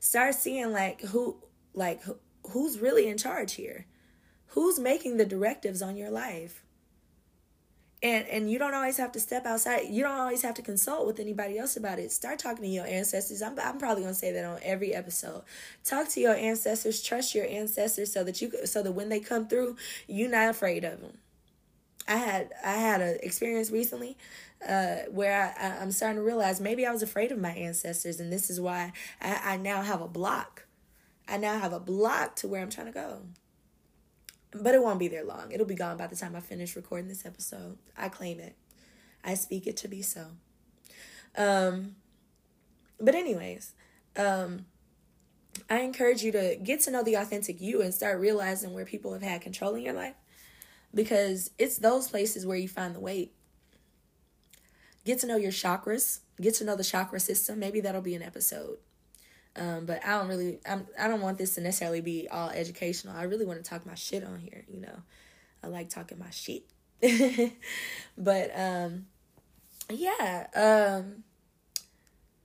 Start 0.00 0.34
seeing 0.34 0.72
like 0.72 1.00
who 1.00 1.38
like 1.72 2.02
who's 2.48 2.78
really 2.78 3.08
in 3.08 3.16
charge 3.16 3.54
here. 3.54 3.86
Who's 4.48 4.78
making 4.78 5.16
the 5.16 5.24
directives 5.24 5.80
on 5.80 5.96
your 5.96 6.10
life? 6.10 6.62
And 8.02 8.26
and 8.28 8.50
you 8.50 8.58
don't 8.58 8.74
always 8.74 8.98
have 8.98 9.12
to 9.12 9.20
step 9.20 9.46
outside. 9.46 9.88
You 9.88 10.02
don't 10.02 10.18
always 10.18 10.42
have 10.42 10.54
to 10.54 10.62
consult 10.62 11.06
with 11.06 11.18
anybody 11.18 11.58
else 11.58 11.76
about 11.76 11.98
it. 11.98 12.12
Start 12.12 12.38
talking 12.38 12.64
to 12.64 12.68
your 12.68 12.86
ancestors. 12.86 13.40
I'm 13.40 13.58
I'm 13.58 13.78
probably 13.78 14.02
going 14.02 14.14
to 14.14 14.18
say 14.18 14.32
that 14.32 14.44
on 14.44 14.58
every 14.62 14.94
episode. 14.94 15.42
Talk 15.84 16.08
to 16.10 16.20
your 16.20 16.34
ancestors, 16.34 17.02
trust 17.02 17.34
your 17.34 17.46
ancestors 17.46 18.12
so 18.12 18.24
that 18.24 18.42
you 18.42 18.66
so 18.66 18.82
that 18.82 18.92
when 18.92 19.08
they 19.08 19.20
come 19.20 19.48
through, 19.48 19.76
you're 20.06 20.30
not 20.30 20.50
afraid 20.50 20.84
of 20.84 21.00
them. 21.00 21.18
I 22.08 22.16
had 22.16 22.52
I 22.64 22.72
had 22.72 23.00
an 23.00 23.18
experience 23.22 23.70
recently 23.70 24.16
uh, 24.66 24.96
where 25.10 25.54
I, 25.58 25.82
am 25.82 25.92
starting 25.92 26.16
to 26.16 26.22
realize 26.22 26.60
maybe 26.60 26.86
I 26.86 26.92
was 26.92 27.02
afraid 27.02 27.32
of 27.32 27.38
my 27.38 27.50
ancestors, 27.50 28.20
and 28.20 28.32
this 28.32 28.50
is 28.50 28.60
why 28.60 28.92
I, 29.20 29.40
I 29.44 29.56
now 29.56 29.82
have 29.82 30.00
a 30.00 30.08
block. 30.08 30.64
I 31.28 31.36
now 31.36 31.58
have 31.58 31.72
a 31.72 31.80
block 31.80 32.36
to 32.36 32.48
where 32.48 32.60
I'm 32.60 32.70
trying 32.70 32.88
to 32.88 32.92
go. 32.92 33.22
But 34.52 34.74
it 34.74 34.82
won't 34.82 34.98
be 34.98 35.06
there 35.06 35.24
long. 35.24 35.52
It'll 35.52 35.66
be 35.66 35.76
gone 35.76 35.96
by 35.96 36.08
the 36.08 36.16
time 36.16 36.34
I 36.34 36.40
finish 36.40 36.74
recording 36.74 37.08
this 37.08 37.24
episode. 37.24 37.78
I 37.96 38.08
claim 38.08 38.40
it. 38.40 38.56
I 39.22 39.34
speak 39.34 39.68
it 39.68 39.76
to 39.78 39.88
be 39.88 40.02
so. 40.02 40.26
Um, 41.36 41.94
but 42.98 43.14
anyways, 43.14 43.72
um, 44.16 44.66
I 45.68 45.80
encourage 45.80 46.24
you 46.24 46.32
to 46.32 46.56
get 46.60 46.80
to 46.80 46.90
know 46.90 47.04
the 47.04 47.14
authentic 47.14 47.60
you 47.60 47.80
and 47.80 47.94
start 47.94 48.18
realizing 48.18 48.74
where 48.74 48.84
people 48.84 49.12
have 49.12 49.22
had 49.22 49.40
control 49.40 49.76
in 49.76 49.82
your 49.82 49.94
life 49.94 50.14
because 50.94 51.50
it's 51.58 51.78
those 51.78 52.08
places 52.08 52.46
where 52.46 52.56
you 52.56 52.68
find 52.68 52.94
the 52.94 53.00
weight. 53.00 53.32
Get 55.04 55.18
to 55.20 55.26
know 55.26 55.36
your 55.36 55.52
chakras, 55.52 56.20
get 56.40 56.54
to 56.56 56.64
know 56.64 56.76
the 56.76 56.84
chakra 56.84 57.20
system. 57.20 57.58
Maybe 57.58 57.80
that'll 57.80 58.02
be 58.02 58.14
an 58.14 58.22
episode. 58.22 58.78
Um, 59.56 59.86
but 59.86 60.04
I 60.04 60.10
don't 60.10 60.28
really, 60.28 60.60
I'm, 60.68 60.86
I 60.98 61.08
don't 61.08 61.20
want 61.20 61.38
this 61.38 61.54
to 61.56 61.60
necessarily 61.60 62.00
be 62.00 62.28
all 62.30 62.50
educational. 62.50 63.16
I 63.16 63.24
really 63.24 63.46
want 63.46 63.62
to 63.62 63.68
talk 63.68 63.84
my 63.86 63.94
shit 63.94 64.24
on 64.24 64.38
here, 64.38 64.64
you 64.68 64.80
know. 64.80 65.02
I 65.62 65.66
like 65.66 65.88
talking 65.88 66.18
my 66.18 66.30
shit. 66.30 66.64
but 68.18 68.50
um, 68.58 69.06
yeah, 69.90 70.46
um, 70.54 71.24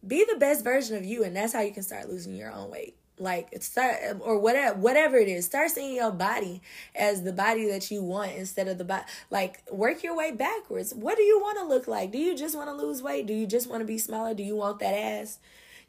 be 0.06 0.26
the 0.26 0.38
best 0.39 0.64
version 0.64 0.98
of 0.98 1.06
you, 1.06 1.24
and 1.24 1.36
that's 1.36 1.54
how 1.54 1.62
you 1.62 1.74
can 1.74 1.84
start 1.84 2.10
losing 2.10 2.36
your 2.36 2.52
own 2.52 2.72
weight 2.72 2.98
like 3.20 3.49
start 3.61 3.95
or 4.20 4.38
whatever 4.38 4.78
whatever 4.78 5.18
it 5.18 5.28
is 5.28 5.45
start 5.45 5.70
seeing 5.70 5.95
your 5.95 6.11
body 6.11 6.61
as 6.95 7.24
the 7.24 7.32
body 7.32 7.68
that 7.70 7.89
you 7.89 8.03
want 8.03 8.32
instead 8.34 8.68
of 8.68 8.78
the 8.78 8.84
body 8.84 9.05
like 9.30 9.63
work 9.72 10.03
your 10.03 10.16
way 10.16 10.32
backwards. 10.32 10.93
What 10.93 11.16
do 11.16 11.24
you 11.24 11.39
want 11.39 11.57
to 11.59 11.66
look 11.66 11.88
like? 11.88 12.11
Do 12.11 12.18
you 12.18 12.36
just 12.36 12.55
want 12.55 12.70
to 12.70 12.76
lose 12.76 13.01
weight? 13.01 13.26
Do 13.26 13.34
you 13.34 13.47
just 13.47 13.70
want 13.70 13.82
to 13.82 13.86
be 13.86 13.97
smaller? 13.97 14.34
Do 14.34 14.43
you 14.43 14.55
want 14.55 14.80
that 14.80 14.93
ass? 14.93 15.39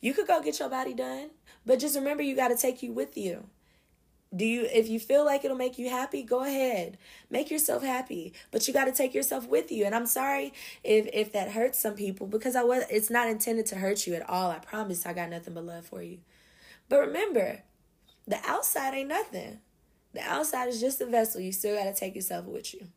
You 0.00 0.14
could 0.14 0.26
go 0.26 0.42
get 0.42 0.60
your 0.60 0.68
body 0.68 0.94
done 0.94 1.30
but 1.64 1.80
just 1.80 1.96
remember 1.96 2.22
you 2.22 2.36
got 2.36 2.48
to 2.48 2.56
take 2.56 2.82
you 2.82 2.92
with 2.92 3.16
you. 3.16 3.44
Do 4.34 4.44
you 4.44 4.68
if 4.72 4.88
you 4.88 5.00
feel 5.00 5.24
like 5.24 5.44
it'll 5.44 5.56
make 5.56 5.78
you 5.78 5.90
happy 5.90 6.22
go 6.22 6.44
ahead. 6.44 6.96
Make 7.28 7.50
yourself 7.50 7.82
happy 7.82 8.34
but 8.52 8.68
you 8.68 8.74
got 8.74 8.84
to 8.84 8.92
take 8.92 9.14
yourself 9.14 9.48
with 9.48 9.72
you. 9.72 9.84
And 9.84 9.96
i'm 9.96 10.06
sorry 10.06 10.52
if 10.84 11.08
if 11.12 11.32
that 11.32 11.50
hurts 11.50 11.80
some 11.80 11.94
people 11.94 12.28
because 12.28 12.54
i 12.54 12.62
was 12.62 12.84
it's 12.88 13.10
not 13.10 13.28
intended 13.28 13.66
to 13.66 13.76
hurt 13.76 14.06
you 14.06 14.14
at 14.14 14.28
all. 14.28 14.52
I 14.52 14.60
promise 14.60 15.06
i 15.06 15.12
got 15.12 15.30
nothing 15.30 15.54
but 15.54 15.64
love 15.64 15.86
for 15.86 16.02
you 16.02 16.18
but 16.88 17.00
remember, 17.00 17.62
the 18.26 18.38
outside 18.46 18.94
ain't 18.94 19.08
nothing. 19.08 19.60
The 20.14 20.22
outside 20.22 20.68
is 20.68 20.80
just 20.80 21.00
a 21.00 21.06
vessel. 21.06 21.40
You 21.40 21.52
still 21.52 21.76
got 21.76 21.84
to 21.84 21.94
take 21.94 22.14
yourself 22.14 22.46
with 22.46 22.74
you. 22.74 22.88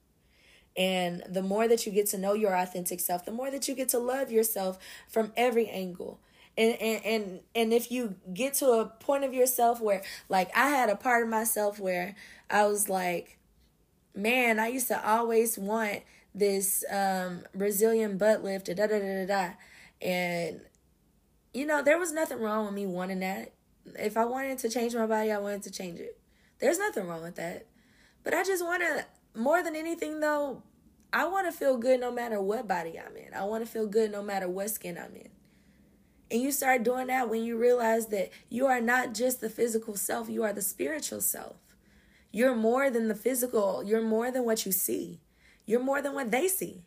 And 0.77 1.23
the 1.27 1.41
more 1.41 1.67
that 1.67 1.85
you 1.85 1.91
get 1.91 2.07
to 2.07 2.17
know 2.17 2.33
your 2.33 2.55
authentic 2.55 2.99
self, 2.99 3.25
the 3.25 3.31
more 3.31 3.51
that 3.51 3.67
you 3.67 3.75
get 3.75 3.89
to 3.89 3.99
love 3.99 4.31
yourself 4.31 4.79
from 5.09 5.33
every 5.35 5.67
angle. 5.67 6.19
And, 6.57 6.75
and 6.81 7.05
and 7.05 7.39
and 7.55 7.73
if 7.73 7.91
you 7.91 8.15
get 8.33 8.53
to 8.55 8.69
a 8.71 8.85
point 8.85 9.23
of 9.23 9.33
yourself 9.33 9.79
where 9.81 10.03
like 10.27 10.55
I 10.55 10.69
had 10.69 10.89
a 10.89 10.95
part 10.95 11.23
of 11.23 11.29
myself 11.29 11.79
where 11.79 12.15
I 12.49 12.65
was 12.65 12.89
like, 12.89 13.37
man, 14.13 14.59
I 14.59 14.67
used 14.67 14.87
to 14.89 15.09
always 15.09 15.57
want 15.57 16.01
this 16.35 16.83
um 16.91 17.43
Brazilian 17.55 18.17
butt 18.17 18.43
lift, 18.43 18.67
da 18.67 18.73
da 18.73 18.87
da 18.87 18.99
da 18.99 19.25
da. 19.25 19.49
And 20.01 20.61
you 21.53 21.65
know, 21.65 21.81
there 21.81 21.97
was 21.97 22.11
nothing 22.11 22.39
wrong 22.39 22.65
with 22.65 22.73
me 22.73 22.85
wanting 22.85 23.19
that. 23.19 23.53
If 23.97 24.17
I 24.17 24.25
wanted 24.25 24.57
to 24.59 24.69
change 24.69 24.95
my 24.95 25.05
body, 25.05 25.31
I 25.31 25.39
wanted 25.39 25.63
to 25.63 25.71
change 25.71 25.99
it. 25.99 26.19
There's 26.59 26.77
nothing 26.77 27.07
wrong 27.07 27.23
with 27.23 27.35
that. 27.35 27.65
But 28.23 28.33
I 28.33 28.43
just 28.43 28.63
want 28.63 28.83
to, 28.83 29.05
more 29.39 29.63
than 29.63 29.75
anything 29.75 30.19
though, 30.19 30.63
I 31.11 31.25
want 31.25 31.47
to 31.47 31.57
feel 31.57 31.77
good 31.77 31.99
no 31.99 32.11
matter 32.11 32.41
what 32.41 32.67
body 32.67 32.99
I'm 32.99 33.15
in. 33.15 33.33
I 33.33 33.43
want 33.45 33.65
to 33.65 33.71
feel 33.71 33.87
good 33.87 34.11
no 34.11 34.21
matter 34.21 34.47
what 34.47 34.69
skin 34.69 34.97
I'm 34.97 35.15
in. 35.15 35.29
And 36.31 36.41
you 36.41 36.51
start 36.51 36.83
doing 36.83 37.07
that 37.07 37.29
when 37.29 37.43
you 37.43 37.57
realize 37.57 38.07
that 38.07 38.29
you 38.49 38.67
are 38.67 38.81
not 38.81 39.15
just 39.15 39.41
the 39.41 39.49
physical 39.49 39.95
self, 39.95 40.29
you 40.29 40.43
are 40.43 40.53
the 40.53 40.61
spiritual 40.61 41.21
self. 41.21 41.55
You're 42.31 42.55
more 42.55 42.91
than 42.91 43.07
the 43.07 43.15
physical, 43.15 43.83
you're 43.83 44.03
more 44.03 44.29
than 44.29 44.45
what 44.45 44.65
you 44.65 44.71
see, 44.71 45.21
you're 45.65 45.79
more 45.79 46.01
than 46.01 46.13
what 46.13 46.29
they 46.29 46.47
see. 46.47 46.83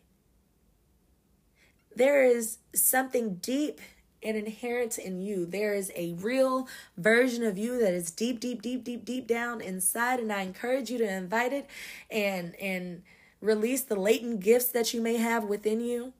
There 1.93 2.23
is 2.23 2.59
something 2.73 3.35
deep 3.35 3.81
and 4.23 4.37
inherent 4.37 4.97
in 4.97 5.21
you. 5.21 5.45
There 5.45 5.73
is 5.73 5.91
a 5.95 6.13
real 6.13 6.67
version 6.97 7.43
of 7.43 7.57
you 7.57 7.79
that 7.79 7.93
is 7.93 8.11
deep, 8.11 8.39
deep, 8.39 8.61
deep, 8.61 8.83
deep, 8.83 9.05
deep 9.05 9.27
down 9.27 9.61
inside, 9.61 10.19
and 10.19 10.31
I 10.31 10.41
encourage 10.41 10.89
you 10.89 10.97
to 10.99 11.11
invite 11.11 11.53
it 11.53 11.67
and 12.09 12.55
and 12.55 13.03
release 13.41 13.81
the 13.81 13.99
latent 13.99 14.39
gifts 14.39 14.67
that 14.67 14.93
you 14.93 15.01
may 15.01 15.17
have 15.17 15.43
within 15.43 15.81
you 15.81 16.13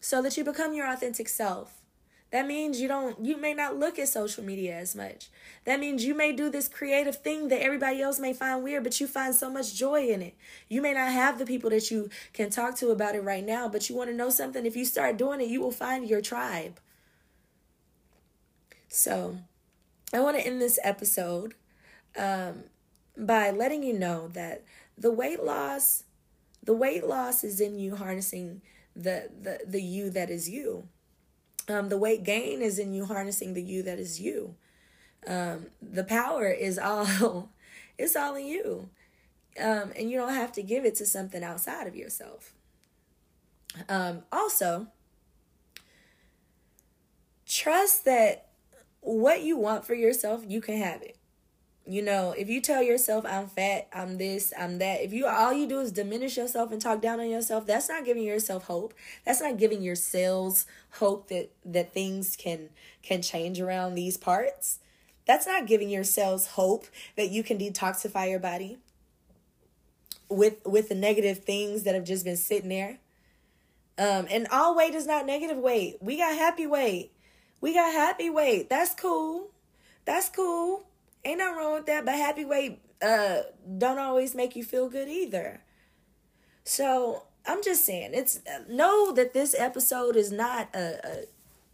so 0.00 0.22
that 0.22 0.36
you 0.36 0.44
become 0.44 0.72
your 0.72 0.90
authentic 0.90 1.28
self. 1.28 1.80
That 2.30 2.46
means 2.46 2.80
you 2.80 2.86
don't 2.86 3.24
you 3.24 3.36
may 3.36 3.54
not 3.54 3.76
look 3.76 3.98
at 3.98 4.08
social 4.08 4.44
media 4.44 4.76
as 4.76 4.94
much. 4.94 5.30
That 5.64 5.80
means 5.80 6.04
you 6.04 6.14
may 6.14 6.32
do 6.32 6.48
this 6.48 6.68
creative 6.68 7.16
thing 7.16 7.48
that 7.48 7.60
everybody 7.60 8.00
else 8.00 8.20
may 8.20 8.32
find 8.32 8.62
weird, 8.62 8.84
but 8.84 9.00
you 9.00 9.08
find 9.08 9.34
so 9.34 9.50
much 9.50 9.74
joy 9.74 10.08
in 10.08 10.22
it. 10.22 10.36
You 10.68 10.80
may 10.80 10.92
not 10.92 11.12
have 11.12 11.38
the 11.38 11.46
people 11.46 11.70
that 11.70 11.90
you 11.90 12.08
can 12.32 12.50
talk 12.50 12.76
to 12.76 12.90
about 12.90 13.16
it 13.16 13.24
right 13.24 13.44
now, 13.44 13.68
but 13.68 13.88
you 13.88 13.96
want 13.96 14.10
to 14.10 14.16
know 14.16 14.30
something, 14.30 14.64
if 14.64 14.76
you 14.76 14.84
start 14.84 15.16
doing 15.16 15.40
it, 15.40 15.48
you 15.48 15.60
will 15.60 15.72
find 15.72 16.08
your 16.08 16.20
tribe. 16.20 16.78
So, 18.90 19.38
I 20.12 20.18
want 20.18 20.36
to 20.36 20.44
end 20.44 20.60
this 20.60 20.80
episode 20.82 21.54
um, 22.18 22.64
by 23.16 23.52
letting 23.52 23.84
you 23.84 23.96
know 23.96 24.26
that 24.28 24.64
the 24.98 25.12
weight 25.12 25.44
loss, 25.44 26.02
the 26.64 26.74
weight 26.74 27.06
loss 27.06 27.44
is 27.44 27.60
in 27.60 27.78
you 27.78 27.94
harnessing 27.94 28.62
the 28.96 29.30
the 29.40 29.60
the 29.64 29.80
you 29.80 30.10
that 30.10 30.28
is 30.28 30.50
you. 30.50 30.88
Um, 31.68 31.88
the 31.88 31.96
weight 31.96 32.24
gain 32.24 32.62
is 32.62 32.80
in 32.80 32.92
you 32.92 33.04
harnessing 33.04 33.54
the 33.54 33.62
you 33.62 33.84
that 33.84 34.00
is 34.00 34.20
you. 34.20 34.56
Um, 35.24 35.66
the 35.80 36.02
power 36.02 36.48
is 36.48 36.76
all, 36.76 37.50
it's 37.98 38.16
all 38.16 38.34
in 38.34 38.46
you, 38.46 38.88
um, 39.60 39.92
and 39.96 40.10
you 40.10 40.18
don't 40.18 40.34
have 40.34 40.50
to 40.52 40.64
give 40.64 40.84
it 40.84 40.96
to 40.96 41.06
something 41.06 41.44
outside 41.44 41.86
of 41.86 41.94
yourself. 41.94 42.54
Um, 43.88 44.24
also, 44.32 44.88
trust 47.46 48.04
that 48.04 48.49
what 49.00 49.42
you 49.42 49.56
want 49.56 49.84
for 49.84 49.94
yourself, 49.94 50.44
you 50.46 50.60
can 50.60 50.76
have 50.76 51.02
it. 51.02 51.16
You 51.86 52.02
know, 52.02 52.34
if 52.36 52.48
you 52.48 52.60
tell 52.60 52.82
yourself 52.82 53.24
I'm 53.26 53.48
fat, 53.48 53.88
I'm 53.92 54.18
this, 54.18 54.52
I'm 54.56 54.78
that, 54.78 55.02
if 55.02 55.12
you 55.12 55.26
all 55.26 55.52
you 55.52 55.66
do 55.66 55.80
is 55.80 55.90
diminish 55.90 56.36
yourself 56.36 56.70
and 56.70 56.80
talk 56.80 57.00
down 57.00 57.18
on 57.20 57.28
yourself, 57.28 57.66
that's 57.66 57.88
not 57.88 58.04
giving 58.04 58.22
yourself 58.22 58.64
hope. 58.64 58.94
That's 59.24 59.40
not 59.40 59.58
giving 59.58 59.82
yourselves 59.82 60.66
hope 60.92 61.28
that 61.28 61.50
that 61.64 61.92
things 61.92 62.36
can 62.36 62.68
can 63.02 63.22
change 63.22 63.60
around 63.60 63.94
these 63.94 64.16
parts. 64.16 64.78
That's 65.26 65.46
not 65.46 65.66
giving 65.66 65.88
yourselves 65.90 66.48
hope 66.48 66.86
that 67.16 67.30
you 67.30 67.42
can 67.42 67.58
detoxify 67.58 68.30
your 68.30 68.38
body 68.38 68.78
with 70.28 70.64
with 70.64 70.90
the 70.90 70.94
negative 70.94 71.38
things 71.44 71.82
that 71.84 71.94
have 71.94 72.04
just 72.04 72.24
been 72.24 72.36
sitting 72.36 72.68
there. 72.68 72.98
Um, 73.98 74.26
and 74.30 74.46
all 74.50 74.76
weight 74.76 74.94
is 74.94 75.06
not 75.06 75.26
negative 75.26 75.58
weight. 75.58 75.96
We 76.00 76.18
got 76.18 76.34
happy 76.34 76.66
weight. 76.66 77.12
We 77.60 77.74
got 77.74 77.92
happy 77.92 78.30
weight. 78.30 78.70
That's 78.70 78.94
cool. 78.94 79.50
That's 80.04 80.28
cool. 80.28 80.86
Ain't 81.24 81.38
nothing 81.38 81.56
wrong 81.56 81.74
with 81.74 81.86
that. 81.86 82.04
But 82.04 82.14
happy 82.14 82.44
weight 82.44 82.80
uh 83.02 83.42
don't 83.78 83.98
always 83.98 84.34
make 84.34 84.56
you 84.56 84.64
feel 84.64 84.88
good 84.88 85.08
either. 85.08 85.62
So 86.64 87.24
I'm 87.46 87.62
just 87.62 87.84
saying, 87.84 88.10
it's 88.14 88.40
know 88.68 89.12
that 89.12 89.32
this 89.32 89.54
episode 89.58 90.16
is 90.16 90.30
not 90.30 90.68
a, 90.74 91.00
a 91.06 91.24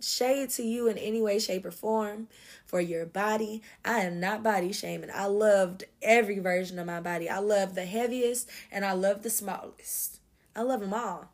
shade 0.01 0.51
to 0.51 0.63
you 0.63 0.89
in 0.89 0.99
any 0.99 1.21
way, 1.21 1.39
shape, 1.39 1.65
or 1.65 1.71
form 1.71 2.29
for 2.65 2.81
your 2.81 3.07
body. 3.07 3.63
I 3.85 4.01
am 4.01 4.21
not 4.21 4.43
body 4.43 4.73
shaming. 4.73 5.11
I 5.13 5.27
loved 5.27 5.85
every 6.03 6.39
version 6.39 6.79
of 6.79 6.87
my 6.87 7.01
body. 7.01 7.29
I 7.29 7.39
love 7.39 7.75
the 7.75 7.87
heaviest 7.87 8.49
and 8.71 8.85
I 8.85 8.93
love 8.93 9.23
the 9.23 9.31
smallest. 9.31 10.21
I 10.55 10.63
love 10.63 10.81
them 10.81 10.95
all. 10.95 11.31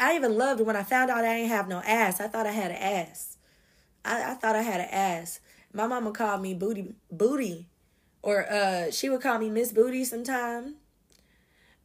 I 0.00 0.16
even 0.16 0.38
loved 0.38 0.62
when 0.62 0.76
I 0.76 0.82
found 0.82 1.10
out 1.10 1.24
I 1.24 1.36
didn't 1.36 1.50
have 1.50 1.68
no 1.68 1.80
ass. 1.80 2.20
I 2.20 2.26
thought 2.26 2.46
I 2.46 2.52
had 2.52 2.70
an 2.70 2.78
ass. 2.78 3.36
I, 4.02 4.32
I 4.32 4.34
thought 4.34 4.56
I 4.56 4.62
had 4.62 4.80
an 4.80 4.88
ass. 4.90 5.40
My 5.74 5.86
mama 5.86 6.10
called 6.10 6.40
me 6.40 6.54
booty 6.54 6.94
booty. 7.12 7.68
Or 8.22 8.50
uh 8.50 8.90
she 8.90 9.10
would 9.10 9.20
call 9.20 9.38
me 9.38 9.50
Miss 9.50 9.72
Booty 9.72 10.04
sometime. 10.04 10.76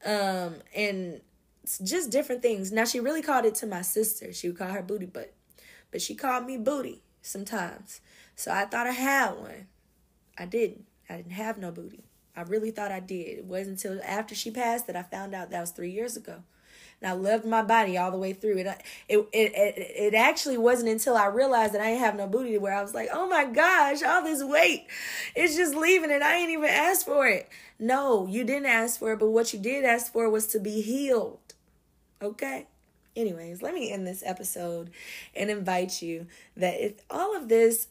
Um 0.05 0.55
and 0.73 1.21
just 1.83 2.09
different 2.09 2.41
things. 2.41 2.71
Now 2.71 2.85
she 2.85 3.01
really 3.01 3.21
called 3.21 3.45
it 3.45 3.55
to 3.55 3.67
my 3.67 3.81
sister. 3.81 4.31
She 4.31 4.47
would 4.47 4.57
call 4.57 4.69
her 4.69 4.81
booty 4.81 5.05
butt. 5.05 5.33
But 5.91 6.01
she 6.01 6.15
called 6.15 6.45
me 6.45 6.57
booty 6.57 7.01
sometimes. 7.21 7.99
So 8.37 8.49
I 8.51 8.65
thought 8.65 8.87
I 8.87 8.91
had 8.91 9.31
one. 9.31 9.67
I 10.37 10.45
didn't. 10.45 10.85
I 11.09 11.17
didn't 11.17 11.33
have 11.33 11.57
no 11.57 11.71
booty. 11.71 12.05
I 12.35 12.41
really 12.41 12.71
thought 12.71 12.91
I 12.91 13.01
did. 13.01 13.39
It 13.39 13.45
wasn't 13.45 13.83
until 13.83 14.01
after 14.03 14.35
she 14.35 14.51
passed 14.51 14.87
that 14.87 14.95
I 14.95 15.03
found 15.03 15.35
out 15.35 15.49
that 15.51 15.61
was 15.61 15.71
three 15.71 15.91
years 15.91 16.15
ago. 16.17 16.43
And 17.05 17.13
I 17.13 17.15
loved 17.15 17.45
my 17.45 17.61
body 17.61 17.99
all 17.99 18.09
the 18.09 18.17
way 18.17 18.33
through. 18.33 18.57
It, 18.57 18.67
it, 19.07 19.29
it, 19.31 19.77
it, 19.77 20.13
actually 20.15 20.57
wasn't 20.57 20.89
until 20.89 21.15
I 21.15 21.27
realized 21.27 21.75
that 21.75 21.81
I 21.81 21.91
didn't 21.91 21.99
have 21.99 22.15
no 22.15 22.25
booty 22.25 22.57
where 22.57 22.73
I 22.73 22.81
was 22.81 22.95
like, 22.95 23.09
oh 23.13 23.27
my 23.29 23.45
gosh, 23.45 24.01
all 24.01 24.23
this 24.23 24.43
weight, 24.43 24.87
it's 25.35 25.55
just 25.55 25.75
leaving 25.75 26.09
and 26.09 26.23
I 26.23 26.37
ain't 26.37 26.49
even 26.49 26.67
asked 26.67 27.05
for 27.05 27.27
it. 27.27 27.47
No, 27.77 28.25
you 28.25 28.43
didn't 28.43 28.65
ask 28.65 28.97
for 28.97 29.13
it, 29.13 29.19
but 29.19 29.29
what 29.29 29.53
you 29.53 29.59
did 29.59 29.85
ask 29.85 30.11
for 30.11 30.27
was 30.31 30.47
to 30.47 30.59
be 30.59 30.81
healed. 30.81 31.37
Okay? 32.23 32.65
Anyways, 33.15 33.61
let 33.61 33.75
me 33.75 33.91
end 33.91 34.07
this 34.07 34.23
episode 34.25 34.89
and 35.35 35.51
invite 35.51 36.01
you 36.01 36.25
that 36.57 36.83
if 36.83 36.93
all 37.11 37.37
of 37.37 37.49
this 37.49 37.87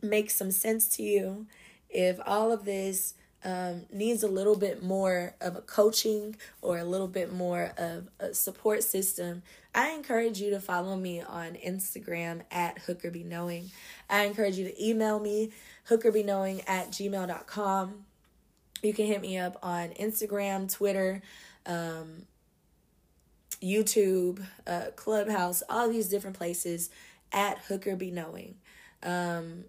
makes 0.00 0.36
some 0.36 0.52
sense 0.52 0.86
to 0.96 1.02
you, 1.02 1.46
if 1.90 2.20
all 2.24 2.52
of 2.52 2.66
this 2.66 3.14
um, 3.44 3.82
needs 3.92 4.22
a 4.22 4.28
little 4.28 4.56
bit 4.56 4.82
more 4.82 5.34
of 5.40 5.56
a 5.56 5.60
coaching 5.60 6.36
or 6.60 6.78
a 6.78 6.84
little 6.84 7.08
bit 7.08 7.32
more 7.32 7.72
of 7.76 8.08
a 8.20 8.34
support 8.34 8.82
system, 8.82 9.42
I 9.74 9.90
encourage 9.90 10.40
you 10.40 10.50
to 10.50 10.60
follow 10.60 10.96
me 10.96 11.22
on 11.22 11.54
Instagram 11.54 12.42
at 12.50 12.84
hookerbeknowing. 12.86 13.70
I 14.08 14.24
encourage 14.24 14.56
you 14.56 14.66
to 14.66 14.84
email 14.84 15.18
me, 15.18 15.50
hookerbeknowing 15.88 16.62
at 16.68 16.90
gmail.com. 16.90 18.04
You 18.82 18.92
can 18.92 19.06
hit 19.06 19.20
me 19.22 19.38
up 19.38 19.58
on 19.62 19.90
Instagram, 19.90 20.72
Twitter, 20.72 21.22
um, 21.66 22.26
YouTube, 23.62 24.44
uh, 24.66 24.86
Clubhouse, 24.96 25.62
all 25.68 25.88
these 25.88 26.08
different 26.08 26.36
places 26.36 26.90
at 27.32 27.58
Hooker 27.68 27.96
Be 27.96 28.10
Knowing. 28.10 28.56
Um, 29.02 29.64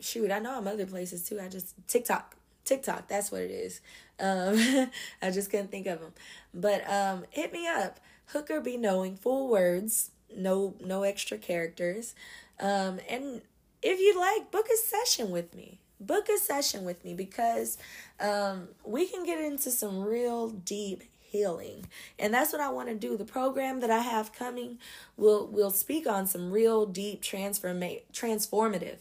shoot, 0.00 0.30
I 0.30 0.38
know 0.38 0.56
I'm 0.56 0.66
other 0.66 0.86
places 0.86 1.28
too. 1.28 1.40
I 1.40 1.48
just 1.48 1.74
TikTok, 1.88 2.35
TikTok. 2.66 3.08
That's 3.08 3.32
what 3.32 3.42
it 3.42 3.50
is. 3.50 3.80
Um, 4.20 4.88
I 5.22 5.30
just 5.30 5.50
couldn't 5.50 5.70
think 5.70 5.86
of 5.86 6.00
them. 6.00 6.12
But 6.52 6.88
um, 6.90 7.24
hit 7.30 7.52
me 7.52 7.66
up. 7.66 8.00
Hooker 8.26 8.60
Be 8.60 8.76
Knowing. 8.76 9.16
Full 9.16 9.48
words. 9.48 10.10
No, 10.34 10.74
no 10.84 11.02
extra 11.02 11.38
characters. 11.38 12.14
Um, 12.60 13.00
and 13.08 13.42
if 13.82 14.00
you'd 14.00 14.18
like, 14.18 14.50
book 14.50 14.66
a 14.72 14.76
session 14.76 15.30
with 15.30 15.54
me. 15.54 15.78
Book 15.98 16.28
a 16.28 16.38
session 16.38 16.84
with 16.84 17.04
me 17.04 17.14
because 17.14 17.78
um, 18.20 18.68
we 18.84 19.06
can 19.06 19.24
get 19.24 19.40
into 19.40 19.70
some 19.70 20.00
real 20.00 20.48
deep 20.50 21.04
healing. 21.20 21.86
And 22.18 22.32
that's 22.32 22.52
what 22.52 22.60
I 22.60 22.68
want 22.70 22.88
to 22.88 22.94
do. 22.94 23.16
The 23.16 23.24
program 23.24 23.80
that 23.80 23.90
I 23.90 24.00
have 24.00 24.32
coming 24.32 24.78
will 25.16 25.46
will 25.46 25.70
speak 25.70 26.06
on 26.06 26.26
some 26.26 26.50
real 26.50 26.86
deep 26.86 27.22
transforma- 27.22 28.02
transformative. 28.12 28.98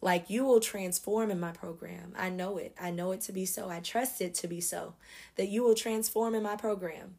Like 0.00 0.30
you 0.30 0.44
will 0.44 0.60
transform 0.60 1.30
in 1.30 1.40
my 1.40 1.52
program. 1.52 2.12
I 2.16 2.30
know 2.30 2.58
it. 2.58 2.74
I 2.80 2.90
know 2.90 3.12
it 3.12 3.22
to 3.22 3.32
be 3.32 3.46
so. 3.46 3.68
I 3.68 3.80
trust 3.80 4.20
it 4.20 4.34
to 4.34 4.48
be 4.48 4.60
so. 4.60 4.94
That 5.36 5.48
you 5.48 5.64
will 5.64 5.74
transform 5.74 6.34
in 6.34 6.42
my 6.42 6.56
program. 6.56 7.16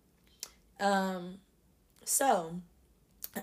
Um 0.80 1.40
so 2.06 2.62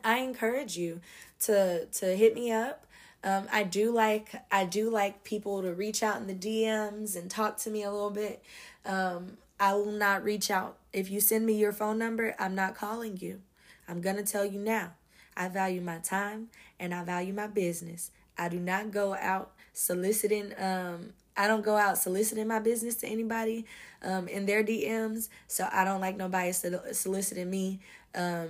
I 0.03 0.19
encourage 0.19 0.77
you 0.77 1.01
to 1.41 1.87
to 1.87 2.17
hit 2.17 2.35
me 2.35 2.51
up. 2.51 2.87
Um, 3.23 3.47
I 3.51 3.63
do 3.63 3.91
like 3.91 4.35
I 4.51 4.65
do 4.65 4.91
like 4.91 5.25
people 5.25 5.63
to 5.63 5.73
reach 5.73 6.03
out 6.03 6.17
in 6.17 6.27
the 6.27 6.35
DMs 6.35 7.17
and 7.17 7.31
talk 7.31 7.57
to 7.59 7.71
me 7.71 7.83
a 7.83 7.91
little 7.91 8.11
bit. 8.11 8.43
Um, 8.85 9.39
I 9.59 9.75
will 9.75 9.93
not 9.93 10.25
reach 10.25 10.51
out. 10.51 10.77
If 10.93 11.11
you 11.11 11.21
send 11.21 11.47
me 11.47 11.55
your 11.55 11.73
phone 11.73 11.99
number, 11.99 12.35
I'm 12.39 12.55
not 12.55 12.75
calling 12.75 13.19
you. 13.19 13.41
I'm 13.89 14.03
to 14.03 14.23
tell 14.23 14.45
you 14.45 14.61
now. 14.61 14.93
I 15.37 15.49
value 15.49 15.81
my 15.81 15.99
time 15.99 16.49
and 16.79 16.95
I 16.95 17.03
value 17.03 17.33
my 17.33 17.47
business. 17.47 18.11
I 18.39 18.49
do 18.49 18.59
not 18.59 18.91
go 18.91 19.15
out 19.15 19.53
soliciting 19.73 20.53
um 20.59 21.13
I 21.37 21.49
don't 21.49 21.65
go 21.65 21.77
out 21.77 21.99
soliciting 21.99 22.47
my 22.47 22.61
business 22.61 22.95
to 22.97 23.07
anybody 23.09 23.67
um 24.03 24.29
in 24.29 24.47
their 24.47 24.63
DMs, 24.63 25.29
so 25.49 25.69
I 25.71 25.85
don't 25.85 26.01
like 26.01 26.17
nobody 26.17 26.53
soliciting 26.53 27.51
me 27.51 27.81
um 28.15 28.49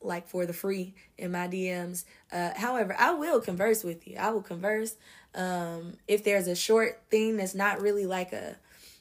like 0.00 0.28
for 0.28 0.46
the 0.46 0.52
free 0.52 0.94
in 1.16 1.32
my 1.32 1.48
DMs. 1.48 2.04
Uh 2.32 2.50
however, 2.56 2.94
I 2.98 3.12
will 3.12 3.40
converse 3.40 3.84
with 3.84 4.06
you. 4.06 4.16
I 4.18 4.30
will 4.30 4.42
converse 4.42 4.96
um 5.34 5.94
if 6.06 6.24
there's 6.24 6.48
a 6.48 6.56
short 6.56 7.02
thing 7.10 7.36
that's 7.36 7.54
not 7.54 7.80
really 7.80 8.06
like 8.06 8.32
a 8.32 8.56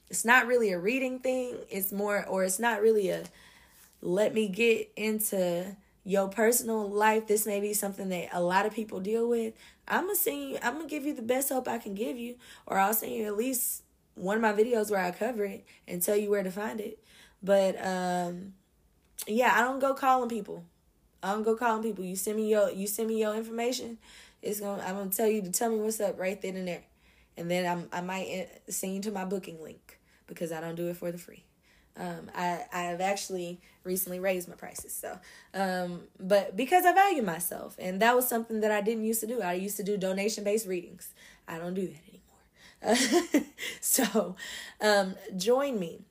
it's 0.09 0.25
not 0.25 0.47
really 0.47 0.71
a 0.71 0.79
reading 0.79 1.19
thing. 1.19 1.55
It's 1.69 1.91
more, 1.91 2.25
or 2.25 2.43
it's 2.43 2.59
not 2.59 2.81
really 2.81 3.09
a 3.09 3.23
let 4.01 4.33
me 4.33 4.47
get 4.47 4.91
into 4.95 5.75
your 6.03 6.29
personal 6.29 6.89
life. 6.89 7.27
This 7.27 7.45
may 7.45 7.59
be 7.59 7.73
something 7.73 8.09
that 8.09 8.29
a 8.31 8.41
lot 8.41 8.65
of 8.65 8.73
people 8.73 8.99
deal 8.99 9.27
with. 9.27 9.53
I'm 9.87 10.03
gonna 10.03 10.15
send 10.15 10.49
you, 10.49 10.57
I'm 10.61 10.73
gonna 10.73 10.87
give 10.87 11.05
you 11.05 11.13
the 11.13 11.21
best 11.21 11.49
help 11.49 11.67
I 11.67 11.77
can 11.77 11.95
give 11.95 12.17
you, 12.17 12.35
or 12.65 12.77
I'll 12.77 12.93
send 12.93 13.13
you 13.13 13.25
at 13.25 13.37
least 13.37 13.83
one 14.15 14.35
of 14.35 14.41
my 14.41 14.53
videos 14.53 14.91
where 14.91 14.99
I 14.99 15.11
cover 15.11 15.45
it 15.45 15.65
and 15.87 16.01
tell 16.01 16.15
you 16.15 16.29
where 16.29 16.43
to 16.43 16.51
find 16.51 16.79
it. 16.79 16.99
But 17.41 17.83
um 17.85 18.53
yeah, 19.27 19.53
I 19.55 19.61
don't 19.61 19.79
go 19.79 19.93
calling 19.93 20.29
people. 20.29 20.63
I 21.23 21.31
don't 21.31 21.43
go 21.43 21.55
calling 21.55 21.83
people. 21.83 22.03
You 22.03 22.15
send 22.15 22.37
me 22.37 22.49
your 22.49 22.71
you 22.71 22.87
send 22.87 23.09
me 23.09 23.19
your 23.19 23.35
information. 23.35 23.97
It's 24.41 24.59
gonna 24.59 24.83
I'm 24.83 24.95
gonna 24.95 25.09
tell 25.09 25.27
you 25.27 25.41
to 25.41 25.51
tell 25.51 25.69
me 25.69 25.77
what's 25.77 25.99
up 25.99 26.19
right 26.19 26.41
then 26.41 26.55
and 26.55 26.67
there, 26.67 26.83
and 27.37 27.49
then 27.49 27.65
I'm 27.65 27.89
I 27.91 28.01
might 28.01 28.49
send 28.69 28.95
you 28.95 29.01
to 29.01 29.11
my 29.11 29.25
booking 29.25 29.61
link 29.61 29.99
because 30.27 30.51
I 30.51 30.61
don't 30.61 30.75
do 30.75 30.87
it 30.89 30.97
for 30.97 31.11
the 31.11 31.17
free. 31.17 31.43
Um, 31.97 32.29
I 32.35 32.65
I 32.71 32.83
have 32.83 33.01
actually 33.01 33.59
recently 33.83 34.19
raised 34.19 34.47
my 34.47 34.55
prices. 34.55 34.93
So, 34.93 35.17
um, 35.53 36.01
but 36.19 36.55
because 36.55 36.85
I 36.85 36.93
value 36.93 37.23
myself, 37.23 37.75
and 37.79 38.01
that 38.01 38.15
was 38.15 38.27
something 38.27 38.61
that 38.61 38.71
I 38.71 38.81
didn't 38.81 39.05
used 39.05 39.21
to 39.21 39.27
do. 39.27 39.41
I 39.41 39.53
used 39.53 39.77
to 39.77 39.83
do 39.83 39.97
donation 39.97 40.43
based 40.43 40.67
readings. 40.67 41.09
I 41.47 41.57
don't 41.57 41.73
do 41.73 41.87
that 41.87 42.01
anymore. 42.07 43.43
So, 43.81 44.35
um, 44.81 45.15
join 45.35 45.79
me. 45.79 46.01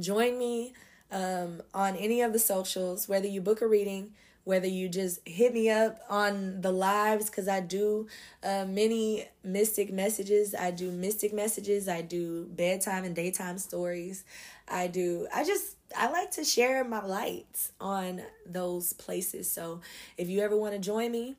Join 0.00 0.38
me 0.38 0.72
um, 1.10 1.62
on 1.72 1.94
any 1.96 2.20
of 2.22 2.32
the 2.32 2.38
socials, 2.38 3.08
whether 3.08 3.28
you 3.28 3.40
book 3.40 3.60
a 3.60 3.66
reading 3.66 4.12
whether 4.46 4.68
you 4.68 4.88
just 4.88 5.18
hit 5.26 5.52
me 5.52 5.68
up 5.68 5.98
on 6.08 6.60
the 6.60 6.70
lives 6.70 7.28
because 7.28 7.48
I 7.48 7.58
do 7.58 8.06
uh, 8.44 8.64
many 8.64 9.26
mystic 9.42 9.92
messages. 9.92 10.54
I 10.54 10.70
do 10.70 10.92
mystic 10.92 11.34
messages. 11.34 11.88
I 11.88 12.02
do 12.02 12.44
bedtime 12.44 13.02
and 13.02 13.12
daytime 13.12 13.58
stories. 13.58 14.22
I 14.68 14.86
do, 14.86 15.26
I 15.34 15.44
just, 15.44 15.74
I 15.98 16.12
like 16.12 16.30
to 16.32 16.44
share 16.44 16.84
my 16.84 17.04
lights 17.04 17.72
on 17.80 18.22
those 18.48 18.92
places. 18.92 19.50
So 19.50 19.80
if 20.16 20.28
you 20.28 20.40
ever 20.42 20.56
want 20.56 20.74
to 20.74 20.78
join 20.78 21.10
me, 21.10 21.34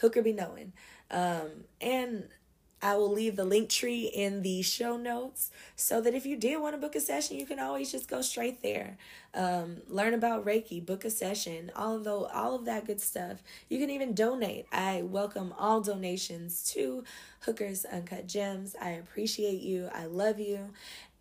Hooker 0.00 0.20
be 0.20 0.32
knowing. 0.32 0.72
Um, 1.12 1.50
and 1.80 2.24
I 2.82 2.96
will 2.96 3.12
leave 3.12 3.36
the 3.36 3.44
Linktree 3.44 4.10
in 4.10 4.42
the 4.42 4.62
show 4.62 4.96
notes 4.96 5.50
so 5.76 6.00
that 6.00 6.14
if 6.14 6.24
you 6.24 6.36
did 6.36 6.60
want 6.60 6.74
to 6.74 6.80
book 6.80 6.94
a 6.94 7.00
session, 7.00 7.36
you 7.36 7.44
can 7.44 7.58
always 7.58 7.92
just 7.92 8.08
go 8.08 8.22
straight 8.22 8.62
there. 8.62 8.96
Um, 9.34 9.78
learn 9.86 10.14
about 10.14 10.46
Reiki, 10.46 10.84
book 10.84 11.04
a 11.04 11.10
session, 11.10 11.70
all 11.76 11.96
of 11.96 12.04
the, 12.04 12.10
all 12.10 12.54
of 12.54 12.64
that 12.64 12.86
good 12.86 13.00
stuff. 13.00 13.42
You 13.68 13.78
can 13.78 13.90
even 13.90 14.14
donate. 14.14 14.66
I 14.72 15.02
welcome 15.02 15.54
all 15.58 15.80
donations 15.80 16.62
to 16.72 17.04
Hookers 17.40 17.84
Uncut 17.84 18.26
Gems. 18.26 18.74
I 18.80 18.90
appreciate 18.90 19.60
you. 19.60 19.90
I 19.94 20.06
love 20.06 20.40
you. 20.40 20.70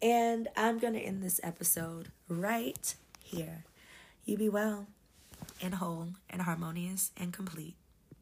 And 0.02 0.48
I'm 0.56 0.80
going 0.80 0.94
to 0.94 1.00
end 1.00 1.22
this 1.22 1.42
episode 1.44 2.10
right 2.30 2.96
here. 3.22 3.66
You 4.24 4.38
be 4.38 4.48
well 4.48 4.88
and 5.62 5.76
whole 5.76 6.10
and 6.30 6.44
harmonious 6.44 7.12
and 7.18 7.34
complete. 7.34 7.76